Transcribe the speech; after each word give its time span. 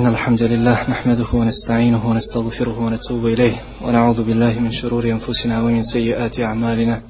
إن 0.00 0.06
الحمد 0.06 0.42
لله 0.42 0.90
نحمده 0.90 1.26
ونستعينه 1.32 2.10
ونستغفره 2.10 2.78
ونتوب 2.78 3.26
إليه 3.26 3.62
ونعوذ 3.84 4.22
بالله 4.22 4.58
من 4.58 4.72
شرور 4.72 5.04
أنفسنا 5.04 5.62
ومن 5.62 5.82
سيئات 5.82 6.40
أعمالنا. 6.40 7.02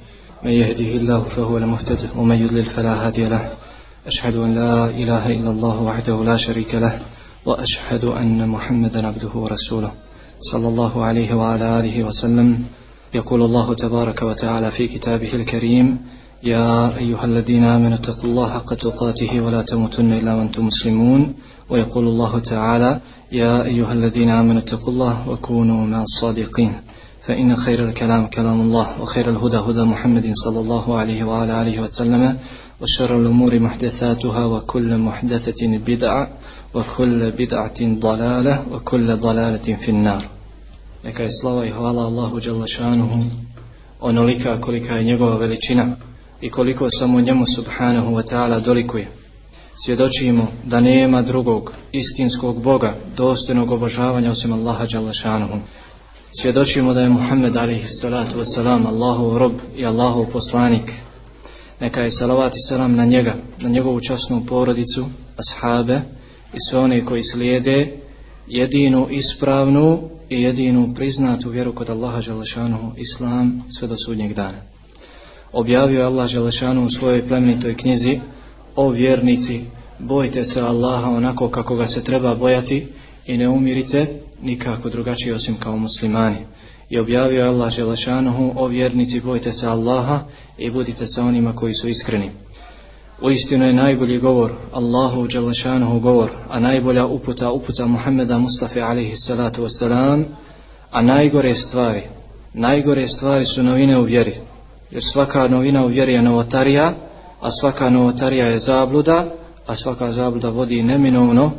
من 0.43 0.51
يهده 0.51 0.91
الله 0.99 1.21
فهو 1.35 1.57
المهتد 1.57 2.09
ومن 2.17 2.35
يضلل 2.35 2.65
فلا 2.65 3.07
هادي 3.07 3.25
له. 3.25 3.51
أشهد 4.07 4.35
أن 4.35 4.55
لا 4.55 4.89
إله 4.89 5.23
إلا 5.37 5.51
الله 5.51 5.81
وحده 5.81 6.23
لا 6.23 6.37
شريك 6.37 6.75
له 6.75 6.99
وأشهد 7.45 8.05
أن 8.05 8.47
محمدا 8.47 9.07
عبده 9.07 9.33
ورسوله 9.35 9.91
صلى 10.39 10.67
الله 10.67 11.05
عليه 11.05 11.33
وعلى 11.33 11.79
آله 11.79 12.03
وسلم. 12.03 12.63
يقول 13.13 13.41
الله 13.41 13.73
تبارك 13.73 14.21
وتعالى 14.21 14.71
في 14.71 14.87
كتابه 14.87 15.33
الكريم 15.33 15.97
يا 16.43 16.97
أيها 16.97 17.25
الذين 17.25 17.63
آمنوا 17.63 17.97
اتقوا 17.97 18.29
الله 18.29 18.49
حق 18.49 18.73
تقاته 18.73 19.41
ولا 19.41 19.61
تموتن 19.61 20.11
إلا 20.13 20.33
وأنتم 20.35 20.67
مسلمون. 20.67 21.33
ويقول 21.71 22.07
الله 22.07 22.39
تعالى 22.39 22.99
يا 23.31 23.63
أيها 23.65 23.93
الذين 23.93 24.29
آمنوا 24.29 24.61
اتقوا 24.61 24.93
الله 24.93 25.29
وكونوا 25.29 25.85
مع 25.87 26.03
الصادقين 26.03 26.73
فإن 27.25 27.55
خير 27.55 27.79
الكلام 27.85 28.27
كلام 28.27 28.61
الله 28.61 29.01
وخير 29.01 29.29
الهدى 29.29 29.57
هدى 29.57 29.83
محمد 29.83 30.31
صلى 30.35 30.59
الله 30.59 30.97
عليه 30.99 31.23
وعلى 31.23 31.61
آله 31.61 31.81
وسلم 31.81 32.37
وشر 32.81 33.11
الأمور 33.21 33.59
محدثاتها 33.59 34.45
وكل 34.45 34.97
محدثة 34.97 35.61
بدعة 35.87 36.27
وكل 36.73 37.31
بدعة 37.31 37.79
ضلالة 37.81 38.63
وكل 38.71 39.07
ضلالة 39.17 39.75
في 39.75 39.89
النار 39.91 40.23
Neka 41.03 41.23
je 41.23 41.31
slava 41.41 41.65
i 41.65 41.69
hvala 41.69 42.01
Allahu 42.01 42.39
Đalašanuhu 42.39 43.23
onolika 44.01 44.61
kolika 44.61 44.95
je 44.95 45.03
njegova 45.03 45.37
veličina 45.37 45.95
i 46.41 46.49
koliko 46.49 46.89
samo 46.99 47.21
njemu 47.21 47.45
subhanahu 47.55 48.15
wa 48.15 48.23
ta'ala 48.29 48.59
dolikuje. 48.59 49.07
Svjedočimo 49.85 50.47
da 50.63 50.79
nema 50.79 51.21
drugog 51.21 51.73
istinskog 51.91 52.63
Boga 52.63 52.95
dostojnog 53.17 53.71
obožavanja 53.71 54.31
osim 54.31 54.53
Allaha 54.53 54.85
Đalašanuhu. 54.85 55.57
Svjedočimo 56.41 56.93
da 56.93 57.01
je 57.01 57.09
Muhammed 57.09 57.55
alaihissalatu 57.55 58.45
salatu 58.45 58.87
Allahov 58.87 59.37
rob 59.37 59.51
i 59.75 59.85
Allahov 59.85 60.25
poslanik. 60.31 60.91
Neka 61.79 62.01
je 62.01 62.11
salavat 62.11 62.53
i 62.53 62.67
salam 62.69 62.95
na 62.95 63.05
njega, 63.05 63.35
na 63.59 63.69
njegovu 63.69 64.01
časnu 64.01 64.45
porodicu, 64.47 65.05
ashabe 65.37 66.01
i 66.53 66.57
sve 66.69 66.79
one 66.79 67.05
koji 67.05 67.23
slijede 67.23 67.87
jedinu 68.47 69.07
ispravnu 69.09 69.99
i 70.29 70.41
jedinu 70.41 70.93
priznatu 70.95 71.49
vjeru 71.49 71.73
kod 71.73 71.89
Allaha 71.89 72.21
Đalašanuhu, 72.21 72.91
Islam 72.97 73.63
sve 73.79 73.87
do 73.87 73.95
sudnjeg 74.05 74.33
dana. 74.33 74.57
Objavio 75.51 75.99
je 75.99 76.05
Allah 76.05 76.31
Đalašanuhu 76.31 76.87
u 76.87 76.99
svojoj 76.99 77.27
plemenitoj 77.27 77.75
knjizi 77.75 78.19
o 78.75 78.89
vjernici, 78.89 79.61
bojte 79.99 80.43
se 80.43 80.61
Allaha 80.61 81.09
onako 81.09 81.49
kako 81.49 81.75
ga 81.75 81.87
se 81.87 82.03
treba 82.03 82.35
bojati 82.35 82.87
i 83.25 83.37
ne 83.37 83.49
umirite 83.49 84.07
nikako 84.41 84.89
drugačije 84.89 85.33
osim 85.33 85.57
kao 85.59 85.77
muslimani. 85.77 86.37
I 86.89 86.99
objavio 86.99 87.41
je 87.41 87.47
Allah 87.47 87.73
Želešanuhu 87.73 88.53
o 88.55 88.67
vjernici, 88.67 89.19
bojte 89.19 89.53
se 89.53 89.67
Allaha 89.67 90.23
i 90.57 90.71
budite 90.71 91.07
sa 91.07 91.23
onima 91.23 91.55
koji 91.55 91.73
su 91.73 91.87
iskreni. 91.87 92.31
U 93.21 93.29
istinu 93.29 93.65
je 93.65 93.73
najbolji 93.73 94.17
govor, 94.17 94.51
Allahu 94.73 95.27
Đalešanuhu 95.27 95.99
govor, 95.99 96.29
a 96.49 96.59
najbolja 96.59 97.05
uputa 97.05 97.51
uputa 97.51 97.85
Muhammeda 97.85 98.37
Mustafa 98.37 98.79
alaihi 98.79 99.17
salatu 99.17 99.63
wasalam, 99.63 100.23
a 100.91 101.01
najgore 101.01 101.55
stvari, 101.55 102.01
najgore 102.53 103.07
stvari 103.07 103.45
su 103.45 103.63
novine 103.63 103.99
u 103.99 104.03
vjeri, 104.03 104.33
jer 104.91 105.03
svaka 105.03 105.47
novina 105.47 105.85
u 105.85 105.87
vjeri 105.87 106.13
je 106.13 106.21
novotarija, 106.21 106.93
a 107.41 107.51
svaka 107.51 107.89
novotarija 107.89 108.47
je 108.47 108.59
zabluda, 108.59 109.25
a 109.67 109.75
svaka 109.75 110.11
zabluda 110.11 110.49
vodi 110.49 110.83
neminovno 110.83 111.51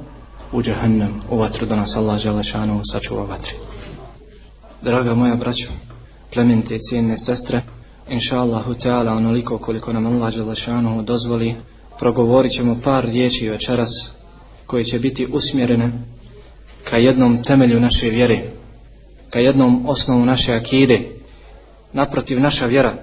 u 0.52 0.62
džahannam, 0.62 1.20
u 1.30 1.38
vatru 1.38 1.66
da 1.66 1.76
nas 1.76 1.96
Allah 1.96 2.20
Želešanu 2.20 2.80
sačuva 2.92 3.24
vatri. 3.24 3.52
Draga 4.82 5.14
moja 5.14 5.34
braćo, 5.34 5.66
plemente 6.32 6.74
i 6.76 6.78
cijene 6.78 7.18
sestre, 7.18 7.62
inša 8.08 8.38
Allahu 8.38 8.74
Teala 8.74 9.12
onoliko 9.12 9.58
koliko 9.58 9.92
nam 9.92 10.06
Allah 10.06 10.32
Želešanu 10.32 11.02
dozvoli 11.02 11.54
progovorit 11.98 12.52
ćemo 12.52 12.76
par 12.84 13.04
riječi 13.04 13.48
večeras 13.48 13.90
koje 14.66 14.84
će 14.84 14.98
biti 14.98 15.26
usmjerene 15.32 15.92
ka 16.90 16.96
jednom 16.96 17.42
temelju 17.42 17.80
naše 17.80 18.10
vjere 18.10 18.50
ka 19.30 19.38
jednom 19.38 19.84
osnovu 19.88 20.24
naše 20.24 20.52
akide 20.52 21.00
naprotiv 21.92 22.40
naša 22.40 22.66
vjera 22.66 22.94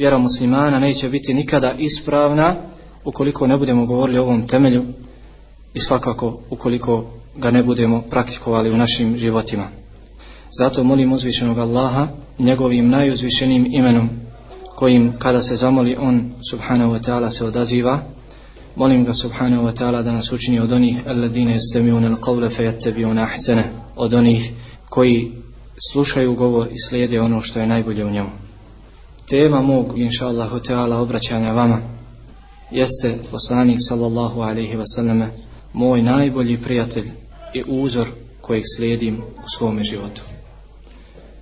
vjera 0.00 0.18
muslimana 0.18 0.78
neće 0.78 1.08
biti 1.08 1.34
nikada 1.34 1.72
ispravna 1.78 2.56
ukoliko 3.04 3.46
ne 3.46 3.56
budemo 3.56 3.86
govorili 3.86 4.18
o 4.18 4.22
ovom 4.22 4.46
temelju 4.46 4.84
i 5.74 5.80
svakako 5.80 6.40
ukoliko 6.50 7.04
ga 7.36 7.50
ne 7.50 7.62
budemo 7.62 8.02
praktikovali 8.10 8.70
u 8.70 8.76
našim 8.76 9.16
životima. 9.16 9.64
Zato 10.58 10.84
molim 10.84 11.12
uzvišenog 11.12 11.58
Allaha 11.58 12.08
njegovim 12.38 12.88
najuzvišenim 12.88 13.66
imenom 13.70 14.08
kojim 14.76 15.12
kada 15.18 15.42
se 15.42 15.56
zamoli 15.56 15.96
on 16.00 16.30
subhanahu 16.50 16.92
wa 16.92 17.08
ta'ala 17.08 17.30
se 17.30 17.44
odaziva 17.44 18.02
molim 18.76 19.04
ga 19.04 19.14
subhanahu 19.14 19.66
wa 19.66 19.72
ta'ala 19.78 20.02
da 20.02 20.12
nas 20.12 20.32
učini 20.32 20.60
od 20.60 20.72
onih 20.72 20.96
alladine 21.06 21.56
istamiun 21.56 22.04
al 22.04 22.16
qawla 22.16 22.56
fayattabiun 22.56 23.18
ahsana 23.18 23.64
od 23.96 24.14
onih 24.14 24.52
koji 24.88 25.32
slušaju 25.92 26.34
govor 26.34 26.68
i 26.72 26.80
slijede 26.88 27.20
ono 27.20 27.42
što 27.42 27.60
je 27.60 27.66
najbolje 27.66 28.04
u 28.04 28.10
njemu 28.10 28.39
tema 29.29 29.61
mog 29.61 29.99
inša 29.99 30.27
Allahu 30.27 30.59
ta'ala 30.59 30.99
obraćanja 30.99 31.53
vama 31.53 31.81
jeste 32.71 33.17
poslanik 33.31 33.77
sallallahu 33.89 34.41
alaihi 34.41 34.77
wa 34.77 34.85
sallam 34.95 35.31
moj 35.73 36.01
najbolji 36.01 36.57
prijatelj 36.57 37.11
i 37.53 37.63
uzor 37.67 38.07
kojeg 38.41 38.63
slijedim 38.75 39.17
u 39.17 39.47
svome 39.57 39.83
životu 39.83 40.21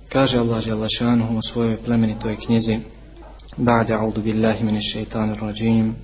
Kaže 0.08 0.38
Allah 0.38 0.64
Želešanuhu 0.64 1.38
u 1.38 1.42
svojoj 1.42 1.76
plemenitoj 1.76 2.36
knjizi 2.36 2.78
بعد 3.58 3.90
أعوذ 3.90 4.20
بالله 4.20 4.62
من 4.62 4.76
الشيطان 4.76 5.30
الرجيم 5.30 5.94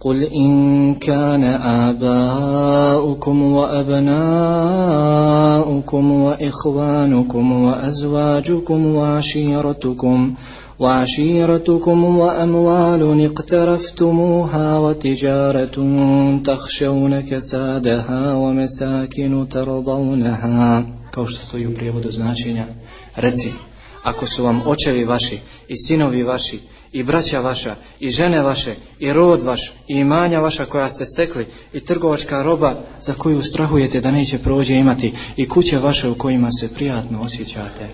قل 0.00 0.22
إن 0.22 0.94
كان 0.94 1.44
آباؤكم 1.88 3.42
وأبناؤكم 3.52 4.12
وإخوانكم 6.12 7.52
وأزواجكم 7.62 8.86
وعشيرتكم 8.86 8.94
وعشيرتكم 8.96 10.34
وأموال 12.18 13.02
اقترفتموها 13.24 14.78
وتجارة 14.78 15.76
تخشون 16.44 17.20
كسادها 17.20 18.34
ومساكن 18.34 19.48
ترضونها 19.48 20.84
kao 21.10 21.26
što 21.26 21.46
stoji 21.46 21.66
u 21.66 21.74
prijevodu 21.74 22.12
značenja 22.12 22.66
reci 23.16 23.52
ako 24.02 24.26
su 24.26 24.44
vam 24.44 24.62
očevi 24.66 25.04
vaši 25.04 25.38
i 25.68 25.76
sinovi 25.76 26.22
vaši 26.22 26.60
i 26.92 27.02
braća 27.02 27.40
vaša 27.40 27.74
i 28.00 28.10
žene 28.10 28.42
vaše 28.42 28.74
i 28.98 29.12
rod 29.12 29.42
vaš 29.42 29.72
i 29.88 29.94
imanja 29.94 30.40
vaša 30.40 30.64
koja 30.64 30.90
ste 30.90 31.04
stekli 31.04 31.46
i 31.72 31.80
trgovačka 31.80 32.42
roba 32.42 32.74
za 33.00 33.14
koju 33.14 33.42
strahujete 33.42 34.00
da 34.00 34.10
neće 34.10 34.38
prođe 34.38 34.74
imati 34.74 35.12
i 35.36 35.48
kuće 35.48 35.78
vaše 35.78 36.08
u 36.08 36.18
kojima 36.18 36.48
se 36.60 36.74
prijatno 36.74 37.20
osjećate 37.20 37.88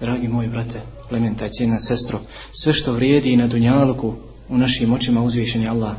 dragi 0.00 0.28
moji 0.28 0.48
brate 0.48 0.80
plementa 1.08 1.46
i 1.46 1.50
cijena 1.50 1.80
sestro 1.80 2.20
sve 2.62 2.72
što 2.72 2.92
vrijedi 2.92 3.36
na 3.36 3.46
dunjaluku 3.46 4.14
u 4.48 4.58
našim 4.58 4.92
očima 4.92 5.22
uzvišeni 5.22 5.68
Allah 5.68 5.94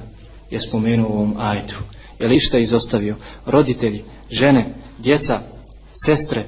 je 0.52 0.60
spomenuo 0.60 1.10
u 1.10 1.14
ovom 1.14 1.34
ajtu 1.38 1.76
je 2.20 2.28
li 2.28 2.36
išta 2.36 2.58
izostavio 2.58 3.16
roditelji, 3.46 4.04
žene, 4.32 4.74
djeca 5.00 5.42
sestre, 6.06 6.46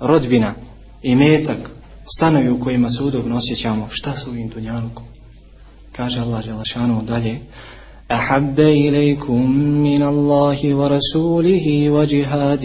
rodbina 0.00 0.54
i 1.02 1.16
metak, 1.16 1.70
stanovi 2.16 2.50
u 2.50 2.60
kojima 2.60 2.90
se 2.90 3.02
udobno 3.02 3.36
osjećamo, 3.36 3.88
šta 3.90 4.16
su 4.16 4.30
ovim 4.30 4.48
dunjalukom? 4.48 5.04
Kaže 5.92 6.20
Allah 6.20 6.44
Želešanu 6.44 7.02
dalje, 7.02 7.40
أحب 8.10 8.60
إليكم 8.60 9.50
من 9.88 10.02
الله 10.02 10.74
ورسوله 10.74 11.90
وجهاد 11.90 12.64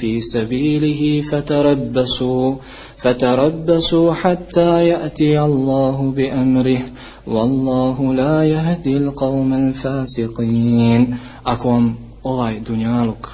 في 0.00 0.20
سبيله 0.20 1.22
فتربصوا 1.30 2.56
فتربصوا 3.02 4.14
حتى 4.14 4.88
يأتي 4.88 5.40
الله 5.40 6.12
بأمره 6.16 6.80
والله 7.26 8.14
لا 8.14 8.44
يهدي 8.44 8.96
القوم 8.96 9.54
الفاسقين 9.54 11.16
أكوم 11.46 11.94
ovaj 12.24 12.60
dunjaluk 12.60 13.28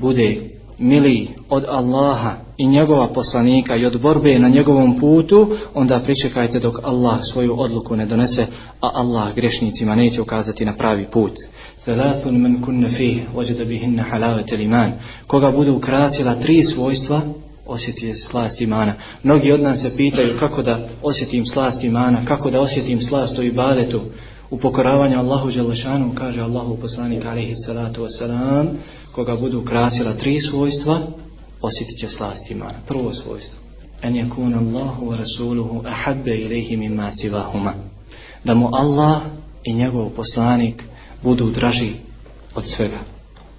bude 0.00 0.36
mili 0.78 1.28
od 1.48 1.64
Allaha 1.68 2.36
i 2.56 2.66
njegova 2.66 3.06
poslanika 3.06 3.76
i 3.76 3.86
od 3.86 4.00
borbe 4.00 4.38
na 4.38 4.48
njegovom 4.48 4.98
putu, 5.00 5.46
onda 5.74 6.00
pričekajte 6.00 6.60
dok 6.60 6.78
Allah 6.82 7.18
svoju 7.32 7.60
odluku 7.60 7.96
ne 7.96 8.06
donese, 8.06 8.46
a 8.80 8.90
Allah 8.94 9.34
grešnicima 9.34 9.94
neće 9.94 10.22
ukazati 10.22 10.64
na 10.64 10.72
pravi 10.72 11.06
put. 11.12 11.32
Thalathun 11.84 12.40
man 12.40 12.62
kunna 12.64 12.88
fih, 12.96 13.22
wajada 13.36 13.64
bihinna 13.64 14.02
halavet 14.02 14.52
iman. 14.52 14.92
Koga 15.26 15.50
bude 15.50 15.70
ukrasila 15.70 16.34
tri 16.34 16.64
svojstva, 16.64 17.20
osjeti 17.73 18.13
slast 18.15 18.61
imana. 18.61 18.93
Mnogi 19.23 19.51
od 19.51 19.61
nas 19.61 19.81
se 19.81 19.97
pitaju 19.97 20.37
kako 20.39 20.61
da 20.61 20.87
osjetim 21.01 21.45
slast 21.45 21.83
imana, 21.83 22.25
kako 22.25 22.51
da 22.51 22.61
osjetim 22.61 23.01
slast 23.01 23.39
u 23.39 23.43
ibadetu, 23.43 24.01
u 24.49 24.57
pokoravanju 24.57 25.19
Allahu 25.19 25.51
Đelešanu, 25.51 26.11
kaže 26.15 26.41
Allahu 26.41 26.77
poslanik 26.77 27.25
alaihi 27.25 27.55
salatu 27.55 28.03
wasalam, 28.03 28.67
koga 29.11 29.35
budu 29.35 29.65
krasila 29.65 30.13
tri 30.13 30.41
svojstva, 30.41 31.01
osjetit 31.61 31.99
će 31.99 32.07
slast 32.07 32.51
imana. 32.51 32.79
Prvo 32.87 33.13
svojstvo. 33.13 33.59
En 34.01 34.13
yakun 34.13 34.57
Allahu 34.57 35.05
wa 35.05 35.17
rasuluhu 35.17 35.83
ahabbe 35.85 36.35
ilaihi 36.37 36.77
mimma 36.77 37.11
sivahuma. 37.11 37.73
Da 38.43 38.53
mu 38.53 38.69
Allah 38.73 39.21
i 39.63 39.73
njegov 39.73 40.09
poslanik 40.09 40.83
budu 41.23 41.49
draži 41.49 41.93
od 42.55 42.65
svega. 42.65 42.99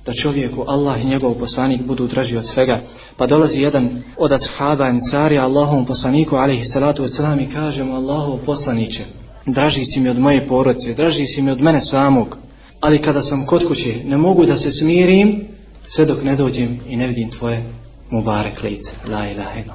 Da 0.04 0.12
čovjeku 0.12 0.64
Allah 0.68 1.00
i 1.00 1.06
njegov 1.06 1.34
poslanik 1.34 1.82
budu 1.82 2.06
draži 2.06 2.36
od 2.36 2.46
svega. 2.46 2.80
Pa 3.16 3.26
dolazi 3.26 3.56
jedan 3.56 4.02
od 4.18 4.32
ashaba 4.32 4.84
Ansarija 4.84 5.44
Allahom 5.44 5.86
poslaniku 5.86 6.36
alaihi 6.36 6.68
salatu 6.68 7.02
wasalam 7.02 7.42
i 7.42 7.52
kaže 7.52 7.84
mu 7.84 7.94
Allahov 7.94 8.38
poslaniće 8.46 9.04
draži 9.46 9.84
si 9.84 10.00
mi 10.00 10.08
od 10.08 10.18
moje 10.18 10.48
porodice, 10.48 10.94
draži 10.94 11.26
si 11.26 11.42
mi 11.42 11.50
od 11.50 11.60
mene 11.60 11.80
samog, 11.80 12.36
ali 12.80 13.02
kada 13.02 13.22
sam 13.22 13.46
kod 13.46 13.68
kuće 13.68 14.02
ne 14.04 14.16
mogu 14.16 14.46
da 14.46 14.58
se 14.58 14.72
smirim 14.72 15.48
sve 15.84 16.04
dok 16.04 16.22
ne 16.22 16.36
dođem 16.36 16.80
i 16.88 16.96
ne 16.96 17.06
vidim 17.06 17.30
tvoje 17.30 17.64
mubarek 18.10 18.62
lice, 18.62 18.90
la 19.08 19.30
ilaha 19.30 19.60
ilo. 19.60 19.74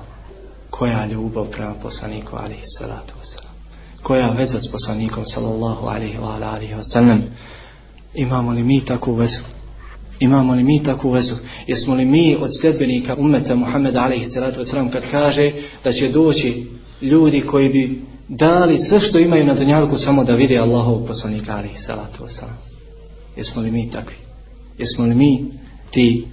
Koja 0.69 1.05
ljubav 1.05 1.45
prema 1.45 1.73
poslaniku, 1.73 2.35
alaihi 2.35 2.63
salatu 2.77 3.13
wasalam. 3.21 3.53
Koja 4.03 4.29
veza 4.29 4.61
s 4.61 4.71
poslanikom, 4.71 5.23
sallallahu 5.25 5.87
alaihi 5.87 6.17
wa 6.17 6.53
alihi 6.53 6.73
wasalam. 6.73 7.19
Imamo 8.13 8.51
li 8.51 8.63
mi 8.63 8.85
takvu 8.85 9.13
vezu? 9.13 9.39
Imamo 10.19 10.53
li 10.53 10.63
mi 10.63 10.83
takvu 10.83 11.11
vezu? 11.11 11.35
Jesmo 11.67 11.95
li 11.95 12.05
mi 12.05 12.37
od 12.39 12.49
sljedbenika 12.61 13.15
ummeta 13.15 13.55
Muhammeda 13.55 14.03
alihi 14.03 14.29
salatu 14.29 14.59
wasalam 14.59 14.91
kad 14.91 15.03
kaže 15.11 15.51
da 15.83 15.91
će 15.91 16.09
doći 16.09 16.67
ljudi 17.01 17.41
koji 17.41 17.69
bi 17.69 18.01
dali 18.27 18.77
sve 18.77 18.99
što 18.99 19.19
imaju 19.19 19.45
na 19.45 19.53
dunjalku 19.53 19.97
samo 19.97 20.23
da 20.23 20.35
vide 20.35 20.57
Allahov 20.57 21.05
poslanika 21.07 21.55
alihi 21.57 21.77
salatu 21.77 22.23
wasalam. 22.23 22.55
Jesmo 23.37 23.61
li 23.61 23.71
mi 23.71 23.91
takvi? 23.91 24.15
Jesmo 24.77 25.05
li 25.05 25.15
mi 25.15 25.45
ti 25.91 26.27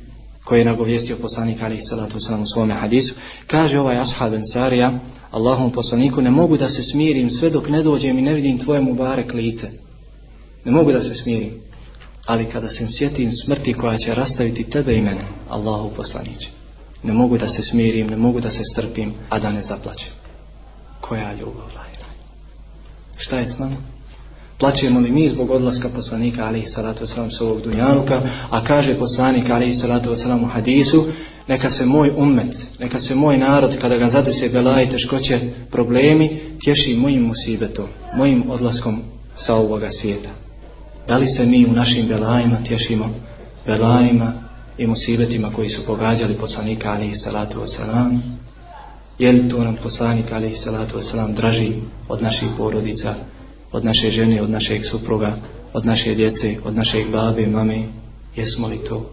koji 0.44 0.60
je 0.60 0.64
nagovjestio 0.64 1.16
poslanik 1.16 1.62
alihi 1.62 1.82
salatu 1.82 2.18
wasalam 2.18 2.42
u 2.42 2.46
svome 2.46 2.74
hadisu? 2.74 3.14
Kaže 3.46 3.78
ovaj 3.78 3.98
ashab 3.98 4.34
Ansarija 4.34 4.98
Allahom 5.30 5.72
poslaniku 5.72 6.22
ne 6.22 6.30
mogu 6.30 6.56
da 6.56 6.70
se 6.70 6.82
smirim 6.82 7.30
sve 7.30 7.50
dok 7.50 7.68
ne 7.68 7.82
dođem 7.82 8.18
i 8.18 8.22
ne 8.22 8.34
vidim 8.34 8.58
tvoje 8.58 8.80
mubarek 8.80 9.34
lice. 9.34 9.70
Ne 10.64 10.72
mogu 10.72 10.92
da 10.92 11.02
se 11.02 11.14
smirim. 11.14 11.65
Ali 12.26 12.44
kada 12.44 12.68
se 12.68 12.86
sjetim 12.88 13.32
smrti 13.32 13.72
koja 13.72 13.98
će 13.98 14.14
rastaviti 14.14 14.70
tebe 14.70 14.94
i 14.94 15.00
mene, 15.00 15.22
Allahu 15.48 15.90
poslaniće, 15.96 16.48
ne 17.02 17.12
mogu 17.12 17.38
da 17.38 17.48
se 17.48 17.62
smirim, 17.62 18.06
ne 18.06 18.16
mogu 18.16 18.40
da 18.40 18.50
se 18.50 18.62
strpim, 18.72 19.14
a 19.28 19.38
da 19.38 19.52
ne 19.52 19.62
zaplaćem. 19.62 20.12
Koja 21.00 21.32
ljubav, 21.32 21.66
lajna. 21.76 22.06
Šta 23.16 23.38
je 23.38 23.48
s 23.48 23.58
nama? 23.58 23.76
Plaćemo 24.58 25.00
li 25.00 25.10
mi 25.10 25.28
zbog 25.28 25.50
odlaska 25.50 25.88
poslanika 25.88 26.46
alihi 26.46 26.66
salatu 26.66 27.04
wasalam 27.04 27.38
s 27.38 27.40
ovog 27.40 27.62
dunjanuka, 27.62 28.22
a 28.50 28.64
kaže 28.64 28.98
poslanik 28.98 29.50
alihi 29.50 29.74
salatu 29.74 30.10
wasalam 30.10 30.44
u 30.44 30.46
hadisu, 30.46 31.06
neka 31.48 31.70
se 31.70 31.86
moj 31.86 32.12
ummet, 32.16 32.66
neka 32.78 33.00
se 33.00 33.14
moj 33.14 33.38
narod, 33.38 33.78
kada 33.80 33.96
ga 33.96 34.10
zade 34.10 34.32
se 34.32 34.48
bela 34.48 34.82
i 34.82 34.88
teškoće 34.88 35.40
problemi, 35.70 36.40
tješi 36.64 36.96
mojim 36.96 37.22
musibetom, 37.22 37.86
mojim 38.16 38.50
odlaskom 38.50 39.02
sa 39.36 39.54
ovoga 39.54 39.90
svijeta. 39.90 40.45
Da 41.08 41.16
li 41.16 41.26
se 41.26 41.46
mi 41.46 41.66
u 41.66 41.72
našim 41.72 42.08
belajima 42.08 42.56
tješimo 42.64 43.10
belajima 43.66 44.32
i 44.78 44.86
musibetima 44.86 45.50
koji 45.52 45.68
su 45.68 45.86
pogađali 45.86 46.34
poslanika 46.34 46.92
alihi 46.92 47.16
salatu 47.16 47.60
wasalam? 47.60 48.18
Je 49.18 49.32
li 49.32 49.48
to 49.48 49.64
nam 49.64 49.76
poslanik 49.82 50.32
alihi 50.32 50.56
salatu 50.56 50.98
wasalam 50.98 51.34
draži 51.34 51.72
od 52.08 52.22
naših 52.22 52.48
porodica, 52.56 53.14
od 53.72 53.84
naše 53.84 54.10
žene, 54.10 54.42
od 54.42 54.50
našeg 54.50 54.84
supruga, 54.84 55.36
od 55.72 55.86
naše 55.86 56.14
djece, 56.14 56.56
od 56.64 56.76
našeg 56.76 57.10
babe 57.10 57.46
mame? 57.46 57.82
Jesmo 58.36 58.68
li 58.68 58.84
to 58.84 59.10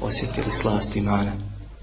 osjetili 0.00 0.50
slast 0.62 0.96
imana? 0.96 1.32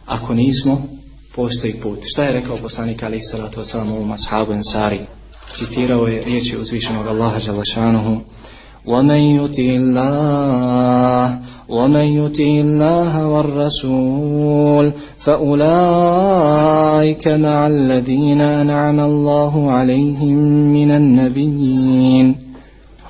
Ako 0.06 0.34
nismo, 0.34 0.88
postoji 1.36 1.82
put. 1.82 2.00
Šta 2.04 2.24
je 2.24 2.32
rekao 2.32 2.58
poslanik 2.58 3.04
alihi 3.04 3.24
salatu 3.24 3.60
wasalam 3.60 3.92
ovom 3.92 4.12
ashabu 4.12 4.54
Ensari? 4.54 5.00
Citirao 5.56 6.08
je 6.08 6.24
riječi 6.24 6.58
uzvišenog 6.58 7.08
Allaha 7.08 7.40
Đalašanuhu 7.40 8.22
ومن 8.87 9.21
يطع 9.39 9.63
الله 9.63 11.39
ومن 11.69 12.07
يطع 12.21 12.45
الله 12.45 13.27
والرسول 13.27 14.93
فأولئك 15.25 16.49
مع 17.29 17.67
الذين 17.67 18.41
أنعم 18.41 19.01
الله 19.01 19.71
عليهم 19.71 20.37
من 20.73 20.91
النبيين 20.91 22.37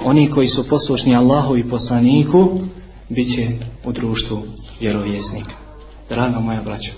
Oni 0.05 0.31
koji 0.31 0.49
su 0.49 0.69
poslušni 0.69 1.17
Allahu 1.17 1.57
i 1.57 1.69
poslaniku 1.71 2.59
bit 3.09 3.35
će 3.35 3.49
u 3.85 3.93
društvu 3.93 4.43
vjerovjesnika. 4.81 5.51
Draga 6.09 6.39
moja 6.41 6.63
braća, 6.63 6.93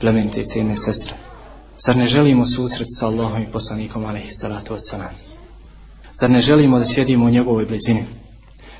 plemente 0.00 0.40
i 0.40 0.48
tene 0.48 0.76
sestre, 0.76 1.14
zar 1.86 1.96
ne 1.96 2.06
želimo 2.06 2.46
susret 2.46 2.88
sa 2.98 3.06
Allahom 3.06 3.42
i 3.42 3.52
poslanikom 3.52 4.04
alaihi 4.04 4.32
salatu 4.32 4.74
wassalam? 4.74 5.23
Zar 6.19 6.29
ne 6.29 6.41
želimo 6.41 6.79
da 6.79 6.85
sjedimo 6.85 7.25
u 7.25 7.29
njegovoj 7.29 7.65
blizini? 7.65 8.03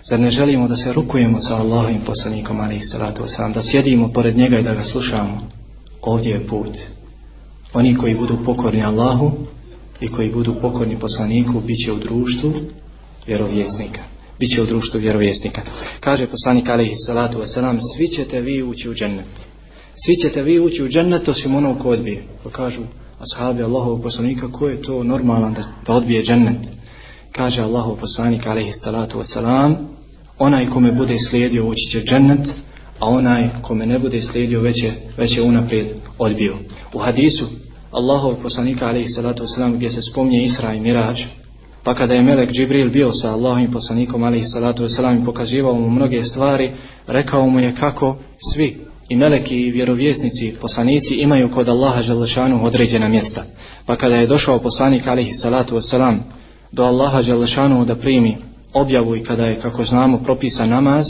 Zar 0.10 0.20
ne 0.20 0.32
želimo 0.32 0.68
da 0.68 0.78
se 0.78 0.94
rukujemo 0.94 1.40
sa 1.40 1.58
Allahovim 1.58 2.02
poslanikom, 2.06 2.60
ali 2.60 2.76
i 2.76 2.84
salatu 2.84 3.24
wasalam, 3.24 3.54
da 3.54 3.64
sjedimo 3.64 4.12
pored 4.14 4.38
njega 4.38 4.60
i 4.60 4.64
da 4.64 4.74
ga 4.74 4.84
slušamo? 4.84 5.42
Ovdje 6.02 6.32
je 6.32 6.48
put. 6.48 6.78
Oni 7.74 7.98
koji 7.98 8.16
budu 8.16 8.38
pokorni 8.46 8.84
Allahu 8.84 9.32
i 10.02 10.08
koji 10.08 10.32
budu 10.32 10.56
pokorni 10.62 11.00
poslaniku, 11.00 11.62
bit 11.62 11.86
će 11.86 11.92
u 11.92 12.00
društvu 12.00 12.54
vjerovjesnika. 13.28 14.02
Biće 14.40 14.62
u 14.62 14.66
društvu 14.66 15.00
vjerovjesnika. 15.00 15.62
Kaže 16.00 16.28
poslanik 16.28 16.70
alaihi 16.70 16.96
salatu 16.96 17.38
wasalam, 17.38 17.80
svi 17.96 18.08
ćete 18.08 18.42
vi 18.42 18.64
ući 18.64 18.90
u 18.90 18.94
džennet. 18.94 19.26
Svi 20.06 20.16
ćete 20.16 20.44
vi 20.44 20.60
ući 20.60 20.84
u 20.84 20.88
džennet, 20.88 21.28
osim 21.28 21.56
onog 21.56 21.80
ko 21.80 21.90
odbije. 21.90 22.24
Pa 22.44 22.50
kažu 22.50 22.82
ashabi 23.20 23.64
Allahovog 23.64 24.04
poslanika, 24.04 24.52
ko 24.52 24.68
je 24.68 24.82
to 24.82 25.04
normalan 25.04 25.54
da, 25.54 25.64
da 25.88 25.94
odbije 25.94 26.24
džennet? 26.24 26.58
Kaže 27.36 27.62
Allahu 27.62 27.98
poslanik 28.00 28.48
alejhi 28.48 28.74
salatu 28.74 29.18
vesselam 29.20 29.76
onaj 30.40 30.70
kome 30.70 30.92
bude 30.92 31.20
slijedio 31.20 31.68
ući 31.68 31.90
će 31.92 32.04
džennet 32.04 32.50
a 33.00 33.10
onaj 33.10 33.50
kome 33.62 33.86
ne 33.86 34.00
bude 34.00 34.22
slijedio 34.22 34.62
već 34.62 34.84
je, 34.84 34.94
već 35.18 35.38
je 35.38 35.44
unaprijed 35.44 35.88
odbio. 36.18 36.56
U 36.94 37.00
hadisu 37.00 37.46
Allahov 37.92 38.36
poslanik 38.44 38.82
alejhi 38.82 39.10
salatu 39.10 39.44
vesselam 39.44 39.74
gdje 39.76 39.92
se 39.92 40.02
spomnje 40.02 40.44
Isra 40.44 40.74
i 40.74 40.80
Mirađ 40.80 41.22
pa 41.84 41.96
kada 41.96 42.14
je 42.14 42.22
Melek 42.22 42.52
Džibril 42.52 42.90
bio 42.90 43.12
sa 43.12 43.34
Allahovim 43.34 43.72
poslanikom 43.72 44.24
alejhi 44.24 44.46
salatu 44.46 44.84
vesselam 44.84 45.22
i 45.22 45.26
pokazivao 45.26 45.74
mu 45.74 45.90
mnoge 45.90 46.24
stvari 46.24 46.72
rekao 47.08 47.50
mu 47.50 47.60
je 47.60 47.76
kako 47.76 48.18
svi 48.54 48.78
i 49.10 49.16
meleki 49.16 49.62
i 49.62 49.72
vjerovjesnici 49.72 50.56
poslanici 50.62 51.16
imaju 51.16 51.52
kod 51.52 51.70
Allaha 51.70 52.04
dželešanu 52.04 52.66
određena 52.66 53.08
mjesta. 53.08 53.44
Pa 53.86 53.96
kada 53.96 54.16
je 54.16 54.28
došao 54.28 54.60
poslanik 54.60 55.08
alejhi 55.08 55.32
salatu 55.32 55.76
vesselam 55.76 56.24
do 56.76 56.84
Allaha 56.84 57.22
Đalešanu 57.22 57.86
da 57.86 57.96
primi 57.96 58.38
objavu 58.74 59.16
i 59.16 59.24
kada 59.24 59.46
je, 59.46 59.60
kako 59.62 59.84
znamo, 59.84 60.18
propisan 60.24 60.70
namaz, 60.70 61.06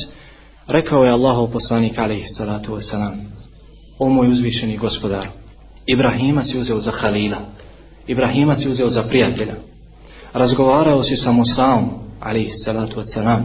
rekao 0.68 1.04
je 1.04 1.12
Allahov 1.12 1.52
poslanik 1.52 2.00
alaihi 2.00 2.28
salatu 2.28 2.74
wasalam, 2.74 3.14
o 4.00 4.10
moj 4.10 4.32
uzvišeni 4.32 4.78
gospodar, 4.78 5.28
Ibrahima 5.86 6.44
si 6.44 6.60
uzeo 6.60 6.82
za 6.82 6.92
Halila, 6.92 7.38
Ibrahima 8.08 8.56
si 8.56 8.70
uzeo 8.70 8.90
za 8.90 9.04
prijatelja, 9.04 9.56
razgovarao 10.34 11.04
si 11.04 11.18
sa 11.18 11.32
Musaom, 11.32 11.90
alaihi 12.20 12.52
salatu 12.52 12.98
wasalam, 12.98 13.44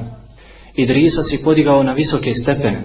Idrisa 0.76 1.22
si 1.22 1.42
podigao 1.42 1.82
na 1.82 1.92
visoke 1.92 2.34
stepene, 2.34 2.82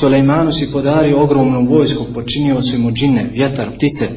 Sulejmanu 0.00 0.52
si 0.52 0.72
podario 0.72 1.22
ogromnu 1.22 1.66
vojsku, 1.66 2.06
počinio 2.14 2.62
si 2.62 2.78
mu 2.78 2.90
džine, 2.90 3.30
vjetar, 3.32 3.70
ptice, 3.76 4.08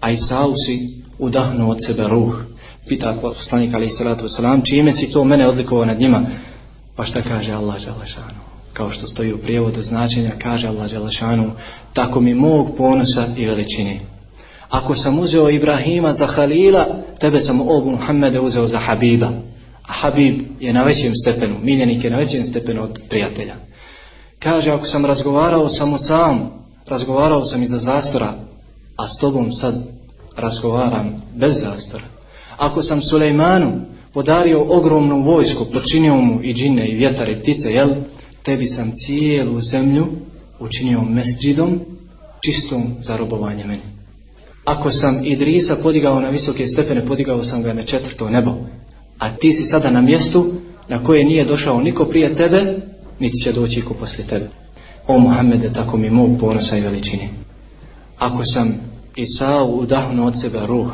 a 0.00 0.10
Isau 0.10 0.54
si 0.56 1.02
udahnuo 1.18 1.70
od 1.70 1.84
sebe 1.86 2.08
ruh, 2.08 2.53
pita 2.88 3.14
poslanik 3.22 3.74
alaih 3.74 3.92
salatu 3.94 4.24
wasalam, 4.24 4.64
čime 4.64 4.92
si 4.92 5.10
to 5.10 5.24
mene 5.24 5.48
odlikovao 5.48 5.84
nad 5.84 6.00
njima? 6.00 6.22
Pa 6.96 7.04
šta 7.04 7.22
kaže 7.22 7.52
Allah 7.52 7.84
Đalešanu? 7.84 8.40
Kao 8.72 8.90
što 8.90 9.06
stoji 9.06 9.32
u 9.32 9.38
prijevodu 9.38 9.82
značenja, 9.82 10.30
kaže 10.42 10.66
Allah 10.68 10.90
Đalešanu, 10.90 11.52
tako 11.92 12.20
mi 12.20 12.34
mog 12.34 12.76
ponosa 12.76 13.26
i 13.36 13.46
veličine. 13.46 14.00
Ako 14.68 14.94
sam 14.94 15.18
uzeo 15.18 15.50
Ibrahima 15.50 16.12
za 16.12 16.26
Halila, 16.26 16.86
tebe 17.20 17.40
sam 17.40 17.60
obu 17.60 17.90
Muhammede 17.90 18.40
uzeo 18.40 18.66
za 18.66 18.78
Habiba. 18.78 19.30
A 19.88 19.92
Habib 19.92 20.44
je 20.60 20.72
na 20.72 20.82
većem 20.82 21.12
stepenu, 21.14 21.56
miljenik 21.62 22.04
je 22.04 22.10
na 22.10 22.16
većem 22.16 22.46
stepenu 22.46 22.82
od 22.82 23.00
prijatelja. 23.08 23.54
Kaže, 24.38 24.70
ako 24.70 24.86
sam 24.86 25.04
razgovarao 25.04 25.68
samo 25.68 25.98
sam, 25.98 26.50
razgovarao 26.86 27.44
sam 27.44 27.62
iza 27.62 27.78
zastora, 27.78 28.34
a 28.96 29.08
s 29.08 29.16
tobom 29.20 29.52
sad 29.52 29.74
razgovaram 30.36 31.22
bez 31.34 31.60
zastora. 31.60 32.13
Ako 32.56 32.82
sam 32.82 33.02
Sulejmanu 33.02 33.80
podario 34.12 34.62
ogromnu 34.68 35.22
vojsku, 35.22 35.66
počinio 35.72 36.14
mu 36.14 36.40
i 36.42 36.54
džine 36.54 36.88
i 36.88 36.94
vjetar 36.94 37.28
i 37.28 37.40
ptice, 37.40 37.72
jel? 37.72 37.90
Tebi 38.42 38.66
sam 38.66 38.92
cijelu 38.94 39.60
zemlju 39.60 40.06
učinio 40.60 41.02
mesđidom, 41.02 41.80
čistom 42.40 42.94
za 43.02 43.16
robovanje 43.16 43.64
meni. 43.64 43.82
Ako 44.64 44.90
sam 44.90 45.24
Idrisa 45.24 45.76
podigao 45.76 46.20
na 46.20 46.28
visoke 46.28 46.68
stepene, 46.68 47.06
podigao 47.06 47.44
sam 47.44 47.62
ga 47.62 47.72
na 47.72 47.82
četvrto 47.82 48.30
nebo. 48.30 48.54
A 49.18 49.36
ti 49.36 49.52
si 49.52 49.64
sada 49.64 49.90
na 49.90 50.00
mjestu 50.00 50.52
na 50.88 51.04
koje 51.04 51.24
nije 51.24 51.44
došao 51.44 51.80
niko 51.80 52.04
prije 52.04 52.36
tebe, 52.36 52.76
niti 53.20 53.38
će 53.44 53.52
doći 53.52 53.80
ko 53.80 53.94
poslije 53.94 54.26
tebe. 54.26 54.48
O 55.06 55.18
Muhammede, 55.18 55.72
tako 55.72 55.96
mi 55.96 56.10
mog 56.10 56.30
ponosa 56.40 56.76
i 56.76 56.80
veličini. 56.80 57.28
Ako 58.18 58.44
sam 58.44 58.74
Isau 59.16 59.80
udahnuo 59.80 60.26
od 60.26 60.40
sebe 60.40 60.58
ruh, 60.66 60.92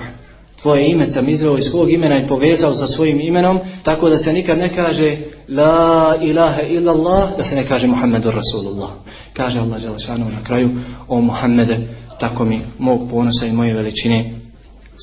tvoje 0.62 0.90
ime 0.90 1.06
sam 1.06 1.28
izveo 1.28 1.58
iz 1.58 1.64
svog 1.64 1.92
imena 1.92 2.18
i 2.18 2.28
povezao 2.28 2.74
sa 2.74 2.86
svojim 2.86 3.20
imenom, 3.20 3.58
tako 3.82 4.08
da 4.08 4.18
se 4.18 4.32
nikad 4.32 4.58
ne 4.58 4.74
kaže 4.74 5.16
La 5.48 6.16
ilaha 6.22 6.62
illallah, 6.62 7.36
da 7.38 7.44
se 7.44 7.54
ne 7.54 7.66
kaže 7.66 7.86
Muhammedu 7.86 8.30
Rasulullah. 8.30 8.90
Kaže 9.32 9.58
Allah 9.58 9.80
Želešanu 9.80 10.24
na 10.24 10.44
kraju, 10.44 10.70
o 11.08 11.20
Muhammede, 11.20 11.76
tako 12.20 12.44
mi 12.44 12.60
mog 12.78 13.10
ponosa 13.10 13.46
i 13.46 13.52
moje 13.52 13.74
veličine, 13.74 14.40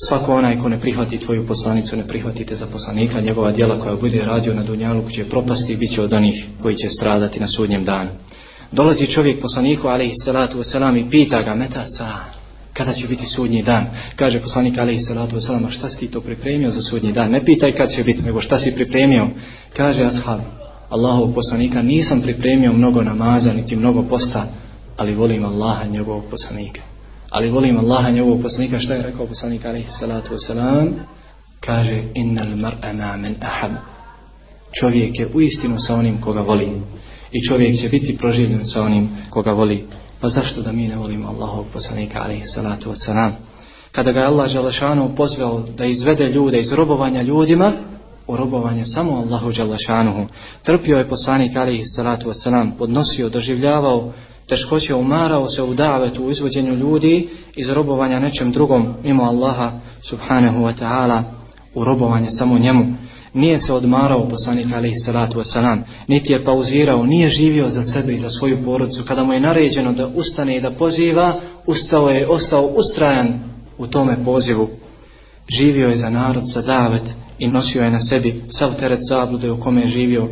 svako 0.06 0.32
onaj 0.32 0.58
ko 0.58 0.68
ne 0.68 0.80
prihvati 0.80 1.18
tvoju 1.18 1.46
poslanicu, 1.46 1.96
ne 1.96 2.06
prihvatite 2.06 2.56
za 2.56 2.66
poslanika, 2.66 3.20
njegova 3.20 3.52
djela 3.52 3.80
koja 3.80 3.96
bude 3.96 4.24
radio 4.24 4.54
na 4.54 4.62
Dunjalu, 4.62 5.10
će 5.10 5.28
propasti 5.28 5.72
i 5.72 5.76
bit 5.76 5.94
će 5.94 6.02
od 6.02 6.12
onih 6.12 6.46
koji 6.62 6.76
će 6.76 6.88
stradati 6.88 7.40
na 7.40 7.48
sudnjem 7.48 7.84
danu. 7.84 8.10
Dolazi 8.72 9.06
čovjek 9.06 9.40
poslaniku, 9.40 9.88
alaihi 9.88 10.14
salatu 10.24 10.58
wasalam, 10.58 11.06
i 11.06 11.10
pita 11.10 11.42
ga, 11.42 11.54
meta 11.54 11.86
sa, 11.86 12.37
kada 12.78 12.92
će 12.92 13.08
biti 13.08 13.26
sudnji 13.26 13.62
dan? 13.62 13.86
Kaže 14.16 14.40
poslanik, 14.40 14.78
alaihi 14.78 15.00
salatu 15.00 15.36
wasalam, 15.36 15.70
šta 15.70 15.90
si 15.90 15.98
ti 15.98 16.10
to 16.10 16.20
pripremio 16.20 16.70
za 16.70 16.82
sudnji 16.82 17.12
dan? 17.12 17.30
Ne 17.30 17.44
pitaj 17.44 17.72
kad 17.72 17.90
će 17.90 18.04
biti, 18.04 18.22
nego 18.22 18.40
šta 18.40 18.58
si 18.58 18.74
pripremio? 18.74 19.28
Kaže 19.76 20.04
ashab, 20.04 20.40
Allahov 20.88 21.34
poslanika, 21.34 21.82
nisam 21.82 22.20
pripremio 22.20 22.72
mnogo 22.72 23.02
namaza, 23.02 23.52
niti 23.52 23.76
mnogo 23.76 24.02
posta, 24.02 24.46
ali 24.98 25.14
volim 25.14 25.44
Allaha 25.44 25.84
njegovog 25.84 26.24
poslanika 26.30 26.80
ali 27.30 27.50
volim 27.50 27.78
Allaha 27.78 28.10
njegovog 28.10 28.42
poslanika 28.42 28.80
šta 28.80 28.94
je 28.94 29.02
rekao 29.02 29.26
poslanik 29.26 29.64
alaihi 29.64 29.90
salatu 29.90 30.34
wasalam 30.34 30.92
kaže 31.60 32.02
innal 32.14 32.56
mar'a 32.56 32.92
ma 32.92 33.16
men 33.16 33.34
ahab 33.40 33.72
čovjek 34.80 35.18
je 35.18 35.28
u 35.34 35.40
istinu 35.40 35.78
sa 35.78 35.94
onim 35.94 36.20
koga 36.20 36.40
voli 36.40 36.68
i 37.32 37.46
čovjek 37.48 37.76
će 37.76 37.88
biti 37.88 38.16
proživljen 38.18 38.66
sa 38.66 38.82
onim 38.82 39.08
koga 39.30 39.52
voli 39.52 39.86
pa 40.20 40.28
zašto 40.28 40.62
da 40.62 40.72
mi 40.72 40.88
ne 40.88 40.96
volimo 40.96 41.28
Allahovog 41.28 41.66
poslanika 41.72 42.22
alaihi 42.22 42.46
salatu 42.46 42.90
wasalam 42.90 43.30
kada 43.92 44.12
ga 44.12 44.20
je 44.20 44.26
Allah 44.26 44.52
Đalašanu 44.52 45.16
pozvao 45.16 45.60
da 45.76 45.84
izvede 45.84 46.28
ljude 46.28 46.60
iz 46.60 46.72
robovanja 46.72 47.22
ljudima 47.22 47.72
u 48.26 48.36
robovanje 48.36 48.86
samo 48.86 49.12
Allahu 49.12 49.52
Đalašanuhu 49.52 50.26
trpio 50.62 50.98
je 50.98 51.08
poslanik 51.08 51.56
alaihi 51.56 51.84
salatu 51.84 52.28
wasalam 52.28 52.70
podnosio, 52.78 53.28
doživljavao 53.28 54.12
teškoće 54.48 54.94
umarao 54.94 55.50
se 55.50 55.62
u 55.62 55.74
davetu 55.74 56.24
u 56.24 56.30
izvođenju 56.30 56.74
ljudi 56.74 57.28
iz 57.56 57.68
robovanja 57.68 58.20
nečem 58.20 58.52
drugom 58.52 58.94
mimo 59.04 59.22
Allaha 59.22 59.72
subhanahu 60.02 60.58
wa 60.58 60.72
ta'ala 60.80 61.22
u 61.74 61.84
robovanje 61.84 62.30
samo 62.30 62.58
njemu 62.58 63.07
nije 63.34 63.58
se 63.58 63.72
odmarao 63.72 64.28
poslanik 64.28 64.66
alaihi 64.72 64.96
salatu 64.96 65.38
wasalam 65.38 65.78
niti 66.08 66.32
je 66.32 66.44
pauzirao 66.44 67.06
nije 67.06 67.28
živio 67.28 67.68
za 67.68 67.82
sebe 67.82 68.12
i 68.12 68.18
za 68.18 68.30
svoju 68.30 68.64
porodcu 68.64 69.04
kada 69.08 69.24
mu 69.24 69.32
je 69.32 69.40
naređeno 69.40 69.92
da 69.92 70.06
ustane 70.06 70.56
i 70.56 70.60
da 70.60 70.70
poziva 70.70 71.40
ustao 71.66 72.08
je 72.08 72.28
ostao 72.28 72.66
ustrajan 72.66 73.40
u 73.78 73.86
tome 73.86 74.24
pozivu. 74.24 74.68
Živio 75.58 75.88
je 75.88 75.98
za 75.98 76.10
narod 76.10 76.44
za 76.46 76.62
davet 76.62 77.02
i 77.38 77.48
nosio 77.48 77.82
je 77.82 77.90
na 77.90 78.00
sebi 78.00 78.42
sav 78.48 78.74
teret 78.78 79.00
zablude 79.08 79.50
u 79.50 79.60
kome 79.60 79.80
je 79.80 79.88
živio 79.88 80.28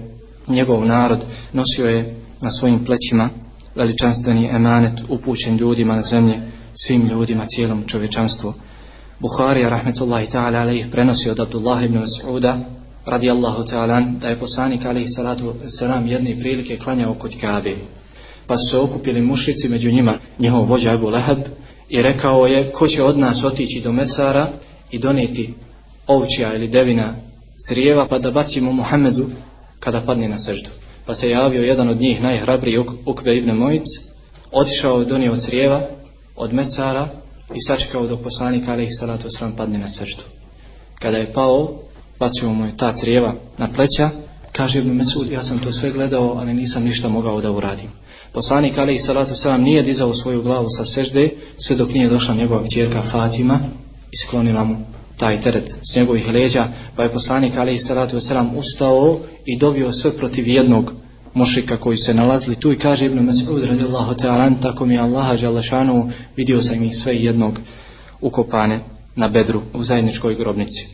njegov 0.49 0.87
narod. 0.87 1.25
Nosio 1.53 1.87
je 1.87 2.17
na 2.41 2.51
svojim 2.51 2.85
plećima 2.85 3.29
veličanstveni 3.75 4.49
emanet 4.53 4.93
upućen 5.09 5.57
ljudima 5.57 5.97
na 5.97 6.03
zemlje, 6.03 6.35
svim 6.75 7.09
ljudima, 7.09 7.47
cijelom 7.47 7.85
čovječanstvu. 7.87 8.53
Buharija, 9.21 9.69
rahmetullahi 9.69 10.27
ta'ala, 10.27 10.61
alaih, 10.61 10.87
prenosi 10.91 11.31
od 11.31 11.41
Abdullah 11.41 11.85
ibn 11.85 11.99
Mas'uda, 11.99 12.76
radijallahu 13.07 13.65
ta'ala, 13.65 14.01
da 14.21 14.29
je 14.29 14.39
poslanik, 14.39 14.85
alaihi 14.85 15.09
salatu 15.09 15.55
salam, 15.69 16.07
jedne 16.07 16.37
prilike 16.41 16.79
klanjao 16.79 17.15
kod 17.15 17.41
Kabe. 17.41 17.77
Pa 18.47 18.57
su 18.57 18.71
se 18.71 18.79
okupili 18.79 19.21
mušici 19.21 19.69
među 19.69 19.91
njima, 19.91 20.19
njihov 20.39 20.65
vođa 20.65 20.93
Abu 20.93 21.07
Lahab, 21.07 21.39
i 21.89 22.03
rekao 22.03 22.47
je, 22.47 22.73
ko 22.73 22.89
će 22.89 23.03
od 23.03 23.19
nas 23.19 23.45
otići 23.45 23.81
do 23.81 23.93
Mesara 23.93 24.49
i 24.91 24.99
doneti 24.99 25.55
ovčija 26.07 26.55
ili 26.55 26.69
devina 26.69 27.15
crijeva, 27.69 28.07
pa 28.07 28.19
da 28.19 28.31
bacimo 28.31 28.73
Muhammedu 28.73 29.27
kada 29.81 30.01
padne 30.01 30.29
na 30.29 30.39
seždu 30.39 30.71
pa 31.07 31.15
se 31.15 31.31
javio 31.31 31.63
jedan 31.63 31.89
od 31.89 32.01
njih 32.01 32.23
najhrabriji 32.23 32.79
Ukbe 33.07 33.37
ibn 33.37 33.51
Mojic, 33.51 33.87
otišao 34.53 34.99
je 34.99 35.05
donio 35.05 35.37
crijeva, 35.37 35.89
od 36.37 36.53
mesara 36.53 37.09
i 37.55 37.61
sačekao 37.67 38.07
dok 38.07 38.21
poslanik 38.23 38.69
alaihi 38.69 38.91
salatu 38.91 39.27
osram 39.27 39.57
padne 39.57 39.79
na 39.79 39.89
seždu. 39.89 40.23
Kada 40.99 41.19
je 41.19 41.33
pao, 41.33 41.83
bacio 42.21 42.49
mu 42.49 42.67
je 42.67 42.77
ta 42.77 42.93
crijeva 42.93 43.35
na 43.59 43.73
pleća, 43.73 44.11
kaže 44.53 44.79
ibn 44.79 44.91
Mesud, 44.91 45.31
ja 45.31 45.43
sam 45.43 45.59
to 45.59 45.73
sve 45.73 45.91
gledao, 45.91 46.35
ali 46.37 46.55
nisam 46.55 46.85
ništa 46.85 47.09
mogao 47.09 47.41
da 47.41 47.53
uradim. 47.53 47.89
Poslanik 48.33 48.79
Ali 48.79 48.99
salatu 48.99 49.35
Selam 49.35 49.63
nije 49.63 49.83
dizao 49.83 50.15
svoju 50.15 50.43
glavu 50.43 50.67
sa 50.71 50.87
sežde, 50.87 51.31
sve 51.59 51.77
dok 51.77 51.95
nije 51.95 52.09
došla 52.09 52.35
njegova 52.35 52.65
kćerka 52.65 53.03
Fatima 53.13 53.61
i 54.13 54.17
sklonila 54.27 54.65
mu 54.65 54.77
taj 55.17 55.43
teret 55.43 55.75
s 55.93 55.97
njegovih 55.97 56.29
leđa, 56.29 56.69
pa 56.97 57.03
je 57.03 57.13
poslanik 57.13 57.53
Ali 57.57 57.79
salatu 57.79 58.21
Selam 58.21 58.57
ustao 58.57 59.21
i 59.45 59.59
dobio 59.59 59.93
sve 59.93 60.17
protiv 60.17 60.49
jednog 60.49 60.93
mušika 61.35 61.77
koji 61.77 61.97
se 61.97 62.15
nalazili 62.15 62.57
tu 62.57 62.73
i 62.73 62.79
kaže 62.79 63.07
Ibn 63.07 63.19
Mas'ud 63.19 63.67
radijallahu 63.67 64.15
ta'ala 64.15 64.63
tako 64.63 64.87
mi 64.87 64.95
je 64.95 65.01
Allaha 65.01 65.37
žalašanu 65.37 66.11
vidio 66.37 66.63
sam 66.63 66.83
ih 66.83 66.97
sve 66.97 67.17
jednog 67.17 67.59
ukopane 68.21 68.81
na 69.17 69.29
bedru 69.29 69.63
u 69.75 69.85
zajedničkoj 69.85 70.35
grobnici 70.35 70.87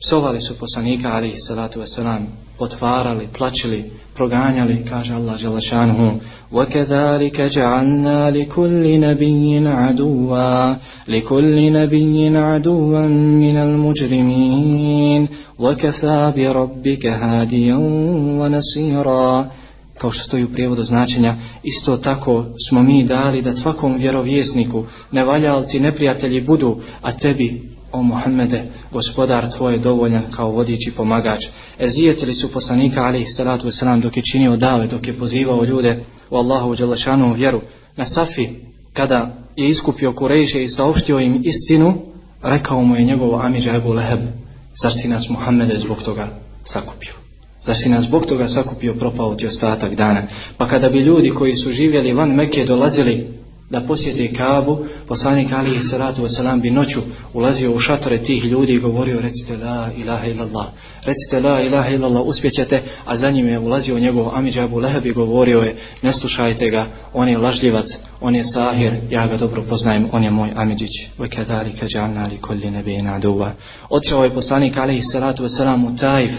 Psovali 0.00 0.40
su 0.40 0.58
poslanika 0.58 1.12
alaihi 1.12 1.36
salatu 1.36 1.80
wasalam 1.80 2.22
potvarali, 2.58 3.28
plačili, 3.38 3.90
proganjali, 4.14 4.84
kaže 4.90 5.14
Allah 5.14 5.36
Želešanuhu 5.38 6.20
وَكَذَلِكَ 6.52 7.40
جَعَلْنَا 7.40 8.30
لِكُلِّ 8.30 8.84
نَبِيٍّ 9.00 9.68
عَدُوًا 9.68 10.76
لِكُلِّ 11.08 11.72
نَبِيٍّ 11.72 12.38
عَدُوًا 12.38 13.06
مِنَ 13.44 13.56
الْمُجْرِمِينَ 13.56 15.28
وَكَفَى 15.58 16.32
بِرَبِّكَ 16.36 17.06
هَادِيًا 17.06 17.76
وَنَصِيرًا 18.40 19.44
kao 19.98 20.10
što 20.10 20.24
stoji 20.24 20.44
u 20.44 20.52
prijevodu 20.52 20.84
značenja, 20.84 21.34
isto 21.62 21.96
tako 21.96 22.44
smo 22.68 22.82
mi 22.82 23.04
dali 23.04 23.42
da 23.42 23.52
svakom 23.52 23.96
vjerovjesniku 23.96 24.84
nevaljalci, 25.12 25.80
neprijatelji 25.80 26.40
budu, 26.40 26.80
a 27.02 27.12
tebi 27.12 27.62
o 27.97 28.03
Muhammede, 28.03 28.63
gospodar 28.91 29.51
tvoj 29.57 29.73
je 29.73 29.79
dovoljan 29.79 30.23
kao 30.35 30.51
vodič 30.51 30.87
i 30.87 30.91
pomagač. 30.91 31.45
Ezijetili 31.79 32.33
su 32.33 32.51
poslanika 32.51 33.03
alaih 33.03 33.27
salatu 33.35 33.67
wasalam 33.67 34.01
dok 34.01 34.17
je 34.17 34.23
činio 34.23 34.57
dave, 34.57 34.87
dok 34.87 35.07
je 35.07 35.17
pozivao 35.17 35.63
ljude 35.63 36.03
u 36.29 36.35
Allahu 36.35 36.75
Đalašanu 36.75 37.33
vjeru. 37.33 37.61
Na 37.95 38.05
Safi, 38.05 38.49
kada 38.93 39.35
je 39.55 39.69
iskupio 39.69 40.13
Kurejše 40.13 40.63
i 40.63 40.71
saopštio 40.71 41.19
im 41.19 41.41
istinu, 41.43 41.93
rekao 42.43 42.81
mu 42.81 42.95
je 42.95 43.03
njegov 43.03 43.41
Amir 43.41 43.67
Ebu 43.75 43.93
Leheb, 43.93 44.19
zar 44.81 44.93
si 44.93 45.07
nas 45.07 45.29
Muhammede 45.29 45.75
zbog 45.75 46.03
toga 46.03 46.27
sakupio? 46.63 47.13
Zar 47.65 47.75
si 47.75 47.89
nas 47.89 48.03
zbog 48.03 48.25
toga 48.25 48.47
sakupio 48.47 48.93
propao 48.93 49.35
ti 49.35 49.47
ostatak 49.47 49.95
dana? 49.95 50.21
Pa 50.57 50.67
kada 50.67 50.89
bi 50.89 50.99
ljudi 50.99 51.29
koji 51.29 51.57
su 51.57 51.71
živjeli 51.71 52.13
van 52.13 52.29
Mekke 52.29 52.65
dolazili 52.65 53.36
da 53.69 53.81
posjete 53.81 54.33
Kabu, 54.33 54.85
poslanik 55.07 55.47
Ali 55.53 55.83
salatu 55.83 56.23
wasalam 56.23 56.61
bi 56.61 56.71
noću 56.71 56.99
ulazio 57.33 57.73
u 57.73 57.79
šatore 57.79 58.17
tih 58.17 58.45
ljudi 58.45 58.73
i 58.73 58.79
govorio 58.79 59.19
recite 59.21 59.57
la 59.57 59.89
ilaha 59.97 60.25
illallah, 60.25 60.65
recite 61.03 61.49
la 61.49 61.61
ilaha 61.61 61.89
illallah, 61.89 62.23
uspjećete, 62.25 62.81
a 63.05 63.17
za 63.17 63.31
njim 63.31 63.47
je 63.47 63.59
ulazio 63.59 63.99
njegov 63.99 64.35
Amidža 64.35 64.63
Abu 64.63 64.79
Leheb 64.79 65.05
i 65.05 65.11
govorio 65.11 65.59
je 65.59 65.75
ne 66.01 66.13
slušajte 66.13 66.69
ga, 66.69 66.85
on 67.13 67.29
je 67.29 67.37
lažljivac, 67.37 67.85
on 68.21 68.35
je 68.35 68.45
sahir, 68.45 68.93
ja 69.09 69.27
ga 69.27 69.37
dobro 69.37 69.63
poznajem, 69.69 70.09
on 70.11 70.23
je 70.23 70.31
moj 70.31 70.49
Amidžić. 70.55 70.91
Vekadali 71.17 71.75
kađalna 71.79 72.27
li 72.27 72.37
kolli 72.37 72.71
nebina 72.71 73.15
aduva. 73.15 73.53
Otišao 73.89 74.23
je 74.23 74.33
poslanik 74.33 74.77
Ali 74.77 75.03
salatu 75.03 75.43
wasalam 75.43 75.93
u 75.93 75.97
Taif 75.97 76.31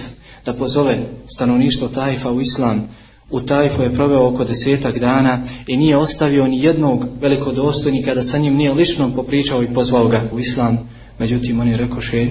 da 0.44 0.54
pozove 0.54 0.98
stanovništvo 1.36 1.88
Taifa 1.88 2.30
u 2.30 2.40
Islam, 2.40 2.88
U 3.30 3.40
Tajfu 3.40 3.82
je 3.82 3.94
proveo 3.94 4.28
oko 4.28 4.44
desetak 4.44 4.98
dana 4.98 5.42
i 5.66 5.76
nije 5.76 5.96
ostavio 5.96 6.46
ni 6.46 6.62
jednog 6.62 7.04
velikodostojnika 7.20 8.14
da 8.14 8.24
sa 8.24 8.38
njim 8.38 8.54
nije 8.54 8.74
lično 8.74 9.14
popričao 9.16 9.62
i 9.62 9.74
pozvao 9.74 10.08
ga 10.08 10.20
u 10.32 10.40
islam. 10.40 10.78
Međutim, 11.18 11.60
on 11.60 11.68
je 11.68 11.76
rekao 11.76 12.00
še, 12.00 12.26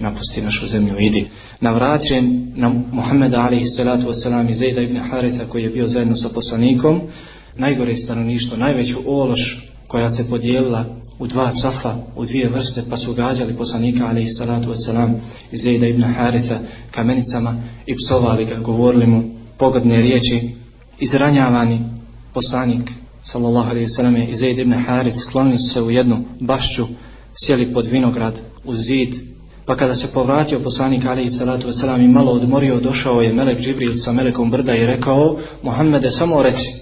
napusti 0.00 0.42
našu 0.42 0.66
zemlju, 0.66 0.94
idi. 0.98 1.26
Navraćen 1.60 2.52
na 2.56 2.74
Muhammeda 2.92 3.40
alihi 3.40 3.66
salatu 3.66 4.08
wasalam 4.08 4.50
i 4.50 4.54
Zejda 4.54 4.80
ibn 4.80 4.96
Harita 4.96 5.44
koji 5.48 5.62
je 5.62 5.70
bio 5.70 5.88
zajedno 5.88 6.16
sa 6.16 6.28
poslanikom, 6.28 7.00
najgore 7.56 7.96
stanovništvo, 7.96 8.56
najveću 8.56 8.98
ološ 9.06 9.68
koja 9.86 10.10
se 10.10 10.28
podijelila 10.28 10.84
u 11.18 11.26
dva 11.26 11.52
safa, 11.52 11.96
u 12.16 12.24
dvije 12.24 12.48
vrste, 12.48 12.82
pa 12.90 12.96
su 12.96 13.14
gađali 13.14 13.56
poslanika 13.56 14.06
alihi 14.06 14.30
salatu 14.30 14.72
wasalam 14.72 15.14
i 15.52 15.58
Zejda 15.58 15.86
ibn 15.86 16.02
Harita 16.02 16.60
kamenicama 16.90 17.62
i 17.86 17.94
psovali 17.96 18.44
ga, 18.44 18.56
govorili 18.56 19.06
mu 19.06 19.39
pogodne 19.60 19.96
riječi 19.96 20.50
izranjavani 20.98 21.80
poslanik 22.34 22.90
sallallahu 23.22 23.70
alejhi 23.70 23.88
ve 24.02 24.24
i 24.24 24.36
Zaid 24.36 24.58
ibn 24.58 24.74
Harith 24.86 25.18
sklonili 25.18 25.58
su 25.58 25.68
se 25.68 25.82
u 25.82 25.90
jednu 25.90 26.24
bašću 26.40 26.86
sjeli 27.34 27.72
pod 27.74 27.86
vinograd 27.86 28.34
u 28.64 28.74
zid 28.74 29.30
Pa 29.70 29.76
kada 29.76 29.96
se 29.96 30.12
povratio 30.12 30.60
poslanik 30.60 31.04
alaihi 31.04 31.30
salatu 31.30 31.68
wasalam 31.68 32.04
i 32.04 32.08
malo 32.08 32.32
odmorio, 32.32 32.80
došao 32.80 33.20
je 33.20 33.32
Melek 33.32 33.60
Džibril 33.60 33.94
sa 33.94 34.12
Melekom 34.12 34.50
brda 34.50 34.74
i 34.74 34.86
rekao 34.86 35.36
Muhammede, 35.62 36.10
samo 36.10 36.42
reci, 36.42 36.72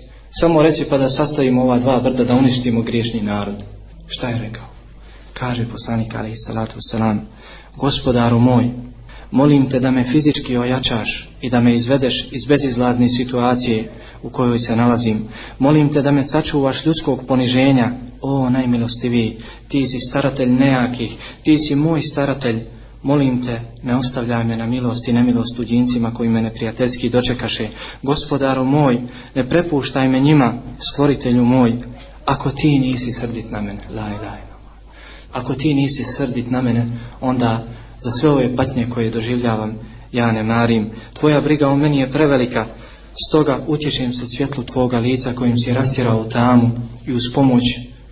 samo 0.41 0.63
reci 0.63 0.85
pa 0.91 0.99
da 0.99 1.11
sastavimo 1.11 1.63
ova 1.63 1.79
dva 1.79 2.01
brda 2.01 2.25
da 2.25 2.35
uništimo 2.35 2.83
griješni 2.83 3.23
narod. 3.23 3.55
Šta 4.07 4.29
je 4.29 4.39
rekao? 4.39 4.67
Kaže 5.33 5.69
poslanik 5.73 6.15
alaihi 6.15 6.37
salatu 6.37 6.77
wasalam, 6.77 7.19
gospodaru 7.77 8.41
moj, 8.41 8.71
molim 9.31 9.71
te 9.71 9.81
da 9.81 9.91
me 9.91 10.05
fizički 10.13 10.57
ojačaš 10.57 11.29
i 11.41 11.51
da 11.51 11.61
me 11.61 11.75
izvedeš 11.75 12.29
iz 12.33 12.45
bezizlazne 12.45 13.09
situacije 13.09 13.91
u 14.23 14.31
kojoj 14.31 14.59
se 14.59 14.77
nalazim. 14.77 15.29
Molim 15.59 15.93
te 15.93 16.03
da 16.03 16.13
me 16.13 16.25
sačuvaš 16.25 16.87
ljudskog 16.87 17.27
poniženja, 17.29 17.93
o 18.21 18.51
najmilostiviji, 18.51 19.37
ti 19.69 19.87
si 19.87 20.01
staratelj 20.01 20.51
nejakih, 20.51 21.17
ti 21.43 21.59
si 21.59 21.75
moj 21.75 22.03
staratelj, 22.03 22.63
molim 23.03 23.47
te, 23.47 23.61
ne 23.83 23.97
ostavljaj 23.97 24.45
me 24.45 24.57
na 24.57 24.67
milost 24.67 25.09
i 25.09 25.13
nemilost 25.13 25.57
tuđincima 25.57 26.15
koji 26.15 26.29
me 26.29 26.43
neprijateljski 26.43 27.09
dočekaše. 27.09 27.69
Gospodaru 28.03 28.65
moj, 28.65 28.99
ne 29.35 29.49
prepuštaj 29.49 30.09
me 30.09 30.21
njima, 30.21 30.55
stvoritelju 30.93 31.45
moj, 31.45 31.73
ako 32.25 32.51
ti 32.51 32.79
nisi 32.79 33.13
srdit 33.13 33.51
na 33.51 33.61
mene, 33.61 33.81
laj, 33.91 34.13
laj. 34.13 34.41
Ako 35.33 35.55
ti 35.55 35.75
nisi 35.75 36.05
srdit 36.05 36.51
na 36.51 36.63
mene, 36.63 36.87
onda 37.21 37.67
za 38.01 38.11
sve 38.11 38.31
ove 38.31 38.57
patnje 38.57 38.87
koje 38.91 39.11
doživljavam, 39.11 39.75
ja 40.13 40.33
ne 40.33 40.43
marim. 40.43 40.91
Tvoja 41.13 41.41
briga 41.41 41.69
o 41.69 41.77
meni 41.77 41.99
je 41.99 42.13
prevelika, 42.13 42.67
stoga 43.29 43.59
utječem 43.67 44.15
se 44.15 44.27
svjetlu 44.27 44.65
tvoga 44.65 44.99
lica 44.99 45.33
kojim 45.33 45.59
si 45.59 45.73
rastirao 45.73 46.25
tamu 46.25 46.71
i 47.07 47.13
uz 47.13 47.23
pomoć 47.35 47.63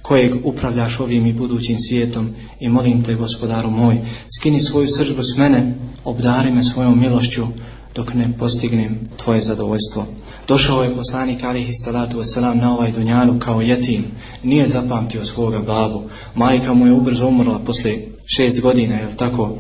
kojeg 0.03 0.33
upravljaš 0.45 1.01
ovim 1.01 1.27
i 1.27 1.33
budućim 1.33 1.79
svijetom 1.79 2.31
i 2.61 2.69
molim 2.69 3.03
te 3.05 3.15
gospodaru 3.15 3.71
moj, 3.71 3.99
skini 4.39 4.61
svoju 4.61 4.89
sržbu 4.89 5.23
s 5.23 5.37
mene, 5.37 5.75
obdari 6.05 6.51
me 6.53 6.65
svojom 6.65 7.01
milošću 7.01 7.47
dok 7.95 8.15
ne 8.15 8.33
postignem 8.39 8.99
tvoje 9.25 9.43
zadovoljstvo. 9.43 10.07
Došao 10.49 10.83
je 10.83 10.95
poslanik 10.95 11.45
alihi 11.45 11.73
salatu 11.85 12.19
wasalam 12.19 12.61
na 12.61 12.73
ovaj 12.73 12.93
dunjalu 12.93 13.39
kao 13.39 13.61
jetim, 13.61 14.05
nije 14.43 14.69
zapamtio 14.69 15.25
svoga 15.25 15.59
babu, 15.59 16.03
majka 16.35 16.75
mu 16.75 16.87
je 16.87 16.93
ubrzo 16.93 17.27
umrla 17.27 17.59
posle 17.67 17.93
šest 18.37 18.61
godina, 18.61 18.95
je 18.95 19.17
tako? 19.17 19.59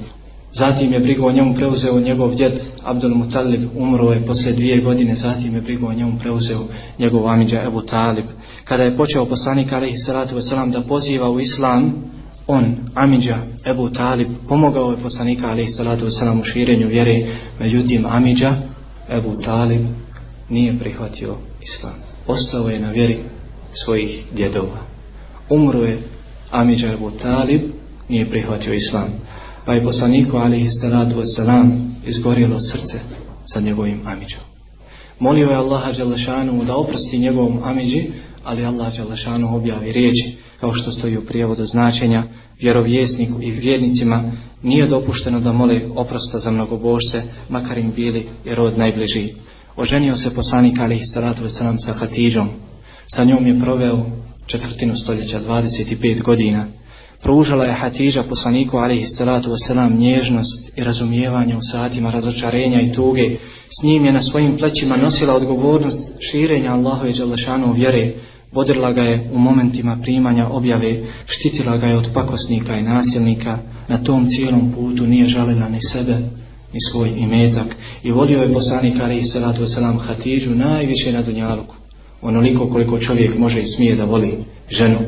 Zatim 0.58 0.92
je 0.92 1.00
brigo 1.00 1.26
o 1.26 1.32
njemu 1.32 1.54
preuzeo 1.54 2.00
njegov 2.00 2.34
djed 2.34 2.52
Abdul 2.84 3.14
Mutalib, 3.14 3.70
umro 3.74 4.12
je 4.12 4.26
posle 4.26 4.52
dvije 4.52 4.80
godine, 4.80 5.14
zatim 5.14 5.54
je 5.54 5.60
brigo 5.60 5.86
o 5.86 5.92
njemu 5.92 6.18
preuzeo 6.18 6.66
njegov 6.98 7.28
amidža 7.28 7.62
Ebu 7.66 7.82
Talib. 7.82 8.24
Kada 8.64 8.82
je 8.82 8.96
počeo 8.96 9.26
poslanik 9.26 9.72
alaihi 9.72 9.96
salatu 9.96 10.36
wasalam 10.36 10.72
da 10.72 10.80
poziva 10.80 11.30
u 11.30 11.40
islam, 11.40 11.94
on, 12.46 12.76
amidža 12.94 13.38
Ebu 13.66 13.90
Talib, 13.90 14.28
pomogao 14.48 14.90
je 14.90 15.02
poslanika 15.02 15.50
alaihi 15.50 15.70
salatu 15.70 16.06
wasalam 16.06 16.40
u 16.40 16.44
širenju 16.44 16.88
vjere, 16.88 17.26
međutim 17.60 18.06
amidža 18.06 18.56
Ebu 19.10 19.36
Talib 19.44 19.82
nije 20.48 20.78
prihvatio 20.78 21.36
islam. 21.62 21.94
Ostao 22.26 22.68
je 22.68 22.80
na 22.80 22.90
vjeri 22.90 23.16
svojih 23.84 24.24
djedova. 24.32 24.78
Umro 25.50 25.82
je 25.82 25.98
amidža 26.50 26.92
Ebu 26.92 27.10
Talib, 27.10 27.60
nije 28.08 28.30
prihvatio 28.30 28.72
islam 28.72 29.26
pa 29.66 29.74
je 29.74 29.84
poslaniku 29.84 30.36
alihi 30.36 30.70
salatu 30.70 31.16
wasalam 31.16 31.90
izgorjelo 32.06 32.60
srce 32.60 33.00
sa 33.46 33.60
njegovim 33.60 34.00
amidžom. 34.06 34.40
Molio 35.20 35.50
je 35.50 35.56
Allaha 35.56 35.92
Đalešanu 35.92 36.64
da 36.64 36.76
oprosti 36.76 37.18
njegovom 37.18 37.60
amidži, 37.64 38.06
ali 38.44 38.64
Allah 38.64 38.96
Đalešanu 38.96 39.56
objavi 39.56 39.92
riječi, 39.92 40.36
kao 40.60 40.72
što 40.72 40.92
stoji 40.92 41.18
u 41.18 41.26
prijevodu 41.26 41.66
značenja, 41.66 42.24
vjerovjesniku 42.60 43.42
i 43.42 43.50
vjernicima 43.50 44.32
nije 44.62 44.86
dopušteno 44.86 45.40
da 45.40 45.52
mole 45.52 45.80
oprosta 45.96 46.38
za 46.38 46.50
mnogobožce, 46.50 47.22
makar 47.48 47.78
im 47.78 47.92
bili 47.96 48.26
i 48.44 48.54
rod 48.54 48.78
najbliži. 48.78 49.34
Oženio 49.76 50.16
se 50.16 50.34
poslanik 50.34 50.78
alihi 50.78 51.04
salatu 51.04 51.44
wasalam 51.44 51.76
sa 51.78 51.92
Hatidžom, 51.92 52.48
sa 53.06 53.24
njom 53.24 53.46
je 53.46 53.60
proveo 53.60 54.06
četvrtinu 54.46 54.96
stoljeća, 54.96 55.40
25 55.48 56.22
godina, 56.22 56.66
pružala 57.26 57.64
je 57.64 57.72
Hatiža 57.72 58.22
poslaniku 58.22 58.76
alaihi 58.78 59.06
salatu 59.06 59.50
wasalam 59.50 59.98
nježnost 59.98 60.70
i 60.76 60.84
razumijevanje 60.84 61.56
u 61.56 61.60
satima 61.72 62.10
razočarenja 62.10 62.80
i 62.80 62.92
tuge. 62.92 63.36
S 63.80 63.82
njim 63.82 64.04
je 64.04 64.12
na 64.12 64.22
svojim 64.22 64.56
plećima 64.56 64.96
nosila 64.96 65.34
odgovornost 65.34 66.00
širenja 66.30 66.72
Allahove 66.72 67.12
Đalešanu 67.12 67.72
vjere, 67.72 68.12
vodila 68.52 68.92
ga 68.92 69.02
je 69.02 69.30
u 69.32 69.38
momentima 69.38 69.98
primanja 70.02 70.48
objave, 70.48 71.02
štitila 71.26 71.76
ga 71.76 71.86
je 71.86 71.96
od 71.96 72.08
pakosnika 72.14 72.76
i 72.76 72.82
nasilnika, 72.82 73.58
na 73.88 74.04
tom 74.04 74.28
cijelom 74.28 74.72
putu 74.72 75.06
nije 75.06 75.28
žalila 75.28 75.68
ni 75.68 75.82
sebe, 75.82 76.16
ni 76.72 76.80
svoj 76.90 77.08
imetak. 77.16 77.76
I 78.02 78.12
volio 78.12 78.42
je 78.42 78.54
poslanik 78.54 79.00
alaihi 79.00 79.24
salatu 79.24 79.62
wasalam 79.62 79.98
Hatižu 79.98 80.50
najviše 80.50 81.12
na 81.12 81.22
dunjaluku, 81.22 81.74
onoliko 82.22 82.68
koliko 82.68 82.98
čovjek 82.98 83.38
može 83.38 83.60
i 83.60 83.66
smije 83.66 83.96
da 83.96 84.04
voli 84.04 84.44
ženu, 84.70 84.98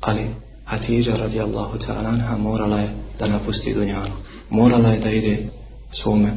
ali 0.00 0.41
Hatidža 0.64 1.16
radijallahu 1.16 1.78
ta'ala 1.78 2.08
anha 2.08 2.36
morala 2.36 2.78
je 2.78 2.88
da 3.18 3.26
napusti 3.26 3.74
dunjalu. 3.74 4.12
Morala 4.50 4.88
je 4.88 5.00
da 5.00 5.10
ide 5.10 5.48
svome 5.90 6.32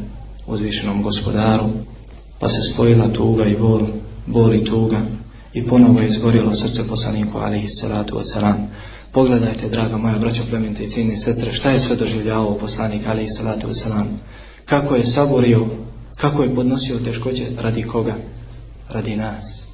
uzvišenom 0.48 1.04
gospodaru, 1.04 1.70
pa 2.40 2.50
se 2.50 2.62
spojila 2.74 3.08
tuga 3.08 3.46
i 3.46 3.58
bol, 3.58 3.88
bol 4.26 4.54
i 4.54 4.66
tuga 4.66 5.02
i 5.54 5.68
ponovo 5.68 6.02
je 6.02 6.08
izgorjelo 6.08 6.54
srce 6.54 6.88
poslaniku 6.88 7.38
alihi 7.38 7.68
salatu 7.68 8.16
wasalam. 8.16 8.56
Pogledajte, 9.12 9.70
draga 9.70 9.98
moja 9.98 10.18
braća 10.18 10.42
plemente 10.50 10.84
i 10.84 10.90
cijene 10.90 11.18
sestre, 11.18 11.54
šta 11.54 11.72
je 11.72 11.80
sve 11.80 11.96
doživljavao 11.96 12.58
poslanik 12.58 13.08
alihi 13.08 13.30
salatu 13.30 13.68
wasalam. 13.68 14.06
Kako 14.66 14.96
je 14.96 15.06
saborio, 15.06 15.66
kako 16.18 16.44
je 16.44 16.56
podnosio 16.56 17.00
teškoće 17.00 17.46
radi 17.58 17.84
koga? 17.84 18.16
Radi 18.90 19.16
nas. 19.16 19.68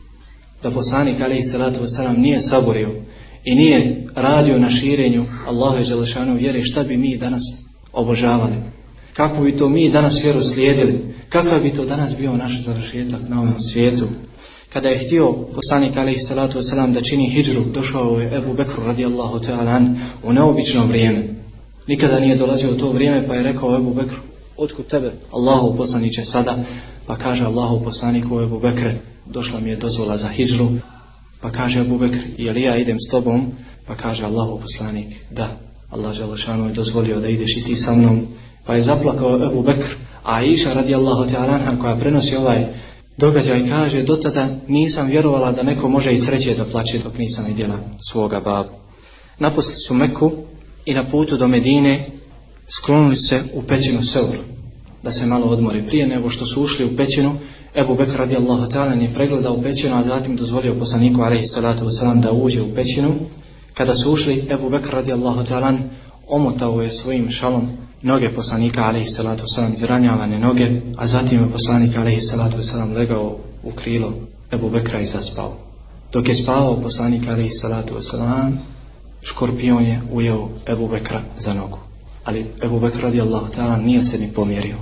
Da 0.63 0.71
poslanik 0.71 1.21
alihi 1.21 1.43
salatu 1.43 1.79
wasalam 1.83 2.17
nije 2.17 2.41
saborio, 2.41 2.89
i 3.43 3.55
nije 3.55 4.07
radio 4.15 4.59
na 4.59 4.69
širenju 4.69 5.25
Allahove 5.47 5.85
Đelešanu 5.85 6.35
vjere, 6.35 6.63
šta 6.63 6.83
bi 6.83 6.97
mi 6.97 7.17
danas 7.17 7.43
obožavali? 7.93 8.55
Kako 9.13 9.43
bi 9.43 9.57
to 9.57 9.69
mi 9.69 9.89
danas 9.89 10.23
vjeru 10.23 10.43
slijedili? 10.43 11.15
Kakav 11.29 11.61
bi 11.61 11.73
to 11.73 11.85
danas 11.85 12.15
bio 12.17 12.37
naš 12.37 12.63
završetak 12.65 13.21
na 13.29 13.41
ovom 13.41 13.59
svijetu? 13.59 14.07
Kada 14.73 14.89
je 14.89 15.05
htio 15.05 15.31
poslanik 15.55 15.97
alaihi 15.97 16.19
salatu 16.19 16.59
wasalam 16.59 16.93
da 16.93 17.01
čini 17.01 17.29
hijđru, 17.29 17.61
došao 17.73 18.19
je 18.19 18.37
Ebu 18.37 18.53
Bekru 18.53 18.83
radijallahu 18.83 19.39
ta'ala 19.39 19.95
u 20.23 20.33
neobično 20.33 20.85
vrijeme. 20.85 21.27
Nikada 21.87 22.19
nije 22.19 22.35
dolazio 22.35 22.71
u 22.71 22.77
to 22.77 22.91
vrijeme 22.91 23.27
pa 23.27 23.35
je 23.35 23.43
rekao 23.43 23.75
Ebu 23.75 23.93
Bekru, 23.93 24.17
otkud 24.57 24.87
tebe 24.87 25.11
Allahu 25.31 25.77
poslaniće 25.77 26.25
sada? 26.25 26.57
Pa 27.07 27.15
kaže 27.15 27.43
Allahu 27.43 27.83
poslaniku 27.83 28.41
Ebu 28.41 28.59
Bekre, 28.59 28.95
došla 29.25 29.59
mi 29.59 29.69
je 29.69 29.75
dozvola 29.75 30.17
za 30.17 30.27
hijđru, 30.27 30.67
Pa 31.41 31.51
kaže 31.51 31.79
Abu 31.79 31.97
Bekr, 31.97 32.19
je 32.37 32.53
li 32.53 32.61
ja 32.61 32.77
idem 32.77 32.97
s 32.99 33.11
tobom? 33.11 33.51
Pa 33.87 33.95
kaže 33.95 34.23
Allahu 34.23 34.59
poslanik, 34.61 35.07
da. 35.31 35.57
Allah 35.89 36.13
Želešanu 36.13 36.67
je 36.67 36.73
dozvolio 36.73 37.19
da 37.19 37.27
ideš 37.27 37.57
i 37.57 37.63
ti 37.63 37.75
sa 37.75 37.93
mnom. 37.95 38.27
Pa 38.65 38.75
je 38.75 38.83
zaplakao 38.83 39.33
Abu 39.33 39.61
Bekr, 39.63 39.95
a 40.23 40.43
Iša 40.43 40.73
radijallahu 40.73 41.23
ta'ala 41.23 41.81
koja 41.81 41.95
prenosi 41.95 42.35
ovaj 42.35 42.65
događaj 43.17 43.69
kaže, 43.69 44.03
do 44.03 44.15
tada 44.15 44.47
nisam 44.67 45.07
vjerovala 45.07 45.51
da 45.51 45.63
neko 45.63 45.89
može 45.89 46.11
i 46.11 46.19
sreće 46.19 46.55
da 46.55 46.65
plaće 46.65 46.99
dok 47.03 47.17
nisam 47.17 47.45
vidjela 47.47 47.77
svoga 48.11 48.39
babu. 48.39 48.69
Napustili 49.39 49.77
su 49.77 49.93
Meku 49.93 50.31
i 50.85 50.93
na 50.93 51.03
putu 51.03 51.37
do 51.37 51.47
Medine 51.47 52.05
sklonili 52.77 53.15
se 53.15 53.43
u 53.53 53.61
pećinu 53.63 54.03
Seur, 54.03 54.37
da 55.03 55.11
se 55.11 55.25
malo 55.25 55.45
odmori 55.45 55.83
prije 55.87 56.07
nego 56.07 56.29
što 56.29 56.45
su 56.45 56.61
ušli 56.61 56.85
u 56.85 56.97
pećinu, 56.97 57.35
Ebu 57.75 57.95
Bekr 57.95 58.17
radijallahu 58.17 58.69
ta'ala 58.69 58.93
je 58.93 59.13
pregledao 59.13 59.61
pećinu, 59.61 59.95
a 59.97 60.03
zatim 60.03 60.35
dozvolio 60.35 60.75
poslaniku 60.79 61.21
alaihi 61.21 61.47
salatu 61.47 61.85
wasalam 61.85 62.21
da 62.21 62.31
uđe 62.31 62.61
u 62.61 62.75
pećinu. 62.75 63.15
Kada 63.73 63.95
su 63.95 64.11
ušli, 64.11 64.47
Ebu 64.49 64.69
Bekr 64.69 64.89
radijallahu 64.93 65.43
ta'ala 65.43 65.77
omotao 66.27 66.81
je 66.81 66.91
svojim 66.91 67.31
šalom 67.31 67.69
noge 68.01 68.29
poslanika 68.35 68.83
alaihi 68.83 69.09
salatu 69.09 69.43
wasalam, 69.43 69.73
izranjavane 69.73 70.39
noge, 70.39 70.81
a 70.97 71.07
zatim 71.07 71.39
je 71.39 71.51
poslanik 71.51 71.97
alaihi 71.97 72.21
salatu 72.21 72.57
wasalam 72.57 72.93
legao 72.93 73.37
u 73.63 73.71
krilo 73.71 74.13
Ebu 74.51 74.69
Bekra 74.69 74.99
i 74.99 75.05
zaspao. 75.05 75.57
Dok 76.13 76.29
je 76.29 76.35
spavao 76.35 76.81
poslanik 76.81 77.27
alaihi 77.27 77.49
salatu 77.49 77.93
wasalam, 77.93 78.51
škorpion 79.21 79.83
je 79.83 80.01
ujeo 80.11 80.49
Ebu 80.67 80.87
Bekra 80.87 81.21
za 81.39 81.53
nogu. 81.53 81.77
Ali 82.23 82.45
Ebu 82.63 82.79
Bekr 82.79 83.01
radijallahu 83.01 83.47
ta'ala 83.53 83.77
nije 83.77 84.03
se 84.03 84.17
ni 84.17 84.33
pomjerio. 84.33 84.77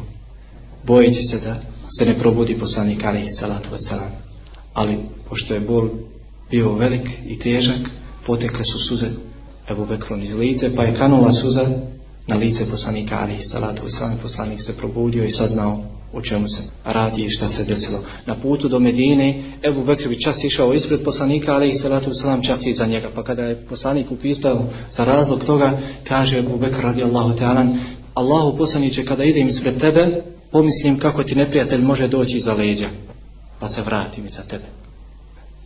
Bojeći 0.83 1.23
se 1.23 1.39
da 1.39 1.55
se 1.97 2.05
ne 2.05 2.19
probudi 2.19 2.59
poslanik 2.59 3.03
alaihi 3.03 3.29
salatu 3.29 3.69
wasalam. 3.69 4.11
Ali, 4.73 4.97
pošto 5.29 5.53
je 5.53 5.59
bol 5.59 5.89
bio 6.51 6.73
velik 6.73 7.09
i 7.27 7.39
težak, 7.39 7.89
potekle 8.25 8.63
su 8.63 8.79
suze 8.79 9.09
Ebu 9.69 9.85
Bekron 9.85 10.23
iz 10.23 10.33
lice, 10.33 10.75
pa 10.75 10.83
je 10.83 10.95
kanula 10.95 11.33
suza 11.33 11.69
na 12.27 12.35
lice 12.35 12.65
poslanika 12.65 13.19
alaihi 13.19 13.41
salatu 13.41 13.83
wasalam. 13.83 14.21
Poslanik 14.21 14.61
se 14.61 14.77
probudio 14.77 15.23
i 15.23 15.31
saznao 15.31 15.83
o 16.13 16.21
čemu 16.21 16.47
se 16.47 16.61
radi 16.85 17.23
i 17.23 17.29
šta 17.29 17.49
se 17.49 17.63
desilo. 17.63 17.99
Na 18.25 18.35
putu 18.35 18.69
do 18.69 18.79
Medine, 18.79 19.43
Ebu 19.63 19.83
Bekr 19.83 20.07
bi 20.07 20.21
čas 20.21 20.43
išao 20.43 20.73
ispred 20.73 21.03
poslanika, 21.03 21.53
ali 21.53 21.69
i 21.69 21.75
salatu 21.75 22.13
salam 22.13 22.43
čas 22.43 22.65
iza 22.65 22.85
njega. 22.85 23.09
Pa 23.15 23.23
kada 23.23 23.43
je 23.43 23.65
poslanik 23.69 24.11
upitao 24.11 24.65
za 24.91 25.05
razlog 25.05 25.43
toga, 25.43 25.79
kaže 26.07 26.39
Ebu 26.39 26.57
Bekr 26.57 26.81
radijallahu 26.81 27.37
ta'ala, 27.37 27.67
Allahu 28.13 28.57
poslaniće 28.57 29.05
kada 29.05 29.23
idem 29.23 29.47
ispred 29.47 29.79
tebe, 29.79 30.21
pomislim 30.51 30.99
kako 30.99 31.23
ti 31.23 31.35
neprijatelj 31.35 31.81
može 31.81 32.07
doći 32.07 32.37
iza 32.37 32.53
leđa, 32.53 32.89
pa 33.59 33.69
se 33.69 33.81
vratim 33.81 34.25
iza 34.25 34.41
tebe. 34.41 34.65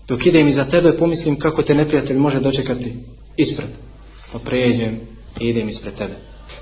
Dok 0.08 0.26
idem 0.26 0.48
iza 0.48 0.66
tebe, 0.66 0.98
pomislim 0.98 1.40
kako 1.40 1.62
te 1.62 1.76
neprijatelj 1.76 2.18
može 2.18 2.40
dočekati 2.40 2.94
ispred, 3.38 3.70
pa 4.32 4.40
pređem 4.40 5.00
i 5.40 5.48
idem 5.48 5.70
ispred 5.70 5.96
tebe. 5.96 6.14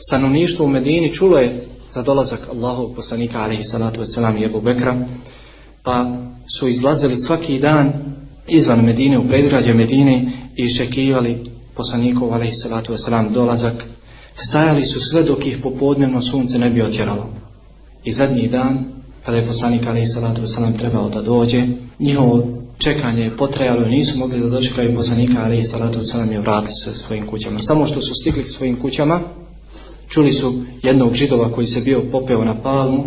Stanovništvo 0.08 0.66
u 0.66 0.70
Medini 0.70 1.14
čulo 1.14 1.38
je 1.38 1.66
za 1.94 2.02
dolazak 2.02 2.48
Allahov 2.52 2.96
poslanika 2.96 3.42
alaihi 3.42 3.64
salatu 3.64 4.02
wasalam 4.02 4.42
i 4.42 4.46
Ebu 4.46 4.62
Bekra, 4.62 5.08
pa 5.84 6.18
su 6.60 6.68
izlazili 6.68 7.18
svaki 7.18 7.60
dan 7.60 7.94
izvan 8.48 8.86
Medine 8.86 9.20
u 9.20 9.28
predgrađe 9.28 9.74
Medine 9.74 10.32
i 10.56 10.64
iščekivali 10.64 11.44
poslanikov 11.76 12.34
alaihi 12.34 12.54
salatu 12.54 12.94
wasalam 12.94 13.32
dolazak 13.32 13.84
stajali 14.36 14.86
su 14.86 15.00
sve 15.02 15.24
dok 15.24 15.46
ih 15.46 15.58
popodnevno 15.64 16.22
sunce 16.22 16.60
ne 16.60 16.70
bi 16.70 16.82
otjeralo 16.82 17.42
i 18.04 18.14
zadnji 18.14 18.48
dan 18.48 18.86
kada 19.26 19.38
je 19.38 19.48
poslanik 19.48 19.88
alaihi 19.88 20.08
salatu 20.08 20.42
wasalam 20.42 20.80
trebao 20.80 21.10
da 21.10 21.22
dođe 21.22 21.64
njihovo 22.00 22.48
čekanje 22.78 23.24
je 23.24 23.38
potrajalo 23.38 23.88
nisu 23.88 24.18
mogli 24.18 24.40
da 24.40 24.50
dočekaju 24.50 24.96
poslanika 24.96 25.44
alaihi 25.44 25.64
salatu 25.64 26.00
wasalam 26.00 26.36
i 26.36 26.38
vratili 26.38 26.74
se 26.84 26.92
svojim 27.08 27.28
kućama. 27.28 27.60
Samo 27.62 27.88
što 27.88 28.02
su 28.02 28.14
stigli 28.22 28.50
svojim 28.50 28.76
kućama 28.76 29.20
čuli 30.08 30.34
su 30.34 30.54
jednog 30.84 31.14
židova 31.14 31.52
koji 31.52 31.68
se 31.68 31.82
bio 31.82 32.02
popeo 32.12 32.46
na 32.46 32.62
palmu 32.62 33.04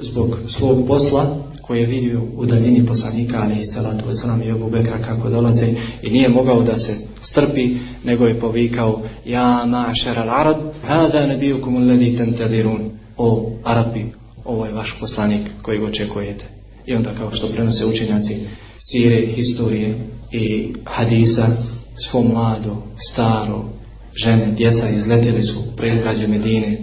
zbog 0.00 0.36
svog 0.48 0.86
posla 0.86 1.36
koji 1.62 1.80
je 1.80 1.86
vidio 1.86 2.20
u 2.36 2.46
daljini 2.46 2.86
poslanika 2.86 3.40
ali 3.42 3.60
i 3.60 3.64
salatu 3.64 4.04
wasalam 4.08 4.46
i 4.46 4.50
Ebu 4.50 4.70
Bekra 4.70 4.98
kako 4.98 5.28
dolaze 5.28 5.66
i 6.02 6.10
nije 6.10 6.28
mogao 6.28 6.62
da 6.62 6.78
se 6.78 6.96
strpi 7.22 7.76
nego 8.04 8.26
je 8.26 8.40
povikao 8.40 9.02
ja 9.24 9.64
ma 9.66 9.94
šeral 9.94 10.30
arad 10.30 10.56
hada 10.82 11.26
nebijukum 11.26 11.76
uledi 11.76 12.16
tentedirun 12.16 12.90
o 13.16 13.50
Arabi 13.64 14.17
ovo 14.48 14.66
je 14.66 14.72
vaš 14.72 14.96
poslanik 15.00 15.48
koji 15.62 15.84
očekujete. 15.84 16.44
I 16.86 16.94
onda 16.94 17.10
kao 17.14 17.30
što 17.32 17.48
prenose 17.48 17.86
učenjaci 17.86 18.36
sire, 18.78 19.26
historije 19.26 19.98
i 20.32 20.74
hadisa 20.84 21.48
svo 21.96 22.22
mlado, 22.22 22.82
staro 23.10 23.64
žene, 24.14 24.52
djeca 24.52 24.88
izletili 24.88 25.42
su 25.42 25.76
predgrađe 25.76 26.26
Medine 26.26 26.78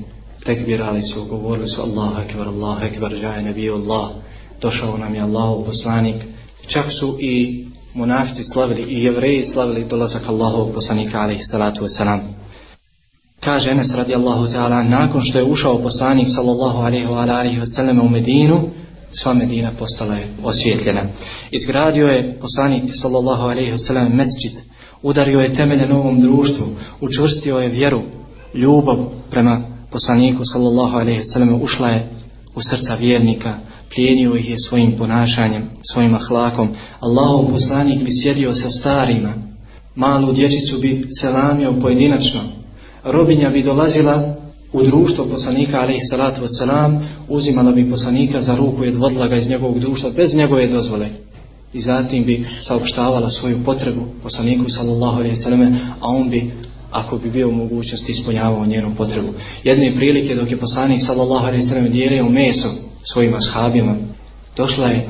tekbirali 0.45 1.01
su, 1.01 1.25
govorili 1.25 1.67
su 1.67 1.81
Allah 1.81 2.25
ekvar, 2.25 2.47
Allah 2.47 2.77
akbar, 2.83 3.13
jaje 3.13 3.43
nebiju 3.43 3.75
Allah 3.75 4.09
došao 4.61 4.97
nam 4.97 5.15
je 5.15 5.21
Allahov 5.21 5.65
poslanik. 5.65 6.15
Čak 6.67 6.85
su 6.91 7.17
i 7.19 7.65
munafici 7.93 8.43
slavili 8.43 8.81
i 8.81 9.03
jevreji 9.03 9.45
slavili 9.45 9.85
dolazak 9.89 10.27
Allahovog 10.27 10.73
poslanika 10.73 11.21
alaihi 11.21 11.43
salatu 11.43 11.81
wasalam 11.85 12.34
kaže 13.39 13.69
Enes 13.71 13.93
radijallahu 13.93 14.47
ta'ala 14.47 14.83
nakon 14.83 15.21
što 15.21 15.37
je 15.37 15.45
ušao 15.45 15.81
poslanik 15.81 16.27
sallallahu 16.35 16.77
alaihi 16.77 17.05
wa 17.05 17.21
alaihi 17.21 17.59
wasalam 17.59 18.01
u 18.05 18.09
Medinu 18.09 18.69
sva 19.11 19.33
Medina 19.33 19.71
postala 19.79 20.15
je 20.15 20.27
osvjetljena 20.43 21.03
izgradio 21.51 22.07
je 22.07 22.39
poslanik 22.41 22.83
sallallahu 23.01 23.43
alaihi 23.43 23.71
wasalam 23.71 24.09
mesčit 24.09 24.63
udario 25.01 25.39
je 25.39 25.53
temelje 25.53 25.87
novom 25.87 26.21
društvu 26.21 26.65
učvrstio 27.01 27.57
je 27.57 27.69
vjeru 27.69 28.01
ljubav 28.53 28.97
prema 29.29 29.61
poslaniku 29.91 30.45
sallallahu 30.45 30.97
alaihi 30.97 31.21
wasalam 31.21 31.61
ušla 31.61 31.89
je 31.89 32.09
u 32.55 32.61
srca 32.61 32.95
vjernika 32.95 33.53
plijenio 33.95 34.35
ih 34.35 34.49
je 34.49 34.59
svojim 34.59 34.97
ponašanjem, 34.97 35.63
svojim 35.93 36.15
ahlakom. 36.15 36.69
Allahov 36.99 37.51
poslanik 37.51 38.03
bi 38.03 38.11
sjedio 38.23 38.53
sa 38.53 38.69
starima, 38.69 39.33
malu 39.95 40.33
dječicu 40.33 40.79
bi 40.81 41.07
selamio 41.19 41.73
pojedinačno, 41.81 42.41
robinja 43.05 43.49
bi 43.49 43.63
dolazila 43.63 44.35
u 44.73 44.83
društvo 44.83 45.25
poslanika, 45.25 45.81
alaihi 45.81 46.07
salatu 46.09 46.41
wasalam, 46.41 46.99
uzimala 47.29 47.71
bi 47.71 47.89
poslanika 47.89 48.41
za 48.41 48.55
ruku 48.55 48.85
i 48.85 48.87
odvodila 48.87 49.27
ga 49.27 49.35
iz 49.35 49.49
njegovog 49.49 49.79
društva 49.79 50.09
bez 50.09 50.33
njegove 50.33 50.67
dozvole. 50.67 51.09
I 51.73 51.81
zatim 51.81 52.25
bi 52.25 52.47
saopštavala 52.61 53.29
svoju 53.29 53.63
potrebu 53.65 54.01
poslaniku, 54.23 54.69
sallallahu 54.69 55.17
alaihi 55.17 55.37
sallam, 55.37 55.79
a 56.01 56.07
on 56.07 56.29
bi 56.29 56.51
ako 56.91 57.17
bi 57.17 57.29
bio 57.29 57.49
u 57.49 57.51
mogućnosti 57.51 58.11
ispunjavao 58.11 58.65
njenu 58.65 58.95
potrebu. 58.97 59.27
Jedne 59.63 59.95
prilike 59.95 60.35
dok 60.35 60.51
je 60.51 60.57
poslanik 60.57 61.01
sallallahu 61.01 61.45
alaihi 61.45 61.63
sallam 61.63 61.89
dijelio 61.89 62.29
meso 62.29 62.67
svojim 63.13 63.33
ashabima, 63.35 63.95
došla 64.57 64.87
je 64.87 65.09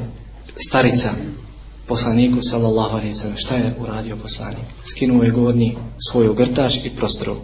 starica 0.67 1.09
poslaniku 1.87 2.41
sallallahu 2.41 2.97
alaihi 2.97 3.13
sallam. 3.13 3.37
Šta 3.37 3.55
je 3.55 3.75
uradio 3.79 4.15
poslanik? 4.15 4.65
Skinuo 4.91 5.23
je 5.23 5.31
godni 5.31 5.77
svoj 6.11 6.27
ogrtač 6.27 6.75
i 6.83 6.89
prostoru. 6.89 7.35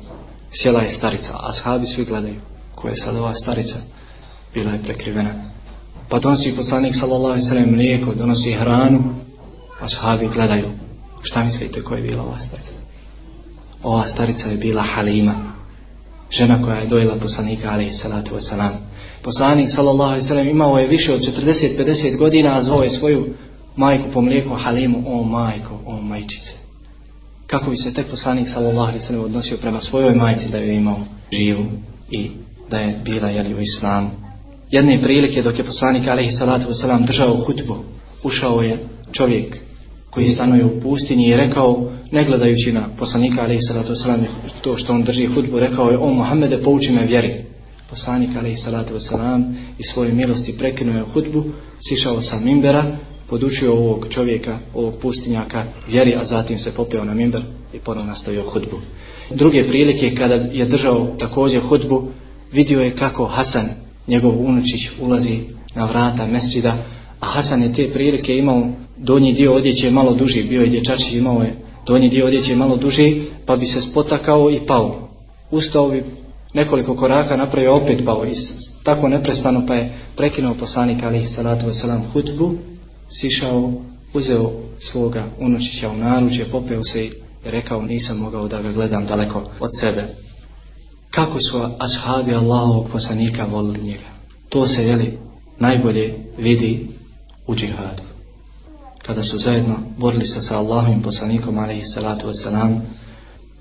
Sjela 0.54 0.82
je 0.82 0.92
starica, 0.92 1.34
a 1.40 1.54
shabi 1.54 1.86
svi 1.86 2.06
gledaju. 2.06 2.42
Ko 2.76 2.88
je 2.88 2.98
sad 2.98 3.16
ova 3.16 3.36
starica? 3.36 3.76
Bila 4.54 4.72
je 4.72 4.84
prekrivena. 4.84 5.34
Pa 6.10 6.20
donosi 6.20 6.56
poslanik 6.56 6.96
sallallahu 6.96 7.34
alaihi 7.34 7.48
sallam 7.48 7.72
mlijeko, 7.72 8.14
donosi 8.14 8.52
hranu, 8.52 9.04
ashabi 9.80 10.28
gledaju. 10.28 10.70
Šta 11.22 11.44
mislite 11.44 11.84
ko 11.84 11.96
je 11.96 12.02
bila 12.02 12.24
ova 12.24 12.40
starica? 12.40 12.72
Ova 13.84 14.08
starica 14.08 14.48
je 14.48 14.58
bila 14.58 14.82
Halima, 14.82 15.54
žena 16.32 16.64
koja 16.64 16.78
je 16.78 16.88
dojela 16.88 17.16
poslanika 17.16 17.72
alaihi 17.72 17.94
salatu 17.94 18.36
wasalam. 18.36 18.72
Poslanik 19.24 19.72
sallallahu 19.72 20.10
alaihi 20.10 20.28
sallam 20.28 20.48
imao 20.48 20.78
je 20.78 20.88
više 20.88 21.14
od 21.14 21.22
40-50 21.22 22.18
godina, 22.18 22.58
a 22.58 22.64
zvao 22.64 22.84
je 22.84 22.90
svoju 22.90 23.34
majku 23.76 24.06
po 24.14 24.22
mlijeku 24.22 24.56
Halimu, 24.64 25.04
o 25.08 25.24
majko, 25.24 25.80
o 25.86 26.02
majčice. 26.02 26.61
Kako 27.52 27.70
bi 27.70 27.78
se 27.78 27.94
tek 27.94 28.08
poslanik 28.10 28.50
sallallahu 28.50 28.88
alaihi 28.88 29.06
sallam 29.06 29.24
odnosio 29.24 29.58
prema 29.58 29.82
svojoj 29.82 30.16
majci 30.16 30.52
da 30.52 30.58
je 30.58 30.76
imao 30.76 31.00
živu 31.32 31.66
i 32.12 32.30
da 32.70 32.78
je 32.78 33.00
bila 33.06 33.30
jeli 33.30 33.54
u 33.54 33.62
islamu. 33.62 34.10
Jedne 34.72 35.02
prilike 35.02 35.42
dok 35.42 35.60
je 35.60 35.66
poslanik 35.66 36.08
alaihi 36.08 36.32
salatu 36.32 36.70
wasalam 36.70 37.06
držao 37.06 37.36
hutbu, 37.36 37.76
ušao 38.24 38.62
je 38.62 38.78
čovjek 39.12 39.58
koji 40.10 40.28
stanuje 40.28 40.66
u 40.66 40.82
pustinji 40.82 41.28
i 41.28 41.36
rekao, 41.36 41.92
ne 42.12 42.26
gledajući 42.26 42.72
na 42.72 42.88
poslanika 42.98 43.42
alaihi 43.42 43.62
salatu 43.62 43.94
wasalam, 43.94 44.26
to 44.62 44.78
što 44.78 44.94
on 44.94 45.04
drži 45.04 45.26
hutbu, 45.26 45.60
rekao 45.60 45.90
je, 45.90 45.98
o 45.98 46.14
Muhammede, 46.14 46.64
pouči 46.64 46.92
me 46.92 47.06
vjeri. 47.06 47.34
Poslanik 47.90 48.30
alaihi 48.40 48.58
salatu 48.58 48.94
wasalam 48.94 49.54
i 49.78 49.84
svoje 49.84 50.14
milosti 50.14 50.58
prekinuo 50.58 50.96
je 50.96 51.04
hutbu, 51.14 51.44
sišao 51.90 52.22
sa 52.22 52.40
mimbera, 52.40 52.98
podučio 53.32 53.74
ovog 53.74 54.08
čovjeka, 54.10 54.60
ovog 54.74 54.94
pustinjaka 55.02 55.64
vjeri, 55.88 56.16
a 56.16 56.26
zatim 56.26 56.60
se 56.60 56.72
popeo 56.72 57.06
na 57.06 57.14
mimber 57.14 57.42
i 57.74 57.80
ponovno 57.80 58.10
nastavio 58.10 58.44
hudbu. 58.44 58.80
Druge 59.30 59.68
prilike, 59.68 60.16
kada 60.16 60.36
je 60.36 60.66
držao 60.66 61.16
također 61.20 61.62
hudbu, 61.62 62.08
vidio 62.52 62.82
je 62.82 62.96
kako 62.96 63.26
Hasan, 63.26 63.70
njegov 64.08 64.46
unučić, 64.46 64.90
ulazi 65.02 65.40
na 65.76 65.86
vrata 65.86 66.28
mesđida, 66.28 66.78
a 67.20 67.26
Hasan 67.26 67.64
je 67.64 67.74
te 67.74 67.90
prilike 67.94 68.38
imao 68.38 68.68
donji 68.98 69.34
dio 69.34 69.54
odjeće 69.54 69.92
malo 69.92 70.14
duži, 70.14 70.44
bio 70.44 70.62
je 70.62 70.68
dječači, 70.68 71.18
imao 71.18 71.42
je 71.42 71.56
donji 71.88 72.10
dio 72.10 72.26
odjeće 72.26 72.56
malo 72.56 72.78
duži, 72.78 73.22
pa 73.46 73.56
bi 73.56 73.66
se 73.66 73.82
spotakao 73.82 74.52
i 74.52 74.60
pao. 74.68 75.10
Ustao 75.52 75.90
bi 75.90 76.04
nekoliko 76.54 76.96
koraka, 76.96 77.38
napravio 77.38 77.76
opet 77.76 78.06
pao 78.06 78.26
i 78.26 78.34
tako 78.84 79.08
neprestano 79.08 79.66
pa 79.68 79.76
je 79.76 79.94
prekinuo 80.18 80.54
poslanik 80.54 81.04
alihi 81.04 81.28
salatu 81.28 81.66
wasalam 81.66 82.02
hudbu 82.14 82.71
sišao, 83.20 83.74
uzeo 84.14 84.52
svoga 84.80 85.26
unučića 85.40 85.90
u 85.90 85.98
naručje, 85.98 86.52
popeo 86.52 86.84
se 86.84 87.06
i 87.06 87.12
rekao 87.44 87.82
nisam 87.82 88.18
mogao 88.18 88.48
da 88.48 88.62
ga 88.62 88.72
gledam 88.72 89.06
daleko 89.06 89.44
od 89.60 89.70
sebe. 89.80 90.16
Kako 91.12 91.40
su 91.40 91.62
ashabi 91.80 92.34
Allahovog 92.34 92.90
poslanika 92.92 93.46
volili 93.46 93.82
njega? 93.82 94.12
To 94.50 94.68
se 94.68 94.88
jeli 94.88 95.18
najbolje 95.60 96.14
vidi 96.38 96.88
u 97.48 97.56
džihadu 97.56 98.12
kada 99.06 99.24
su 99.24 99.38
zajedno 99.38 99.76
borili 99.98 100.28
se 100.28 100.42
sa 100.42 100.58
Allahovim 100.58 101.02
poslanikom 101.02 101.58
alaihi 101.58 101.84
salatu 101.84 102.28
wasalam 102.28 102.80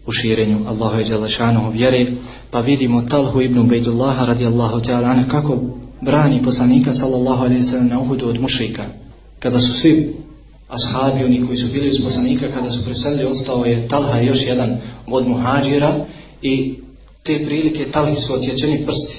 u 0.06 0.12
širenju 0.12 0.58
Allahu 0.68 1.00
i 1.00 1.04
Đalašanuhu 1.04 1.70
vjere 1.70 2.12
pa 2.50 2.60
vidimo 2.60 3.02
Talhu 3.02 3.40
ibn 3.40 3.58
Ubejdullaha 3.58 4.26
radijallahu 4.26 4.80
ta'ala 4.80 5.30
kako 5.30 5.58
brani 6.00 6.42
poslanika 6.42 6.94
sallallahu 6.94 7.44
alaihi 7.44 7.62
sallam 7.62 7.88
na 7.88 8.00
uhudu 8.00 8.28
od 8.28 8.40
mušrika 8.40 8.84
kada 9.40 9.60
su 9.60 9.72
svi 9.74 10.14
ashabi 10.68 11.24
oni 11.24 11.46
koji 11.46 11.58
su 11.58 11.66
bili 11.66 11.90
uz 11.90 11.98
poslanika 12.04 12.46
kada 12.54 12.70
su 12.70 12.84
preselili 12.84 13.24
ostao 13.24 13.64
je 13.64 13.88
Talha 13.88 14.20
još 14.20 14.46
jedan 14.46 14.76
od 15.06 15.28
muhađira 15.28 16.06
i 16.42 16.74
te 17.22 17.44
prilike 17.44 17.90
Talhi 17.92 18.16
su 18.16 18.34
odsječeni 18.34 18.86
prsti 18.86 19.16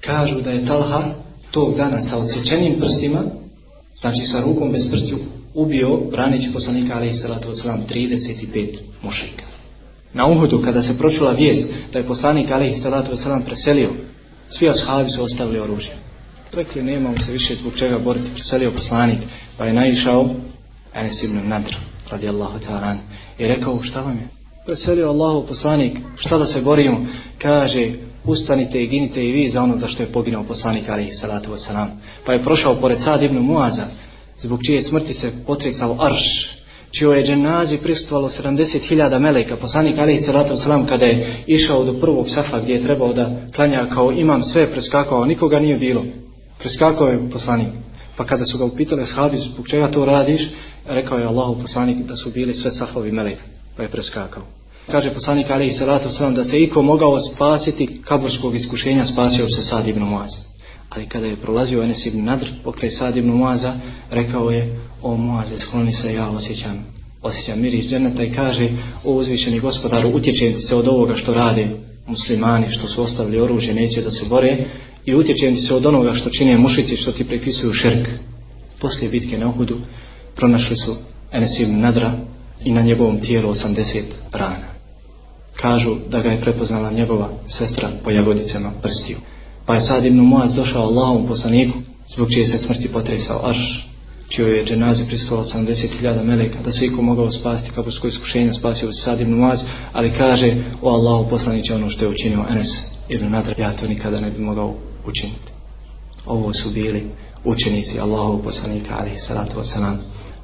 kažu 0.00 0.40
da 0.40 0.50
je 0.50 0.66
Talha 0.66 1.14
tog 1.50 1.76
dana 1.76 2.04
sa 2.04 2.18
odsječenim 2.18 2.80
prstima 2.80 3.22
znači 4.00 4.26
sa 4.26 4.40
rukom 4.40 4.72
bez 4.72 4.90
prstiju 4.90 5.18
ubio 5.54 5.96
braneći 6.10 6.52
poslanika 6.52 6.96
alaihi 6.96 7.16
salatu 7.16 7.48
wasalam 7.48 7.78
35 7.88 8.78
mušika. 9.02 9.44
Na 10.12 10.26
Uhudu 10.26 10.62
kada 10.64 10.82
se 10.82 10.98
pročula 10.98 11.32
vijest 11.32 11.64
da 11.92 11.98
je 11.98 12.06
poslanik 12.06 12.50
alaihi 12.50 12.80
salatu 12.80 13.12
wasalam 13.12 13.44
preselio, 13.44 13.90
svi 14.48 14.68
ashabi 14.68 15.10
su 15.10 15.22
ostavili 15.22 15.58
oružje. 15.58 16.07
Rekli 16.52 16.82
nemam 16.82 17.18
se 17.18 17.32
više 17.32 17.54
zbog 17.54 17.72
čega 17.76 17.98
boriti, 17.98 18.30
preselio 18.34 18.70
poslanik, 18.70 19.18
pa 19.56 19.64
je 19.64 19.72
naišao 19.72 20.34
Enes 20.94 21.22
ibn 21.22 21.48
Nadr, 21.48 21.76
radijallahu 22.10 22.58
ta'ala, 22.58 22.96
i 23.38 23.46
rekao 23.46 23.82
šta 23.82 24.00
vam 24.00 24.16
je? 24.16 24.28
Preselio 24.66 25.08
Allahu 25.08 25.46
poslanik, 25.46 25.98
šta 26.16 26.38
da 26.38 26.46
se 26.46 26.60
borimo? 26.60 27.06
Kaže, 27.38 27.92
ustanite 28.24 28.82
i 28.82 28.86
ginite 28.86 29.28
i 29.28 29.32
vi 29.32 29.50
za 29.50 29.62
ono 29.62 29.76
za 29.76 29.88
što 29.88 30.02
je 30.02 30.12
poginao 30.12 30.44
poslanik 30.44 30.88
alaihi 30.88 31.12
salatu 31.12 31.50
wasalam. 31.50 31.88
Pa 32.26 32.32
je 32.32 32.44
prošao 32.44 32.80
pored 32.80 33.00
Sad 33.00 33.22
ibn 33.22 33.38
Muaza, 33.38 33.86
zbog 34.42 34.60
čije 34.66 34.82
smrti 34.82 35.14
se 35.14 35.32
potresao 35.46 35.96
arš, 36.00 36.50
čio 36.90 37.12
je 37.12 37.26
dženazi 37.26 37.78
pristovalo 37.78 38.28
70.000 38.28 39.18
meleka, 39.18 39.56
poslanik 39.56 39.98
Ali 39.98 40.20
salatu 40.20 40.54
wasalam 40.54 40.88
kada 40.88 41.04
je 41.04 41.44
išao 41.46 41.84
do 41.84 42.00
prvog 42.00 42.30
safa 42.30 42.60
gdje 42.60 42.74
je 42.74 42.82
trebao 42.82 43.12
da 43.12 43.36
klanja 43.54 43.86
kao 43.94 44.12
imam 44.12 44.44
sve 44.44 44.72
preskakao, 44.72 45.24
nikoga 45.24 45.58
nije 45.58 45.78
bilo. 45.78 46.04
Preskakao 46.58 47.08
je 47.08 47.30
poslanik. 47.30 47.68
Pa 48.16 48.24
kada 48.24 48.46
su 48.46 48.58
ga 48.58 48.64
upitali 48.64 49.02
ashabi 49.02 49.36
zbog 49.36 49.68
čega 49.68 49.90
to 49.90 50.04
radiš, 50.04 50.42
rekao 50.86 51.18
je 51.18 51.24
Allahu 51.24 51.60
poslanik 51.62 51.98
da 52.06 52.16
su 52.16 52.30
bili 52.30 52.54
sve 52.54 52.70
safovi 52.70 53.12
meleka, 53.12 53.42
pa 53.76 53.82
je 53.82 53.88
preskakao. 53.88 54.42
Kaže 54.90 55.14
poslanik 55.14 55.50
alejhi 55.50 55.72
salatu 55.72 56.04
vesselam 56.04 56.34
da 56.34 56.44
se 56.44 56.62
iko 56.62 56.82
mogao 56.82 57.20
spasiti 57.20 58.00
kaburskog 58.04 58.54
iskušenja 58.54 59.06
spasio 59.06 59.50
se 59.50 59.62
Sad 59.62 59.88
ibn 59.88 60.02
Muaz. 60.02 60.30
Ali 60.88 61.06
kada 61.06 61.26
je 61.26 61.36
prolazio 61.36 61.82
Enes 61.82 62.06
ibn 62.06 62.24
Nadr 62.24 62.48
pokraj 62.64 62.90
Sad 62.90 63.16
ibn 63.16 63.28
Muaza 63.28 63.74
rekao 64.10 64.50
je 64.50 64.80
o 65.02 65.16
Muaze 65.16 65.60
skloni 65.60 65.92
se 65.92 66.14
ja 66.14 66.30
osjećam 66.30 66.98
osjećam 67.22 67.60
miris 67.60 67.86
dženeta 67.86 68.22
i 68.22 68.34
kaže 68.34 68.68
o 69.04 69.12
uzvišeni 69.12 69.60
gospodaru 69.60 70.08
utječem 70.08 70.54
se 70.54 70.74
od 70.74 70.88
ovoga 70.88 71.14
što 71.16 71.34
rade 71.34 71.68
muslimani 72.06 72.70
što 72.70 72.88
su 72.88 73.02
ostavili 73.02 73.40
oružje 73.40 73.74
neće 73.74 74.02
da 74.02 74.10
se 74.10 74.24
bore 74.28 74.64
i 75.08 75.14
utječem 75.14 75.56
ti 75.56 75.62
se 75.62 75.74
od 75.74 75.86
onoga 75.86 76.14
što 76.14 76.30
čine 76.30 76.58
mušici 76.58 76.96
što 76.96 77.12
ti 77.12 77.24
prepisuju 77.24 77.72
širk 77.72 78.08
poslije 78.80 79.10
bitke 79.10 79.38
na 79.38 79.48
Uhudu 79.48 79.76
pronašli 80.36 80.76
su 80.76 80.96
Enes 81.32 81.60
ibn 81.60 81.80
Nadra 81.80 82.12
i 82.64 82.72
na 82.72 82.82
njegovom 82.82 83.20
tijelu 83.20 83.50
80 83.50 84.02
rana 84.32 84.68
kažu 85.60 85.96
da 86.08 86.20
ga 86.20 86.30
je 86.30 86.40
prepoznala 86.40 86.90
njegova 86.90 87.28
sestra 87.48 87.90
po 88.04 88.10
jagodicama 88.10 88.72
prstiju. 88.82 89.16
Pa 89.66 89.74
je 89.74 89.80
sad 89.80 90.04
Ibn 90.04 90.18
Muaz 90.18 90.54
došao 90.54 90.82
Allahom 90.82 91.26
poslaniku, 91.26 91.78
zbog 92.14 92.32
čije 92.32 92.46
se 92.46 92.58
smrti 92.58 92.88
potresao 92.88 93.40
Arš, 93.44 93.88
čio 94.28 94.46
je 94.46 94.64
dženazi 94.64 95.04
pristalo 95.04 95.44
80.000 95.44 96.24
meleka, 96.24 96.58
da 96.64 96.72
se 96.72 96.86
iko 96.86 97.02
mogao 97.02 97.32
spasti 97.32 97.70
su 98.00 98.08
iskušenje 98.08 98.54
spasio 98.54 98.92
se 98.92 99.02
sad 99.02 99.20
Ibn 99.20 99.34
Muaz, 99.34 99.60
ali 99.92 100.10
kaže 100.10 100.54
o 100.82 100.90
Allahu 100.90 101.30
poslaniće 101.30 101.74
ono 101.74 101.90
što 101.90 102.04
je 102.04 102.10
učinio 102.10 102.44
Enes 102.50 102.68
Ibn 103.08 103.30
Nadra, 103.30 103.54
ja 103.58 103.72
to 103.72 103.86
nikada 103.86 104.20
ne 104.20 104.30
bi 104.30 104.42
mogao 104.42 104.74
učiniti. 105.08 105.52
Ovo 106.26 106.52
su 106.52 106.70
bili 106.70 107.06
učenici 107.44 108.00
Allahu 108.00 108.42
poslanika, 108.42 108.96
ali 109.00 109.18
salatu 109.18 109.60
wasalam. 109.60 109.96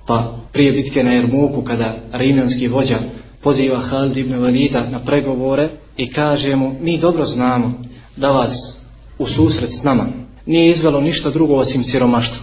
Pa 0.06 0.36
prije 0.52 0.72
bitke 0.72 1.04
na 1.04 1.12
Jermuku, 1.12 1.62
kada 1.62 1.96
rimljanski 2.12 2.68
vođa 2.68 2.98
poziva 3.44 3.78
Halid 3.78 4.16
ibn 4.16 4.34
Valida 4.34 4.88
na 4.90 4.98
pregovore 4.98 5.68
i 5.96 6.10
kaže 6.12 6.56
mu 6.56 6.74
mi 6.80 6.98
dobro 6.98 7.26
znamo 7.26 7.72
da 8.16 8.32
vas 8.32 8.78
u 9.18 9.26
susret 9.26 9.70
s 9.72 9.82
nama 9.82 10.06
nije 10.46 10.70
izvelo 10.70 11.00
ništa 11.00 11.30
drugo 11.30 11.54
osim 11.54 11.84
siromaštva 11.84 12.42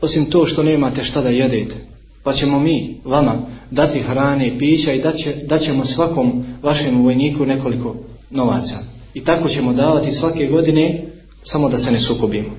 osim 0.00 0.30
to 0.30 0.46
što 0.46 0.62
nemate 0.62 1.04
šta 1.04 1.22
da 1.22 1.28
jedete 1.28 1.74
pa 2.22 2.32
ćemo 2.32 2.58
mi 2.58 3.00
vama 3.04 3.34
dati 3.70 4.02
hrane 4.02 4.48
i 4.48 4.58
pića 4.58 4.92
i 4.92 5.02
daće, 5.02 5.34
daćemo 5.46 5.84
svakom 5.84 6.44
vašem 6.62 7.02
vojniku 7.02 7.46
nekoliko 7.46 7.96
novaca 8.30 8.76
i 9.14 9.24
tako 9.24 9.48
ćemo 9.48 9.72
davati 9.72 10.12
svake 10.12 10.46
godine 10.46 11.04
samo 11.46 11.68
da 11.68 11.78
se 11.78 11.90
ne 11.90 12.00
sukobimo 12.00 12.50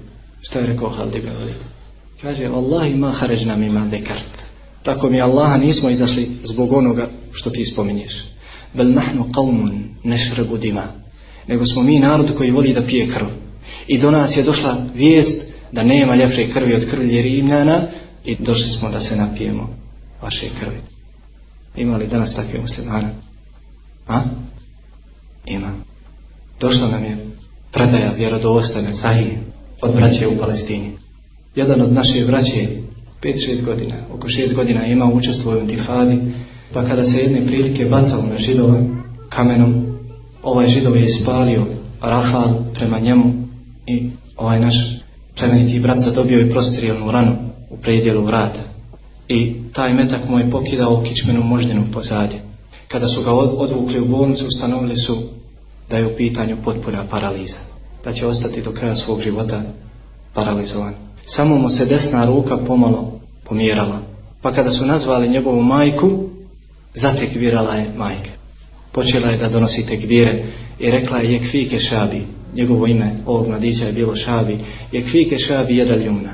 što 0.42 0.60
je 0.60 0.66
rekao 0.66 0.90
Halid 0.90 1.16
ibn 1.16 1.28
Walid? 1.28 1.62
kaže 2.22 2.46
Allah 2.46 2.92
ima 2.92 3.12
haređna 3.12 3.56
ima 3.56 3.88
dekart 3.92 4.48
tako 4.88 5.10
mi 5.10 5.22
Allaha 5.22 5.58
nismo 5.58 5.90
izašli 5.90 6.30
zbog 6.44 6.74
onoga 6.74 7.08
što 7.32 7.50
ti 7.50 7.66
spominješ. 7.66 8.14
Bel 8.74 8.94
nahnu 8.94 9.26
qavmun 9.34 9.84
nešrebu 10.04 10.58
dima. 10.58 10.84
Nego 11.48 11.66
smo 11.66 11.84
mi 11.84 12.00
narod 12.00 12.38
koji 12.38 12.52
voli 12.52 12.74
da 12.74 12.82
pije 12.82 13.08
krv. 13.08 13.28
I 13.88 13.98
do 13.98 14.12
nas 14.12 14.38
je 14.38 14.44
došla 14.44 14.86
vijest 14.96 15.42
da 15.72 15.84
nema 15.84 16.16
ljepše 16.16 16.52
krvi 16.52 16.74
od 16.74 16.90
krvlje 16.90 17.22
Rimljana 17.22 17.82
i 18.26 18.36
došli 18.36 18.72
smo 18.72 18.90
da 18.90 19.02
se 19.02 19.16
napijemo 19.16 19.70
vaše 20.22 20.50
krvi. 20.60 20.78
Ima 21.76 21.98
li 21.98 22.08
danas 22.08 22.36
takve 22.36 22.60
muslimana? 22.60 23.10
A? 24.08 24.22
Ima. 25.46 25.74
Došla 26.60 26.88
nam 26.88 27.04
je 27.04 27.27
predaja 27.72 28.14
vjerodostane 28.18 28.94
sahije 28.94 29.38
od 29.82 29.96
braće 29.96 30.28
u 30.28 30.38
Palestini. 30.38 30.92
Jedan 31.56 31.82
od 31.82 31.94
naše 31.94 32.26
braće 32.26 32.68
5-6 33.24 33.66
godina, 33.66 33.96
oko 34.14 34.28
6 34.28 34.54
godina 34.54 34.86
ima 34.86 35.06
učestvo 35.06 35.52
u 35.52 35.60
intifadi, 35.60 36.20
pa 36.74 36.86
kada 36.86 37.04
se 37.04 37.18
jedne 37.18 37.48
prilike 37.48 37.86
bacao 37.86 38.22
na 38.22 38.38
židova 38.38 38.80
kamenom, 39.30 39.86
ovaj 40.44 40.70
židov 40.70 40.98
je 40.98 41.06
ispalio 41.06 41.66
rafal 42.02 42.50
prema 42.74 43.00
njemu 43.00 43.34
i 43.88 44.10
ovaj 44.38 44.60
naš 44.60 44.76
plemeniti 45.38 45.80
brat 45.80 46.00
zadobio 46.00 46.40
je 46.40 46.52
prostrijelnu 46.52 47.12
ranu 47.12 47.36
u 47.70 47.78
predijelu 47.78 48.26
vrata. 48.26 48.60
I 49.28 49.54
taj 49.74 49.94
metak 49.94 50.30
mu 50.30 50.40
je 50.40 50.52
pokidao 50.52 51.04
kičmenu 51.04 51.44
moždinu 51.44 51.84
pozadje. 51.94 52.42
Kada 52.88 53.08
su 53.08 53.24
ga 53.24 53.32
odvukli 53.34 54.00
u 54.00 54.06
bolnicu, 54.06 54.48
ustanovili 54.48 54.96
su 54.96 55.18
da 55.90 55.98
je 55.98 56.06
u 56.06 56.16
pitanju 56.18 56.58
potpuna 56.64 57.04
paraliza. 57.10 57.58
Da 58.04 58.14
će 58.14 58.26
ostati 58.26 58.62
do 58.62 58.72
kraja 58.72 58.96
svog 58.96 59.22
života 59.22 59.62
paralizovan. 60.34 60.94
Samo 61.26 61.58
mu 61.58 61.70
se 61.70 61.86
desna 61.86 62.26
ruka 62.26 62.58
pomalo 62.58 63.20
pomjerala. 63.44 64.00
Pa 64.42 64.54
kada 64.54 64.72
su 64.72 64.86
nazvali 64.86 65.30
njegovu 65.30 65.64
majku, 65.64 66.30
zatekvirala 66.96 67.76
je 67.76 67.92
majke. 67.98 68.30
Počela 68.92 69.30
je 69.30 69.38
da 69.38 69.50
donosi 69.50 69.86
tekvire 69.86 70.44
i 70.80 70.92
rekla 70.92 71.18
je 71.18 71.32
jekfike 71.34 71.80
šabi. 71.80 72.22
Njegovo 72.54 72.88
ime 72.88 73.16
ovog 73.26 73.48
mladića 73.48 73.86
je 73.86 73.94
bilo 73.94 74.16
šabi. 74.16 74.58
Jekfike 74.92 75.40
šabi 75.40 75.78
jedal 75.78 76.02
jumna. 76.02 76.34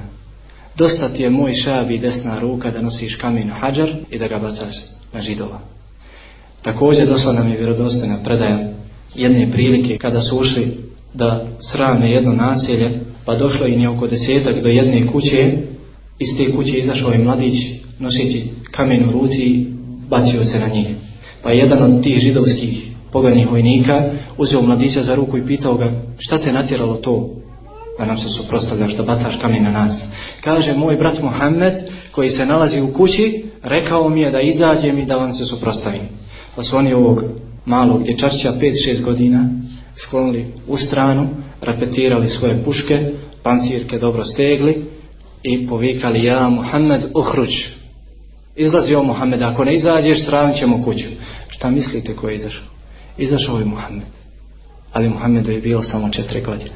Dosta 0.77 1.09
ti 1.09 1.23
je 1.23 1.29
moj 1.29 1.53
šabi 1.53 1.97
desna 1.97 2.39
ruka 2.39 2.71
da 2.71 2.81
nosiš 2.81 3.15
kamen 3.15 3.49
hađar 3.49 3.95
i 4.09 4.17
da 4.17 4.27
ga 4.27 4.39
bacaš 4.39 4.75
na 5.13 5.21
židova. 5.21 5.59
Također 6.61 7.07
došla 7.07 7.33
nam 7.33 7.49
je 7.49 7.57
vjerodostojna 7.57 8.23
predaja 8.23 8.72
jedne 9.15 9.51
prilike 9.51 9.97
kada 9.97 10.21
su 10.21 10.37
ušli 10.37 10.77
da 11.13 11.47
srame 11.59 12.11
jedno 12.11 12.33
naselje 12.33 12.89
pa 13.25 13.35
došlo 13.35 13.67
im 13.67 13.81
je 13.81 13.89
oko 13.89 14.07
desetak 14.07 14.61
do 14.63 14.69
jedne 14.69 15.07
kuće. 15.07 15.51
Iz 16.19 16.37
te 16.37 16.55
kuće 16.55 16.77
izašao 16.77 17.11
je 17.11 17.19
mladić 17.19 17.55
noseći 17.99 18.43
kamen 18.71 19.09
u 19.09 19.11
ruci 19.11 19.65
bacio 20.09 20.43
se 20.43 20.59
na 20.59 20.67
njih. 20.67 20.87
Pa 21.43 21.51
jedan 21.51 21.83
od 21.83 22.03
tih 22.03 22.19
židovskih 22.19 22.87
poganih 23.11 23.51
vojnika 23.51 24.03
uzeo 24.37 24.61
mladića 24.61 25.01
za 25.01 25.15
ruku 25.15 25.37
i 25.37 25.47
pitao 25.47 25.77
ga 25.77 25.91
šta 26.17 26.37
te 26.37 26.53
natjeralo 26.53 26.93
to 26.93 27.29
da 27.99 28.05
nam 28.05 28.17
se 28.17 28.29
suprostavljaš 28.29 28.93
da 28.93 29.03
bacaš 29.03 29.35
kamen 29.41 29.63
na 29.63 29.71
nas? 29.71 30.03
Kaže 30.41 30.73
moj 30.73 30.95
brat 30.95 31.21
Mohamed 31.21 31.73
koji 32.11 32.29
se 32.29 32.45
nalazi 32.45 32.81
u 32.81 32.93
kući 32.93 33.43
rekao 33.63 34.09
mi 34.09 34.21
je 34.21 34.31
da 34.31 34.41
izađem 34.41 34.99
i 34.99 35.05
da 35.05 35.15
vam 35.15 35.33
se 35.33 35.45
suprostavim 35.45 36.01
pa 36.55 36.63
su 36.63 36.77
oni 36.77 36.93
ovog 36.93 37.23
malog 37.65 38.03
dječačića 38.03 38.53
5-6 38.53 39.01
godina 39.01 39.49
sklonili 39.95 40.45
u 40.67 40.77
stranu 40.77 41.29
repetirali 41.61 42.29
svoje 42.29 42.63
puške, 42.63 43.11
pancirke 43.43 43.99
dobro 43.99 44.25
stegli 44.25 44.85
i 45.43 45.67
povikali 45.67 46.23
ja 46.23 46.49
Muhammed 46.49 47.01
uhruć. 47.15 47.65
Izlazio 48.55 49.03
Muhammed, 49.03 49.41
ako 49.41 49.65
ne 49.65 49.75
izađeš, 49.75 50.21
stranit 50.21 50.57
ćemo 50.57 50.83
kuću. 50.83 51.05
Šta 51.49 51.69
mislite 51.69 52.15
ko 52.15 52.29
je 52.29 52.35
izašao? 52.35 52.63
Izašao 53.17 53.59
je 53.59 53.65
Muhammed. 53.65 54.07
Ali 54.93 55.09
Muhammedu 55.09 55.51
je 55.51 55.61
bilo 55.61 55.83
samo 55.83 56.09
četiri 56.09 56.41
godine. 56.41 56.75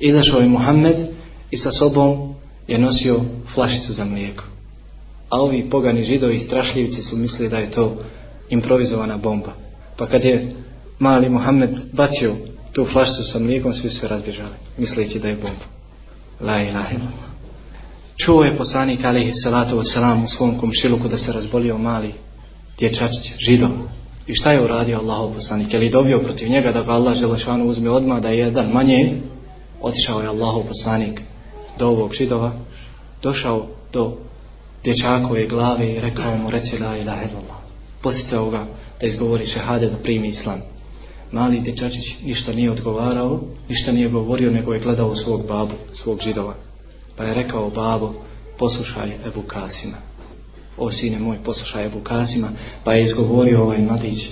Izašao 0.00 0.40
je 0.40 0.48
Muhammed 0.48 0.96
i 1.50 1.56
sa 1.56 1.72
sobom 1.72 2.34
je 2.68 2.78
nosio 2.78 3.20
flašicu 3.54 3.92
za 3.92 4.04
mlijeko. 4.04 4.44
A 5.28 5.40
ovi 5.40 5.70
pogani 5.70 6.04
židovi 6.04 6.38
strašljivci 6.38 7.02
su 7.02 7.16
mislili 7.16 7.50
da 7.50 7.58
je 7.58 7.70
to 7.70 7.96
improvizovana 8.50 9.16
bomba. 9.16 9.69
Pa 10.00 10.06
kad 10.06 10.24
je 10.24 10.48
mali 10.98 11.28
Muhammed 11.28 11.70
bacio 11.92 12.36
tu 12.72 12.86
flašcu 12.92 13.24
sa 13.24 13.38
mlijekom, 13.38 13.74
svi 13.74 13.90
se 13.90 14.08
razbježali, 14.08 14.54
misleći 14.78 15.18
da 15.18 15.28
je 15.28 15.34
bomba. 15.34 15.64
La 16.40 16.62
ilaha 16.62 16.90
illallah. 16.90 17.30
Čuo 18.16 18.44
je 18.44 18.56
poslanik 18.56 19.04
alihi 19.04 19.32
salatu 19.32 19.76
wasalam 19.76 20.24
u 20.24 20.28
svom 20.28 20.58
komšiluku 20.58 21.08
da 21.08 21.18
se 21.18 21.32
razbolio 21.32 21.78
mali 21.78 22.14
dječačić, 22.78 23.32
židov. 23.48 23.70
I 24.26 24.34
šta 24.34 24.52
je 24.52 24.64
uradio 24.64 24.98
Allahov 24.98 25.34
poslanik? 25.34 25.72
Je 25.72 25.78
li 25.78 25.90
dobio 25.90 26.18
protiv 26.18 26.48
njega 26.48 26.72
da 26.72 26.82
ga 26.82 26.92
Allah 26.92 27.16
želešanu 27.16 27.66
uzme 27.66 27.90
odmah 27.90 28.20
da 28.22 28.28
je 28.28 28.38
jedan 28.38 28.70
manje? 28.72 29.20
Otišao 29.80 30.20
je 30.20 30.28
Allahov 30.28 30.62
poslanik 30.68 31.20
do 31.78 31.86
ovog 31.86 32.14
židova, 32.14 32.52
došao 33.22 33.66
do 33.92 34.16
dječakove 34.84 35.46
glave 35.46 35.92
i 35.92 36.00
rekao 36.00 36.36
mu 36.36 36.50
reci 36.50 36.78
la 36.78 36.96
ilaha 36.96 37.22
illallah. 37.22 37.59
Posjete 38.02 38.38
ovoga 38.38 38.66
da 39.00 39.06
izgovori 39.06 39.46
šehade 39.46 39.90
da 39.90 39.96
primi 39.96 40.28
islam 40.28 40.60
mali 41.32 41.60
dječačić 41.60 42.14
ništa 42.24 42.52
nije 42.52 42.70
odgovarao, 42.70 43.40
ništa 43.68 43.92
nije 43.92 44.08
govorio, 44.08 44.50
nego 44.50 44.74
je 44.74 44.80
gledao 44.80 45.16
svog 45.16 45.46
babu, 45.46 45.74
svog 46.02 46.20
židova. 46.20 46.54
Pa 47.16 47.24
je 47.24 47.34
rekao 47.34 47.70
babo, 47.70 48.14
poslušaj 48.58 49.10
Ebu 49.26 49.42
Kasima. 49.46 49.96
O 50.76 50.92
sine 50.92 51.18
moj, 51.18 51.36
poslušaj 51.44 51.86
Ebu 51.86 52.00
Kasima. 52.00 52.48
Pa 52.84 52.92
je 52.92 53.04
izgovorio 53.04 53.62
ovaj 53.62 53.78
mladić, 53.78 54.28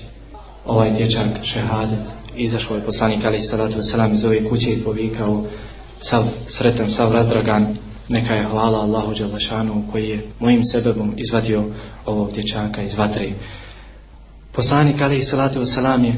ovaj 0.65 0.91
dječak 0.91 1.29
šehadet 1.43 2.03
izašao 2.37 2.77
je 2.77 2.85
poslanik 2.85 3.25
ali 3.25 3.43
salatu 3.43 3.77
Veselam 3.77 4.15
iz 4.15 4.25
ove 4.25 4.49
kuće 4.49 4.71
i 4.71 4.85
povikao 4.85 5.45
sav 6.01 6.25
sretan, 6.47 6.91
sav 6.91 7.13
razdragan 7.13 7.77
neka 8.09 8.35
je 8.35 8.45
hvala 8.45 8.79
Allahu 8.81 9.15
Đalašanu 9.15 9.83
koji 9.93 10.09
je 10.09 10.27
mojim 10.41 10.65
sebebom 10.65 11.15
izvadio 11.17 11.65
ovog 12.07 12.33
dječaka 12.33 12.83
iz 12.83 12.95
vatre. 12.95 13.31
Poslanik 14.53 15.01
ali 15.01 15.23
salatu 15.23 15.61
wasalam 15.61 16.05
je 16.05 16.15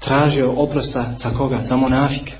tražio 0.00 0.52
oprosta 0.52 1.14
za 1.18 1.30
koga? 1.30 1.60
za 1.68 1.76
monafike. 1.76 2.32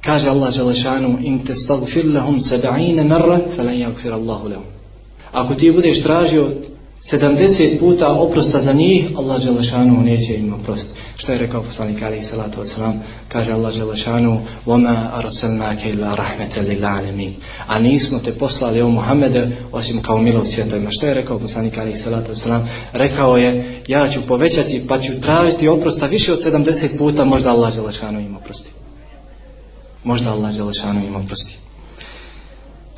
Kaže 0.00 0.28
Allah 0.28 0.56
Đalašanu 0.56 1.18
in 1.20 1.44
te 1.44 1.54
stagfir 1.54 2.06
lahum 2.14 2.40
seba'ine 2.40 3.04
marra 3.04 3.38
falan 3.56 3.78
jagfir 3.78 4.12
Allahu 4.12 4.48
lahum. 4.48 4.64
Ako 5.32 5.54
ti 5.54 5.72
budeš 5.72 6.02
tražio 6.02 6.50
70 7.11 7.79
puta 7.79 8.13
oprosta 8.13 8.61
za 8.61 8.73
njih, 8.73 9.11
Allah 9.17 9.43
Đelešanu 9.43 10.01
neće 10.01 10.33
im 10.33 10.53
oprostiti. 10.53 10.99
Što 11.15 11.31
je 11.31 11.37
rekao 11.37 11.63
poslanik 11.63 12.03
Ali 12.03 12.23
Salatu 12.23 12.61
Wasalam? 12.61 12.99
Kaže 13.27 13.51
Allah 13.51 13.75
Đelešanu 13.75 14.41
وَمَا 14.65 14.95
أَرْسَلْنَاكَ 15.19 15.93
إِلَّا 15.93 16.15
رَحْمَةً 16.15 16.61
لِلْعَالَمِينَ 16.61 17.33
A 17.67 17.79
nismo 17.79 18.19
te 18.19 18.33
poslali 18.33 18.81
o 18.81 18.89
Muhammede 18.89 19.57
osim 19.71 20.01
kao 20.01 20.17
milog 20.17 20.47
svjetovima. 20.47 20.89
Što 20.91 21.05
je 21.05 21.13
rekao 21.13 21.39
poslanik 21.39 21.77
Ali 21.77 21.97
Salatu 21.97 22.31
Wasalam? 22.31 22.61
Rekao 22.93 23.37
je, 23.37 23.81
ja 23.87 24.09
ću 24.09 24.19
povećati 24.27 24.85
pa 24.87 24.99
ću 24.99 25.21
tražiti 25.21 25.67
oprosta 25.67 26.05
više 26.05 26.33
od 26.33 26.43
70 26.43 26.97
puta, 26.97 27.25
možda 27.25 27.51
Allah 27.51 27.75
Đelešanu 27.75 28.19
im 28.19 28.35
oprosti. 28.35 28.69
Možda 30.03 30.31
Allah 30.31 30.55
Đelešanu 30.55 31.05
im 31.05 31.15
oprosti. 31.15 31.57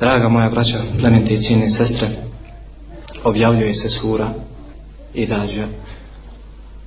Draga 0.00 0.28
moja 0.28 0.50
braća, 0.50 0.78
plemente 0.98 1.34
i 1.34 1.40
cijene 1.40 1.70
sestre, 1.70 2.08
objavljuje 3.23 3.73
se 3.73 3.89
sura 3.89 4.29
i 5.13 5.25
dađa 5.25 5.67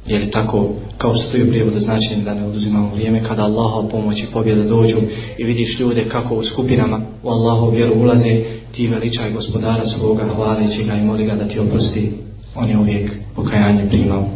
je 0.07 0.19
li 0.19 0.31
tako? 0.31 0.69
Kao 0.99 1.15
što 1.15 1.25
stoji 1.25 1.43
u 1.43 1.49
prijevodu 1.49 1.81
značenje 1.81 2.23
da 2.25 2.35
ne 2.35 2.47
oduzimamo 2.47 2.95
vrijeme 2.95 3.25
kada 3.25 3.43
Allaha 3.43 3.89
pomoć 3.89 4.23
i 4.23 4.27
pobjede 4.33 4.65
dođu 4.65 4.97
i 5.39 5.45
vidiš 5.45 5.81
ljude 5.81 6.09
kako 6.09 6.35
u 6.35 6.45
skupinama 6.45 7.01
u 7.23 7.29
Allahu 7.29 7.71
vjeru 7.71 7.95
ulaze 7.95 8.45
ti 8.73 8.89
veličaj 8.89 9.33
gospodara 9.33 9.87
svoga 9.87 10.25
hvaleći 10.35 10.85
ga 10.85 10.95
i 10.95 11.05
moli 11.05 11.25
ga 11.25 11.35
da 11.35 11.49
ti 11.49 11.59
oprosti. 11.59 12.13
On 12.55 12.71
je 12.71 12.79
uvijek 12.79 13.13
pokajanje 13.35 13.89
primao. 13.89 14.29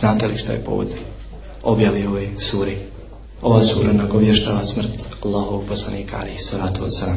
Znate 0.00 0.26
li 0.26 0.38
šta 0.38 0.52
je 0.52 0.64
povod? 0.64 0.94
Objavi 1.62 2.06
ove 2.06 2.28
suri 2.38 2.76
ova 3.42 3.64
sura 3.64 3.92
nagovještava 3.92 4.64
smrt 4.64 4.88
Allahov 5.24 5.60
poslanika 5.68 6.16
ali 6.20 6.38
salatu 6.38 6.84
wasalam 6.84 7.16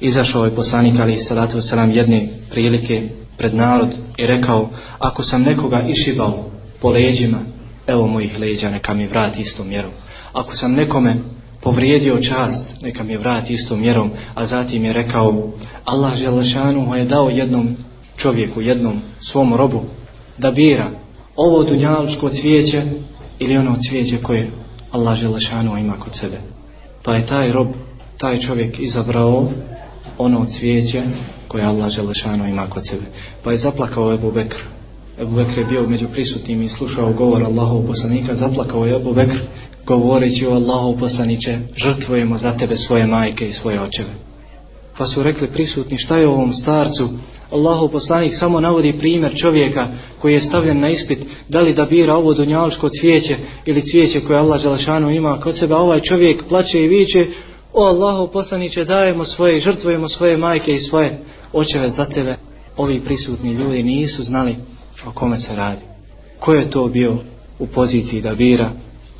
izašao 0.00 0.44
je 0.44 0.54
poslanik 0.54 0.94
ali 1.00 1.18
salatu 1.18 1.56
wasalam 1.56 1.96
jedne 1.96 2.28
prilike 2.50 3.08
pred 3.36 3.54
narod 3.54 3.96
i 4.16 4.26
rekao 4.26 4.70
ako 4.98 5.22
sam 5.22 5.42
nekoga 5.42 5.82
išibao 5.88 6.50
po 6.80 6.90
leđima 6.90 7.38
evo 7.86 8.06
mojih 8.06 8.38
leđa 8.38 8.70
neka 8.70 8.94
mi 8.94 9.06
vrati 9.06 9.40
istom 9.40 9.68
mjerom. 9.68 9.90
Ako 10.32 10.56
sam 10.56 10.72
nekome 10.72 11.16
povrijedio 11.60 12.22
čast 12.22 12.64
neka 12.82 13.04
mi 13.04 13.16
vrati 13.16 13.54
istom 13.54 13.80
mjerom. 13.80 14.10
A 14.34 14.46
zatim 14.46 14.84
je 14.84 14.92
rekao 14.92 15.52
Allah 15.84 16.16
Želešanu 16.16 16.94
je 16.94 17.04
dao 17.04 17.30
jednom 17.30 17.76
čovjeku 18.16 18.60
jednom 18.60 19.00
svom 19.20 19.54
robu 19.54 19.82
da 20.38 20.50
bira 20.50 20.86
ovo 21.36 21.64
dunjalučko 21.64 22.28
cvijeće 22.28 22.82
ili 23.38 23.56
ono 23.56 23.76
cvijeće 23.88 24.22
koje 24.22 24.50
Allah 24.92 25.18
Želešanu 25.18 25.78
ima 25.78 26.00
kod 26.00 26.14
sebe. 26.14 26.38
Pa 27.02 27.14
je 27.14 27.26
taj 27.26 27.52
rob 27.52 27.68
taj 28.18 28.40
čovjek 28.40 28.78
izabrao 28.78 29.48
ono 30.18 30.46
cvijeće 30.46 31.02
koje 31.48 31.64
Allah 31.64 31.90
Želešanu 31.90 32.48
ima 32.48 32.70
kod 32.70 32.86
sebe. 32.86 33.04
Pa 33.42 33.52
je 33.52 33.58
zaplakao 33.58 34.12
Ebu 34.12 34.32
Bekr. 34.32 34.58
Ebu 35.20 35.36
Bekr 35.36 35.58
je 35.58 35.64
bio 35.64 35.88
među 35.88 36.08
prisutnim 36.12 36.62
i 36.62 36.68
slušao 36.68 37.12
govor 37.12 37.42
Allahov 37.42 37.86
poslanika. 37.86 38.36
Zaplakao 38.36 38.86
je 38.86 38.96
Ebu 38.96 39.14
Bekr 39.14 39.38
govoreći 39.86 40.46
o 40.46 40.54
Allahov 40.54 40.98
poslaniće 40.98 41.58
žrtvujemo 41.76 42.38
za 42.38 42.52
tebe 42.52 42.76
svoje 42.76 43.06
majke 43.06 43.48
i 43.48 43.52
svoje 43.52 43.80
očeve. 43.80 44.10
Pa 44.98 45.06
su 45.06 45.22
rekli 45.22 45.46
prisutni 45.46 45.98
šta 45.98 46.18
je 46.18 46.28
ovom 46.28 46.52
starcu 46.52 47.08
Allahov 47.50 47.88
poslanik 47.88 48.34
samo 48.34 48.60
navodi 48.60 48.98
primjer 48.98 49.36
čovjeka 49.36 49.88
koji 50.20 50.34
je 50.34 50.42
stavljen 50.42 50.80
na 50.80 50.88
ispit 50.88 51.18
da 51.48 51.60
li 51.60 51.74
da 51.74 51.84
bira 51.84 52.14
ovo 52.14 52.34
dunjalsko 52.34 52.88
cvijeće 52.88 53.36
ili 53.64 53.86
cvijeće 53.86 54.20
koje 54.20 54.38
Allah 54.38 54.60
Želešanu 54.60 55.10
ima 55.10 55.40
kod 55.40 55.56
sebe. 55.56 55.74
Ovaj 55.74 56.00
čovjek 56.00 56.48
plaće 56.48 56.84
i 56.84 56.88
viče 56.88 57.26
o 57.78 57.84
Allahu 57.84 58.32
poslaniće 58.32 58.84
dajemo 58.84 59.24
svoje, 59.24 59.60
žrtvujemo 59.60 60.08
svoje 60.08 60.36
majke 60.36 60.74
i 60.74 60.80
svoje 60.80 61.18
očeve 61.52 61.90
za 61.90 62.04
tebe. 62.04 62.36
Ovi 62.76 63.00
prisutni 63.00 63.52
ljudi 63.52 63.82
nisu 63.82 64.22
znali 64.22 64.56
o 65.06 65.12
kome 65.12 65.38
se 65.38 65.56
radi. 65.56 65.82
Ko 66.40 66.54
je 66.54 66.70
to 66.70 66.88
bio 66.88 67.18
u 67.58 67.66
poziciji 67.66 68.22
da 68.22 68.34
bira 68.34 68.70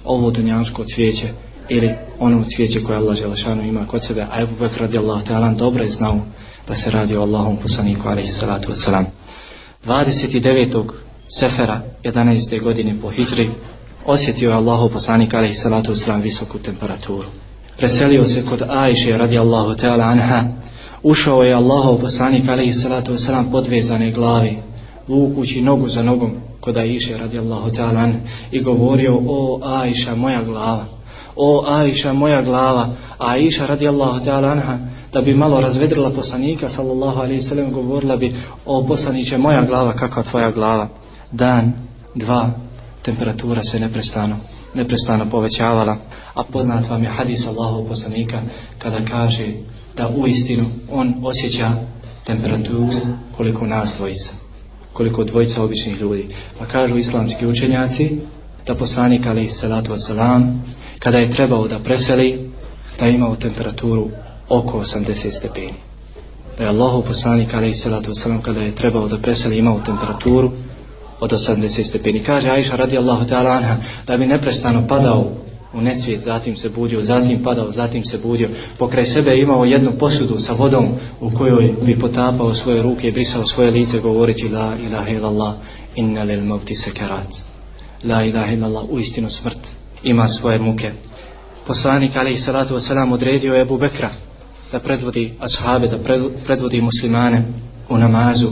ovo 0.05 0.31
dunjansko 0.31 0.85
cvijeće 0.85 1.29
ili 1.69 1.91
ono 2.19 2.45
cvijeće 2.57 2.83
koje 2.83 2.97
Allah 2.97 3.17
Želešanu 3.17 3.63
ima 3.63 3.87
kod 3.87 4.05
sebe, 4.05 4.27
a 4.31 4.43
Ebu 4.43 4.53
Bekr 4.61 4.81
radijallahu 4.81 5.27
ta'ala 5.27 5.57
dobro 5.57 5.83
je 5.83 5.91
znao 5.91 6.21
da 6.69 6.75
se 6.75 6.91
radi 6.91 7.17
o 7.17 7.23
Allahom 7.23 7.57
poslaniku 7.57 8.09
alaihi 8.09 8.31
salatu 8.31 8.73
wasalam. 8.73 9.05
29. 9.87 10.85
sefera 11.41 11.83
11. 12.05 12.63
godine 12.63 12.97
po 13.03 13.11
hijri 13.11 13.51
osjetio 14.07 14.51
je 14.51 14.57
Allahov 14.57 14.89
poslanik 14.89 15.35
alaihi 15.35 15.55
salatu 15.55 15.93
wasalam 15.93 16.23
visoku 16.23 16.59
temperaturu 16.59 17.29
preselio 17.77 18.25
se 18.25 18.45
kod 18.47 18.63
Ajše 18.69 19.19
radijallahu 19.19 19.75
ta'ala 19.75 20.05
anha. 20.05 20.45
Ušao 21.03 21.43
je 21.43 21.55
Allahov 21.55 22.01
poslanik 22.01 22.49
alaihi 22.49 22.73
salatu 22.73 23.13
wasalam 23.13 23.51
podvezane 23.51 24.11
glavi 24.11 24.59
vukući 25.09 25.63
nogu 25.63 25.89
za 25.89 26.03
nogom 26.03 26.33
kod 26.61 26.77
Ajše 26.77 27.19
radijallahu 27.19 27.71
ta'ala 27.71 28.01
anha 28.01 28.19
i 28.51 28.63
govorio 28.63 29.21
o 29.29 29.61
Ajša 29.65 30.15
moja 30.15 30.43
glava 30.43 30.97
o 31.37 31.65
Ajša 31.69 32.13
moja 32.13 32.43
glava. 32.43 32.89
A 33.19 33.31
Ajša 33.31 33.67
radijallahu 33.67 34.25
ta'ala 34.25 34.51
anha 34.51 34.79
da 35.13 35.21
bi 35.21 35.35
malo 35.35 35.61
razvedrila 35.61 36.11
poslanika 36.11 36.71
sallallahu 36.71 37.21
alaihi 37.21 37.43
sallam 37.43 37.73
govorila 37.73 38.17
bi 38.17 38.35
o 38.67 38.87
poslaniće 38.87 39.39
moja 39.39 39.63
glava 39.63 39.93
kakva 39.93 40.23
tvoja 40.23 40.51
glava? 40.51 40.89
Dan, 41.33 41.73
dva 42.15 42.51
temperatura 43.03 43.65
se 43.65 43.81
neprestano 43.81 44.37
neprestano 44.77 45.31
povećavala 45.31 45.97
a 46.35 46.43
poznat 46.45 46.89
vam 46.89 47.03
je 47.03 47.09
hadis 47.09 47.47
Allahov 47.47 47.89
poslanika 47.89 48.43
kada 48.79 48.99
kaže 49.11 49.47
da 49.97 50.09
u 50.09 50.27
istinu 50.27 50.65
on 50.91 51.15
osjeća 51.23 51.71
temperaturu 52.25 53.01
koliko 53.37 53.67
nas 53.67 53.89
dvojica 53.97 54.31
koliko 54.97 55.25
dvojica 55.25 55.63
običnih 55.63 56.01
ljudi. 56.01 56.29
Pa 56.59 56.67
kažu 56.67 56.97
islamski 56.97 57.47
učenjaci 57.47 58.19
da 58.67 58.75
poslanik 58.75 59.27
ali 59.27 59.51
salatu 59.51 59.93
wasalam 59.93 60.59
kada 60.99 61.19
je 61.19 61.31
trebao 61.31 61.69
da 61.69 61.79
preseli 61.79 62.51
da 62.99 63.07
je 63.07 63.15
imao 63.15 63.37
temperaturu 63.37 64.09
oko 64.49 64.81
80 64.81 65.39
stepeni. 65.39 65.75
Da 66.59 66.65
je 66.65 66.69
Allahov 66.69 67.03
poslanik 67.03 67.55
ali 67.55 67.75
salatu 67.75 68.11
wasalam 68.11 68.43
kada 68.43 68.61
je 68.61 68.75
trebao 68.75 69.09
da 69.09 69.19
preseli 69.19 69.59
imao 69.59 69.81
temperaturu 69.81 70.53
od 71.21 71.33
80 71.33 71.85
stepeni. 71.89 72.25
Kaže 72.25 72.51
Aisha 72.51 72.77
radijallahu 72.77 73.27
ta'ala 73.27 73.51
anha 73.51 73.77
da 74.07 74.17
bi 74.17 74.27
neprestano 74.27 74.87
padao 74.89 75.33
u 75.75 75.81
nesvijet, 75.81 76.25
zatim 76.25 76.57
se 76.57 76.69
budio, 76.69 77.05
zatim 77.05 77.43
padao, 77.43 77.73
zatim 77.73 78.05
se 78.05 78.19
budio. 78.19 78.49
Pokraj 78.79 79.07
sebe 79.07 79.31
je 79.31 79.43
imao 79.43 79.65
jednu 79.65 79.93
posudu 79.99 80.39
sa 80.39 80.53
vodom 80.53 80.89
u 81.21 81.31
kojoj 81.31 81.75
bi 81.83 81.99
potapao 81.99 82.55
svoje 82.55 82.83
ruke 82.83 83.09
i 83.09 83.13
brisao 83.13 83.45
svoje 83.45 83.71
lice 83.71 84.01
govoreći 84.01 84.49
La 84.49 84.77
ilaha 84.87 85.11
illallah 85.11 85.55
inna 85.95 86.23
lil 86.23 86.45
mavti 86.45 86.75
sekarat. 86.75 87.29
La 88.05 88.25
ilaha 88.25 88.53
illallah 88.53 88.85
u 88.91 88.99
istinu 89.01 89.31
smrt 89.31 89.59
ima 90.03 90.29
svoje 90.29 90.59
muke. 90.59 90.91
Poslanik 91.67 92.17
alaihi 92.17 92.39
salatu 92.39 92.75
wasalam 92.75 93.13
odredio 93.13 93.55
je 93.55 93.63
Ebu 93.63 93.79
Bekra 93.79 94.11
da 94.73 94.79
predvodi 94.81 95.33
ashabe, 95.41 95.89
da 95.89 95.99
predvodi 96.47 96.81
muslimane 96.81 97.43
u 97.89 97.99
namazu 97.99 98.51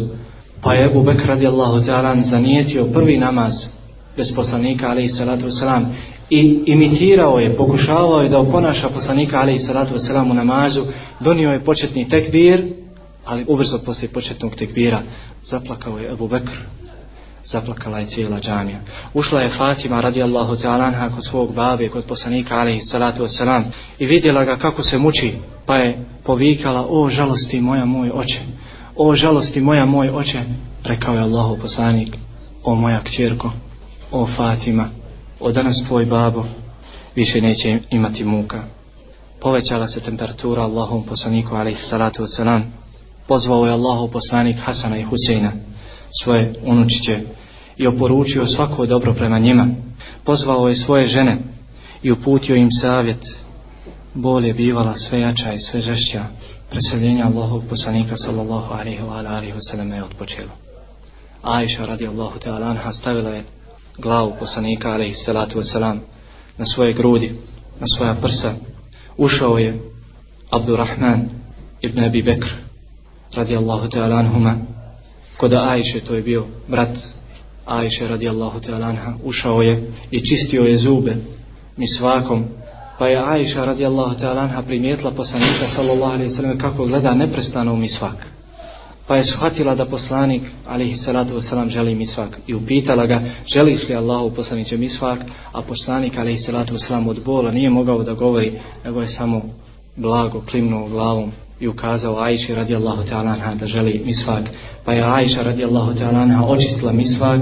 Pa 0.64 0.74
je 0.74 0.84
Ebu 0.84 1.02
Bekr 1.02 1.26
radijallahu 1.28 1.84
ta'ala 1.84 2.16
zanijetio 2.24 2.86
prvi 2.86 3.18
namaz 3.18 3.66
bez 4.16 4.34
poslanika 4.34 4.90
alaihi 4.90 5.08
salatu 5.08 5.46
wasalam 5.46 5.84
i 6.30 6.62
imitirao 6.66 7.38
je, 7.38 7.56
pokušavao 7.56 8.22
je 8.22 8.28
da 8.28 8.38
oponaša 8.38 8.88
poslanika 8.88 9.40
alaihi 9.40 9.58
salatu 9.58 9.94
wasalam 9.94 10.30
u 10.30 10.34
namazu, 10.34 10.86
donio 11.20 11.52
je 11.52 11.64
početni 11.64 12.08
tekbir, 12.08 12.66
ali 13.24 13.44
ubrzo 13.48 13.78
poslije 13.78 14.08
početnog 14.08 14.54
tekbira 14.54 15.02
zaplakao 15.44 15.98
je 15.98 16.12
Ebu 16.12 16.28
Bekr, 16.28 16.56
zaplakala 17.44 17.98
je 17.98 18.06
cijela 18.06 18.40
džamija. 18.40 18.80
Ušla 19.14 19.40
je 19.40 19.52
Fatima 19.58 20.00
radijallahu 20.00 20.56
ta'ala 20.56 21.10
kod 21.14 21.26
svog 21.26 21.54
babe, 21.54 21.88
kod 21.88 22.04
poslanika 22.04 22.60
alaihi 22.60 22.80
salatu 22.80 23.22
wasalam 23.22 23.62
i 23.98 24.06
vidjela 24.06 24.44
ga 24.44 24.56
kako 24.56 24.82
se 24.82 24.98
muči, 24.98 25.34
pa 25.66 25.76
je 25.76 25.98
povikala, 26.24 26.86
o 26.88 27.10
žalosti 27.10 27.60
moja 27.60 27.84
moj 27.84 28.10
oče, 28.14 28.40
o 28.96 29.16
žalosti 29.16 29.60
moja 29.60 29.84
moj 29.84 30.10
oče 30.10 30.42
rekao 30.84 31.14
je 31.14 31.20
Allahu 31.20 31.56
poslanik 31.56 32.16
o 32.64 32.74
moja 32.74 33.00
kćerko 33.04 33.52
o 34.10 34.26
Fatima 34.26 34.88
o 35.40 35.52
danas 35.52 35.84
tvoj 35.86 36.06
babo 36.06 36.44
više 37.16 37.40
neće 37.40 37.78
imati 37.90 38.24
muka. 38.24 38.62
Povećala 39.40 39.88
se 39.88 40.00
temperatura 40.00 40.62
Allahom 40.62 41.02
poslaniku 41.02 41.54
alaih 41.54 41.84
salatu 41.84 42.22
wasalam 42.22 42.60
pozvao 43.26 43.66
je 43.66 43.72
Allahu 43.72 44.08
poslanik 44.08 44.56
Hasana 44.64 44.98
i 44.98 45.02
Huseina 45.02 45.52
svoje 46.22 46.54
unučiće 46.64 47.20
i 47.76 47.86
oporučio 47.86 48.46
svako 48.46 48.86
dobro 48.86 49.14
prema 49.14 49.38
njima. 49.38 49.66
Pozvao 50.24 50.68
je 50.68 50.76
svoje 50.76 51.08
žene 51.08 51.36
i 52.02 52.12
uputio 52.12 52.56
im 52.56 52.68
savjet 52.72 53.43
bol 54.14 54.44
je 54.44 54.54
bivala 54.54 54.96
sve 54.96 55.20
jača 55.20 55.52
i 55.52 55.58
sve 55.58 55.80
žešća. 55.80 56.24
Preseljenje 56.70 57.22
Allahog 57.22 57.64
poslanika 57.70 58.16
sallallahu 58.16 58.74
alaihi 58.74 59.02
wa 59.02 59.26
alaihi 59.26 59.52
wa 59.52 59.94
je 59.94 60.02
odpočelo 60.02 60.50
Aisha 61.42 61.86
radi 61.86 62.06
Allahu 62.06 62.38
te 62.38 62.50
alanha 62.50 62.92
stavila 62.92 63.30
je 63.30 63.44
glavu 63.98 64.32
poslanika 64.40 64.92
alaihi 64.92 65.14
salatu 65.14 65.58
wasalam 65.58 65.98
na 66.58 66.64
svoje 66.66 66.92
grudi 66.92 67.32
na 67.80 67.86
svoja 67.96 68.14
prsa. 68.14 68.54
Ušao 69.16 69.58
je 69.58 69.80
Abdurrahman 70.50 71.28
ibn 71.80 72.04
Abi 72.04 72.22
Bekr 72.22 72.48
radi 73.34 73.56
Allahu 73.56 73.88
te 73.88 74.00
alanhuma 74.00 74.56
kod 75.36 75.52
Aisha 75.52 76.00
to 76.06 76.14
je 76.14 76.22
bio 76.22 76.46
brat 76.68 76.98
Aisha 77.66 78.08
radi 78.08 78.28
Allahu 78.28 78.60
te 78.60 78.74
alanha 78.74 79.14
ušao 79.24 79.62
je 79.62 79.92
i 80.10 80.26
čistio 80.26 80.62
je 80.62 80.78
zube 80.78 81.16
mi 81.76 81.88
svakom 81.88 82.44
Pa 82.98 83.06
je 83.08 83.18
Aisha 83.18 83.64
radijallahu 83.64 84.14
ta'ala 84.18 84.42
anha 84.42 84.62
primijetila 84.62 85.10
poslanika 85.10 85.68
sallallahu 85.76 86.12
alaihi 86.12 86.30
sallam 86.30 86.58
kako 86.58 86.86
gleda 86.86 87.14
neprestano 87.14 87.72
u 87.72 87.76
misvak. 87.76 88.26
Pa 89.06 89.16
je 89.16 89.24
shvatila 89.24 89.74
da 89.74 89.84
poslanik 89.86 90.42
alaihi 90.68 90.96
salatu 90.96 91.34
wasalam 91.34 91.70
želi 91.70 91.94
misvak 91.94 92.38
i 92.46 92.54
upitala 92.54 93.06
ga 93.06 93.20
želiš 93.46 93.88
li 93.88 93.94
Allahu 93.94 94.30
poslaniće 94.30 94.76
misvak 94.76 95.18
a 95.52 95.62
poslanik 95.62 96.18
alaihi 96.18 96.38
salatu 96.38 96.74
wasalam 96.74 97.08
od 97.08 97.24
bola 97.24 97.50
nije 97.50 97.70
mogao 97.70 98.02
da 98.02 98.14
govori 98.14 98.60
nego 98.84 99.00
je 99.02 99.08
samo 99.08 99.42
blago 99.96 100.42
klimnuo 100.50 100.88
glavom 100.88 101.32
i 101.60 101.68
ukazao 101.68 102.18
Aisha 102.18 102.54
radijallahu 102.54 103.02
ta'ala 103.02 103.30
anha 103.30 103.54
da 103.54 103.66
želi 103.66 104.02
misvak. 104.06 104.44
Pa 104.84 104.92
je 104.92 105.04
Aisha 105.04 105.42
radijallahu 105.42 105.94
ta'ala 105.94 106.18
anha 106.18 106.44
očistila 106.44 106.92
misvak 106.92 107.40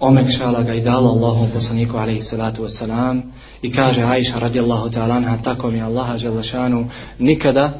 omekšala 0.00 0.62
ga 0.62 0.74
i 0.74 0.80
dala 0.80 1.10
Allahom 1.10 1.50
poslaniku 1.54 1.96
alaihi 1.96 2.22
salatu 2.22 2.62
wasalam 2.62 3.22
i 3.64 3.72
kaže 3.72 4.02
Aisha 4.02 4.38
radijallahu 4.38 4.90
ta'ala 4.90 5.14
anha 5.14 5.36
tako 5.42 5.70
mi 5.70 5.80
Allaha 5.80 6.18
želešanu 6.18 6.86
nikada 7.18 7.72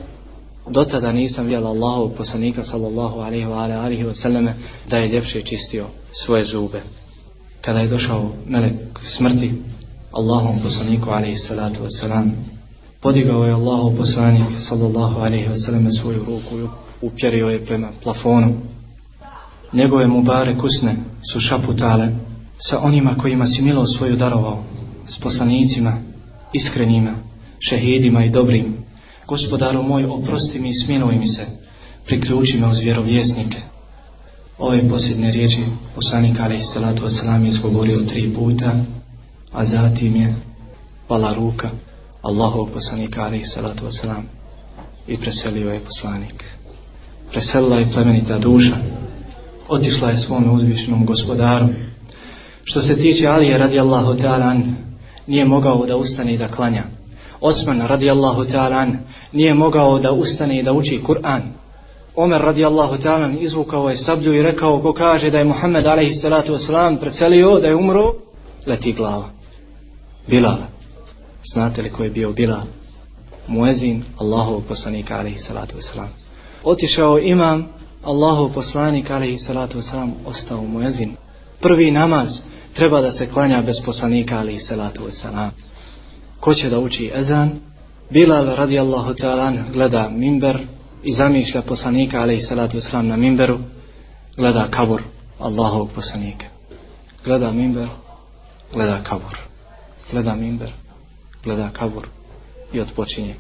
do 0.70 0.85
tada 0.85 1.12
nisam 1.12 1.47
vjela 1.47 1.70
Allahov 1.70 2.09
poslanika 2.16 2.64
sallallahu 2.64 3.20
alaihi 3.20 3.47
wa 3.47 3.64
alaihi 3.64 4.05
wasallam 4.05 4.49
da 4.89 4.99
je 4.99 5.09
ljepše 5.09 5.43
čistio 5.43 5.87
svoje 6.12 6.47
zube. 6.47 6.82
Kada 7.61 7.80
je 7.80 7.89
došao 7.89 8.32
melek 8.47 8.74
smrti 9.03 9.53
Allahom 10.12 10.59
poslaniku 10.62 11.11
alaihi 11.11 11.37
salatu 11.37 11.80
wasalam 11.85 12.30
podigao 13.03 13.45
je 13.45 13.53
Allahov 13.53 13.97
poslanik 13.97 14.49
sallallahu 14.59 15.20
alaihi 15.20 15.49
wasallam 15.49 16.01
svoju 16.01 16.18
ruku 16.18 16.59
i 16.59 16.68
upjerio 17.01 17.49
je 17.49 17.66
prema 17.66 17.89
plafonu. 18.03 18.55
Njegove 19.72 20.07
mubare 20.07 20.59
kusne 20.59 20.97
su 21.32 21.41
šaputale 21.41 22.09
sa 22.59 22.80
onima 22.80 23.14
kojima 23.22 23.47
si 23.47 23.62
milo 23.62 23.87
svoju 23.87 24.16
darovao, 24.16 24.64
s 25.09 25.19
poslanicima, 25.19 26.03
iskrenima, 26.53 27.15
šehidima 27.69 28.25
i 28.25 28.31
dobrim. 28.31 28.77
Gospodaru 29.27 29.83
moj, 29.83 30.05
oprosti 30.05 30.61
mi 30.61 30.71
i 30.71 30.75
smiluj 30.75 31.17
mi 31.17 31.27
se, 31.27 31.47
priključi 32.07 32.59
me 32.59 32.69
uz 32.69 32.79
vjerovjesnike. 32.79 33.59
Ove 34.59 34.89
posljedne 34.89 35.33
riječi 35.33 35.65
poslanik 35.95 36.41
alaih 36.41 36.67
salatu 36.67 37.05
wasalam 37.05 37.43
je 37.43 37.49
izgovorio 37.49 38.01
tri 38.09 38.35
puta, 38.35 38.85
a 39.53 39.67
zatim 39.67 40.17
je 40.17 40.35
pala 41.09 41.35
ruka 41.35 41.71
Allahov 42.23 42.67
poslanika 42.73 43.25
alaih 43.25 43.49
salatu 43.49 43.85
wasalam 43.85 44.23
i 45.07 45.17
preselio 45.17 45.73
je 45.73 45.81
poslanik. 45.81 46.45
Preselila 47.31 47.79
je 47.79 47.91
plemenita 47.93 48.39
duša, 48.39 48.77
otišla 49.69 50.11
je 50.11 50.19
svom 50.19 50.55
uzvišenom 50.55 51.07
gospodaru. 51.07 51.69
Što 52.65 52.83
se 52.83 52.97
tiče 52.97 53.27
Alije 53.27 53.59
radijallahu 53.59 54.13
ta'ala 54.13 54.73
nije 55.27 55.45
mogao 55.45 55.87
da 55.87 55.97
ustane 55.97 56.35
i 56.35 56.39
da 56.39 56.49
klanja. 56.49 56.83
Osman 57.41 57.87
radijallahu 57.87 58.45
ta'ala 58.45 58.87
nije 59.33 59.55
mogao 59.55 59.99
da 59.99 60.12
ustane 60.12 60.59
i 60.59 60.62
da 60.62 60.72
uči 60.72 61.03
Kur'an. 61.07 61.43
Omer 62.16 62.43
radijallahu 62.43 62.97
ta'ala 62.97 63.31
izvukao 63.41 63.89
je 63.91 63.97
sablju 63.97 64.35
i 64.35 64.43
rekao 64.43 64.83
ko 64.83 64.93
kaže 64.93 65.31
da 65.31 65.39
je 65.39 65.45
Muhammed 65.45 65.87
alaihi 65.87 66.14
salatu 66.14 66.53
wasalam 66.53 67.01
preselio 67.01 67.59
da 67.61 67.68
je 67.68 67.77
umro, 67.77 68.14
leti 68.66 68.93
glava. 68.93 69.31
Bilal. 70.27 70.59
Znate 71.53 71.83
li 71.83 71.91
ko 71.91 72.05
je 72.05 72.11
bio 72.11 72.33
Bilal? 72.33 72.66
Muezin 73.49 74.05
Allahov 74.18 74.61
poslanika 74.68 75.18
alaihi 75.18 75.39
salatu 75.39 75.77
wasalam. 75.77 76.09
Otišao 76.64 77.18
imam 77.18 77.68
Allahu 78.05 78.53
poslanik 78.55 79.11
alaihi 79.11 79.39
salatu 79.39 79.79
wasalam 79.79 80.11
ostao 80.27 80.64
muezin. 80.64 81.16
Prvi 81.61 81.91
namaz 81.91 82.41
treba 82.75 83.01
da 83.01 83.12
se 83.12 83.31
klanja 83.31 83.62
bez 83.62 83.77
poslanika 83.85 84.39
ali 84.39 84.55
i 84.55 84.61
salatu 84.61 85.09
i 85.09 85.12
salam. 85.12 85.51
Ko 86.41 86.55
će 86.55 86.70
da 86.70 86.79
uči 86.81 87.11
ezan? 87.14 87.51
Bilal 88.11 88.57
radijallahu 88.57 89.14
ta'ala 89.14 89.53
gleda 89.72 90.09
mimber 90.09 90.59
i 91.03 91.12
zamišlja 91.14 91.62
poslanika 91.62 92.20
ali 92.20 92.37
i 92.37 92.43
salatu 92.43 92.77
i 92.77 92.81
salam 92.81 93.07
na 93.07 93.16
mimberu. 93.16 93.59
Gleda 94.37 94.68
kabur 94.70 95.03
Allahovog 95.39 95.91
poslanika. 95.95 96.47
Gleda 97.25 97.53
mimber, 97.53 97.89
gleda 98.72 99.03
kabur. 99.03 99.39
Gleda 100.11 100.35
mimber, 100.35 100.72
gleda 101.45 101.70
kabur 101.72 102.09
i 102.72 102.81
odpočinje. 102.81 103.35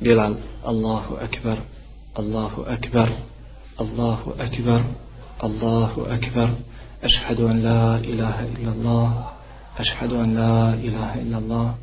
Bilal, 0.00 0.34
Allahu 0.64 1.14
Allahu 1.14 1.16
akbar, 1.20 1.58
Allahu 2.14 2.62
akbar, 2.66 3.08
Allahu 3.78 4.30
akbar. 4.38 4.82
Allahu 5.40 6.04
akbar. 6.10 6.48
أشهد 7.03 7.39
أن 7.41 7.61
لا 7.63 7.97
إله 7.97 8.37
إلا 8.55 8.71
الله 8.71 9.09
أشهد 9.77 10.13
أن 10.13 10.35
لا 10.35 10.73
إله 10.73 11.21
إلا 11.21 11.37
الله 11.37 11.75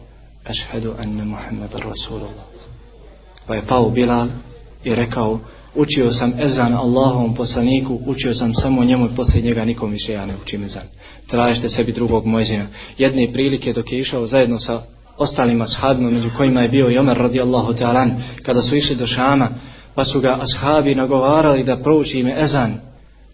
أشهد 0.46 0.86
أن 0.86 1.28
محمد 1.28 1.72
رسول 1.76 2.20
الله 2.20 2.46
Pa 3.46 3.54
je 3.54 3.62
pao 3.66 3.90
Bilal 3.90 4.28
i 4.84 4.94
rekao 4.94 5.40
učio 5.74 6.12
sam 6.12 6.32
ezan 6.40 6.74
Allahovom 6.74 7.34
poslaniku, 7.34 8.00
učio 8.06 8.34
sam 8.34 8.54
samo 8.54 8.84
njemu 8.84 9.06
i 9.06 9.16
poslije 9.16 9.42
njega 9.42 9.64
nikom 9.64 9.90
više 9.90 10.12
ja 10.12 10.26
ne 10.26 10.34
učim 10.42 10.64
ezan. 10.64 10.82
Tražite 11.26 11.68
sebi 11.68 11.92
drugog 11.92 12.26
mojzina. 12.26 12.66
Jedne 12.98 13.32
prilike 13.32 13.72
dok 13.72 13.92
je 13.92 13.98
išao 13.98 14.26
zajedno 14.26 14.58
sa 14.58 14.82
ostalima 15.18 15.66
shabima, 15.66 16.10
među 16.10 16.30
kojima 16.36 16.62
je 16.62 16.68
bio 16.68 16.90
i 16.90 16.98
Omer 16.98 17.16
radijallahu 17.16 17.72
ta'alan, 17.72 18.10
kada 18.42 18.62
su 18.62 18.76
išli 18.76 18.96
do 18.96 19.06
Šama, 19.06 19.48
pa 19.94 20.04
su 20.04 20.20
ga 20.20 20.38
ashabi 20.40 20.94
nagovarali 20.94 21.64
da 21.64 21.76
prouči 21.76 22.20
ime 22.20 22.34
ezan, 22.38 22.80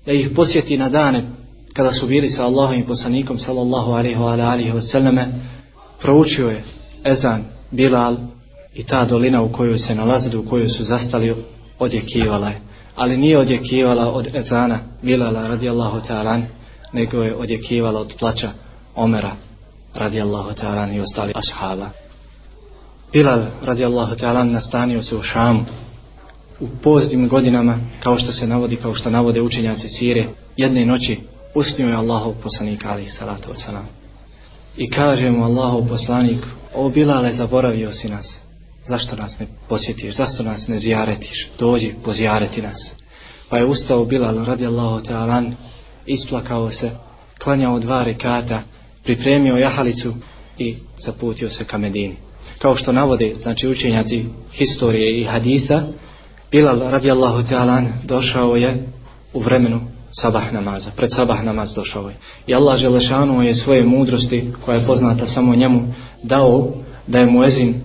da 0.07 0.13
ih 0.13 0.31
posjeti 0.37 0.77
na 0.77 0.89
dane 0.89 1.23
kada 1.74 1.92
su 1.92 2.08
bili 2.08 2.30
sa 2.30 2.46
Allahom 2.46 2.80
i 2.80 2.88
poslanikom 2.88 3.40
sallallahu 3.40 3.92
alaihi 3.92 4.20
wa 4.20 4.34
alaihi 4.34 4.72
wa 4.72 4.82
sallame, 4.82 5.26
proučio 6.02 6.50
je 6.50 6.64
ezan 7.04 7.44
Bilal 7.72 8.18
i 8.74 8.84
ta 8.84 9.06
dolina 9.06 9.42
u 9.42 9.52
kojoj 9.52 9.80
se 9.80 9.96
nalazili, 9.96 10.38
u 10.38 10.50
kojoj 10.50 10.70
su 10.70 10.84
zastali, 10.84 11.36
odjekivala 11.80 12.50
je. 12.50 12.62
Ali 12.96 13.18
nije 13.18 13.38
odjekivala 13.38 14.12
od 14.14 14.36
ezana 14.36 14.80
Bilala 15.02 15.48
radijallahu 15.48 16.00
ta'alan, 16.00 16.44
nego 16.94 17.24
je 17.24 17.36
odjekivala 17.36 18.00
od 18.00 18.14
plaća 18.20 18.52
Omera 18.96 19.32
radijallahu 19.94 20.50
ta'alan 20.50 20.96
i 20.96 21.00
ostali 21.00 21.34
ashaba. 21.36 21.90
Bilal 23.14 23.46
radijallahu 23.64 24.16
ta'alan 24.16 24.52
nastanio 24.52 25.04
se 25.04 25.16
u 25.16 25.22
Šamu, 25.22 25.66
u 26.60 26.68
poznim 26.84 27.28
godinama, 27.28 27.78
kao 28.04 28.18
što 28.18 28.34
se 28.34 28.48
navodi, 28.48 28.76
kao 28.76 28.94
što 28.94 29.10
navode 29.10 29.42
učenjaci 29.42 29.90
Sire, 29.90 30.26
jedne 30.58 30.86
noći 30.86 31.33
usnio 31.56 31.88
je 31.88 31.96
Allahov 31.96 32.34
poslanik, 32.44 32.86
ali 32.86 33.10
salatu 33.10 33.50
wasalam. 33.50 33.86
I 34.78 34.90
kaže 34.90 35.32
mu 35.32 35.44
Allahov 35.44 35.88
poslanik, 35.88 36.46
o 36.76 36.90
Bilale, 36.90 37.34
zaboravio 37.34 37.92
si 37.92 38.10
nas. 38.10 38.40
Zašto 38.88 39.16
nas 39.16 39.40
ne 39.40 39.48
posjetiš? 39.70 40.16
Zašto 40.16 40.44
nas 40.44 40.68
ne 40.68 40.80
zjaretiš? 40.80 41.50
Dođi, 41.60 41.94
pozjareti 42.04 42.62
nas. 42.62 42.94
Pa 43.50 43.58
je 43.58 43.66
ustao 43.66 44.06
Bilal, 44.06 44.46
radi 44.46 44.66
Allahu 44.66 45.06
ta'alan, 45.06 45.54
isplakao 46.06 46.72
se, 46.72 46.92
klanjao 47.44 47.80
dva 47.80 48.04
rekata, 48.04 48.62
pripremio 49.04 49.58
jahalicu 49.58 50.14
i 50.58 50.76
zaputio 51.00 51.50
se 51.50 51.66
ka 51.66 51.78
Medini. 51.78 52.16
Kao 52.60 52.76
što 52.76 52.92
navode, 52.92 53.36
znači 53.42 53.68
učenjaci 53.68 54.26
historije 54.54 55.20
i 55.20 55.24
hadisa, 55.24 55.84
Bilal 56.52 56.80
radijallahu 56.80 57.44
ta'alan 57.44 57.88
došao 58.04 58.56
je 58.56 58.88
u 59.34 59.40
vremenu 59.40 59.93
sabah 60.22 60.54
namaza, 60.54 60.92
pred 60.96 61.12
sabah 61.12 61.44
namaz 61.44 61.74
došao 61.74 62.10
je. 62.10 62.16
I 62.48 62.56
Allah 62.56 62.80
Želešanu 62.80 63.44
je 63.44 63.56
svoje 63.56 63.84
mudrosti, 63.84 64.52
koja 64.66 64.78
je 64.78 64.86
poznata 64.86 65.28
samo 65.28 65.56
njemu, 65.56 65.94
dao 66.24 66.74
da 67.08 67.20
je 67.20 67.26
muezin 67.26 67.84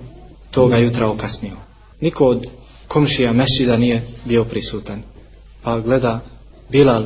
toga 0.51 0.77
jutra 0.77 1.09
okasnio. 1.11 1.57
Niko 2.01 2.27
od 2.27 2.47
komšija 2.89 3.33
mešćida 3.33 3.77
nije 3.77 4.07
bio 4.25 4.45
prisutan. 4.45 5.03
Pa 5.63 5.81
gleda 5.81 6.21
Bilal, 6.71 7.05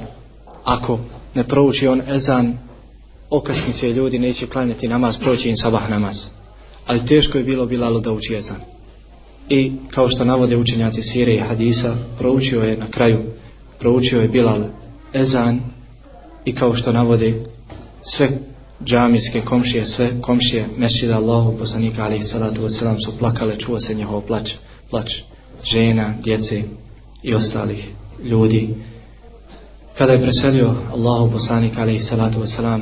ako 0.64 0.98
ne 1.34 1.44
prouči 1.44 1.86
on 1.86 2.02
ezan, 2.08 2.58
okasni 3.30 3.72
se 3.72 3.92
ljudi, 3.92 4.18
neće 4.18 4.46
klanjati 4.46 4.88
namaz, 4.88 5.16
proći 5.16 5.48
im 5.48 5.56
sabah 5.56 5.90
namaz. 5.90 6.26
Ali 6.86 7.06
teško 7.06 7.38
je 7.38 7.44
bilo 7.44 7.66
Bilalu 7.66 8.00
da 8.00 8.12
uči 8.12 8.34
ezan 8.34 8.72
i 9.48 9.72
kao 9.90 10.08
što 10.08 10.24
navode 10.24 10.56
učenjaci 10.56 11.02
Sire 11.02 11.34
i 11.34 11.38
Hadisa 11.38 11.96
proučio 12.18 12.62
je 12.62 12.76
na 12.76 12.90
kraju 12.90 13.18
proučio 13.78 14.20
je 14.20 14.28
Bilal 14.28 14.62
Ezan 15.14 15.60
i 16.44 16.54
kao 16.54 16.76
što 16.76 16.92
navode 16.92 17.44
sve 18.02 18.28
džamijske 18.84 19.40
komšije, 19.40 19.86
sve 19.86 20.20
komšije 20.20 20.66
mešćida 20.76 21.16
Allahu 21.16 21.58
poslanika 21.58 22.04
alaihi 22.04 22.24
salatu 22.24 22.62
wasalam 22.62 23.04
su 23.04 23.18
plakale, 23.18 23.58
čuo 23.58 23.80
se 23.80 23.94
njihov 23.94 24.20
plać, 24.20 24.54
plać 24.90 25.22
žena, 25.64 26.14
djece 26.24 26.62
i 27.22 27.34
ostalih 27.34 27.88
ljudi. 28.22 28.74
Kada 29.98 30.12
je 30.12 30.22
preselio 30.22 30.74
Allahu 30.92 31.30
poslanika 31.30 31.82
alaihi 31.82 32.00
salatu 32.00 32.40
wasalam, 32.40 32.80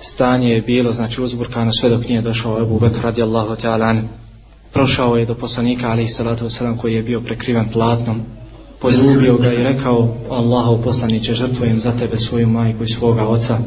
stanje 0.00 0.50
je 0.50 0.62
bilo, 0.62 0.92
znači 0.92 1.20
uzburkano 1.20 1.72
sve 1.72 1.90
dok 1.90 2.08
nije 2.08 2.20
došao 2.20 2.62
Ebu 2.62 2.78
Bekr 2.78 3.00
radijallahu 3.02 3.54
ta'ala 3.54 3.88
an. 3.88 4.08
Prošao 4.72 5.16
je 5.16 5.26
do 5.26 5.34
poslanika 5.34 5.90
alaihi 5.90 6.08
salatu 6.08 6.44
wasalam 6.44 6.76
koji 6.76 6.94
je 6.94 7.02
bio 7.02 7.20
prekriven 7.20 7.68
platnom, 7.72 8.22
poljubio 8.84 9.36
ga 9.36 9.52
i 9.52 9.62
rekao 9.62 10.16
Allahu 10.30 10.82
poslaniće 10.82 11.34
žrtvujem 11.34 11.80
za 11.80 11.92
tebe 11.98 12.16
svoju 12.16 12.48
majku 12.48 12.84
i 12.84 12.88
svoga 12.88 13.26
oca 13.26 13.58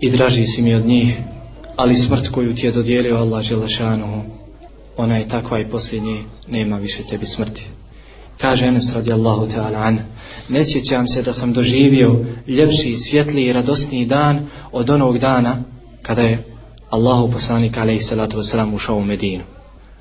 i 0.00 0.10
draži 0.10 0.46
si 0.46 0.62
mi 0.62 0.74
od 0.74 0.86
njih, 0.86 1.18
ali 1.76 1.96
smrt 1.96 2.28
koju 2.28 2.54
ti 2.54 2.66
je 2.66 2.72
dodijelio 2.72 3.16
Allah 3.16 3.42
Želešanu 3.42 4.22
ona 4.96 5.16
je 5.16 5.28
takva 5.28 5.58
i 5.58 5.64
posljednji, 5.64 6.22
nema 6.48 6.76
više 6.76 7.02
tebi 7.10 7.26
smrti. 7.26 7.66
Kaže 8.38 8.64
Enes 8.64 8.92
radijallahu 8.92 9.46
ta'ala 9.46 9.76
an, 9.76 9.98
ne 10.48 10.64
sjećam 10.64 11.08
se 11.08 11.22
da 11.22 11.32
sam 11.32 11.52
doživio 11.52 12.24
ljepši, 12.46 12.96
svjetliji 12.96 13.46
i 13.46 13.52
radosniji 13.52 14.06
dan 14.06 14.46
od 14.72 14.90
onog 14.90 15.18
dana 15.18 15.56
kada 16.02 16.22
je 16.22 16.44
Allahu 16.90 17.32
poslanik 17.32 17.76
alaihi 17.76 18.02
salatu 18.02 18.38
wasalam 18.38 18.74
ušao 18.74 18.96
u 18.96 19.04
Medinu. 19.04 19.44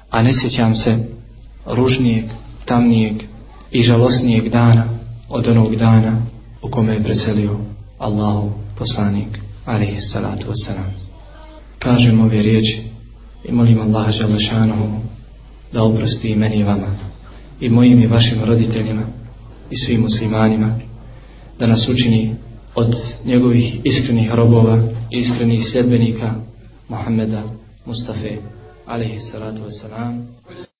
A 0.10 0.24
ne 0.24 0.34
sjećam 0.34 0.76
se 0.76 0.98
ružnijeg, 1.66 2.26
tamnijeg 2.66 3.35
i 3.76 3.84
žalosnijeg 3.84 4.50
dana 4.50 4.86
od 5.30 5.48
onog 5.48 5.76
dana 5.76 6.22
u 6.62 6.70
kome 6.70 6.94
je 6.94 7.04
preselio 7.04 7.60
Allahu 7.98 8.52
poslanik 8.78 9.40
alaihi 9.66 10.02
salatu 10.02 10.48
wasalam. 10.48 10.92
Kažem 11.80 12.22
ove 12.22 12.42
riječi 12.42 12.84
i 13.44 13.52
molim 13.52 13.82
Allaha 13.82 14.12
želešanohu 14.12 14.88
da 15.74 15.84
oprosti 15.84 16.30
i 16.30 16.36
meni 16.36 16.56
i 16.56 16.64
vama 16.64 16.98
i 17.60 17.70
mojim 17.70 18.02
i 18.02 18.08
vašim 18.08 18.44
roditeljima 18.44 19.04
i 19.70 19.78
svim 19.78 20.02
muslimanima 20.02 20.80
da 21.60 21.68
nas 21.68 21.90
učini 21.90 22.36
od 22.76 22.96
njegovih 23.26 23.80
iskrenih 23.84 24.34
robova 24.34 24.78
i 25.12 25.20
iskrenih 25.20 25.68
sljedbenika 25.70 26.34
Muhammeda 26.90 27.44
Mustafa 27.86 28.36
alaihi 28.86 29.20
salatu 29.20 29.62
wasalam 29.62 30.26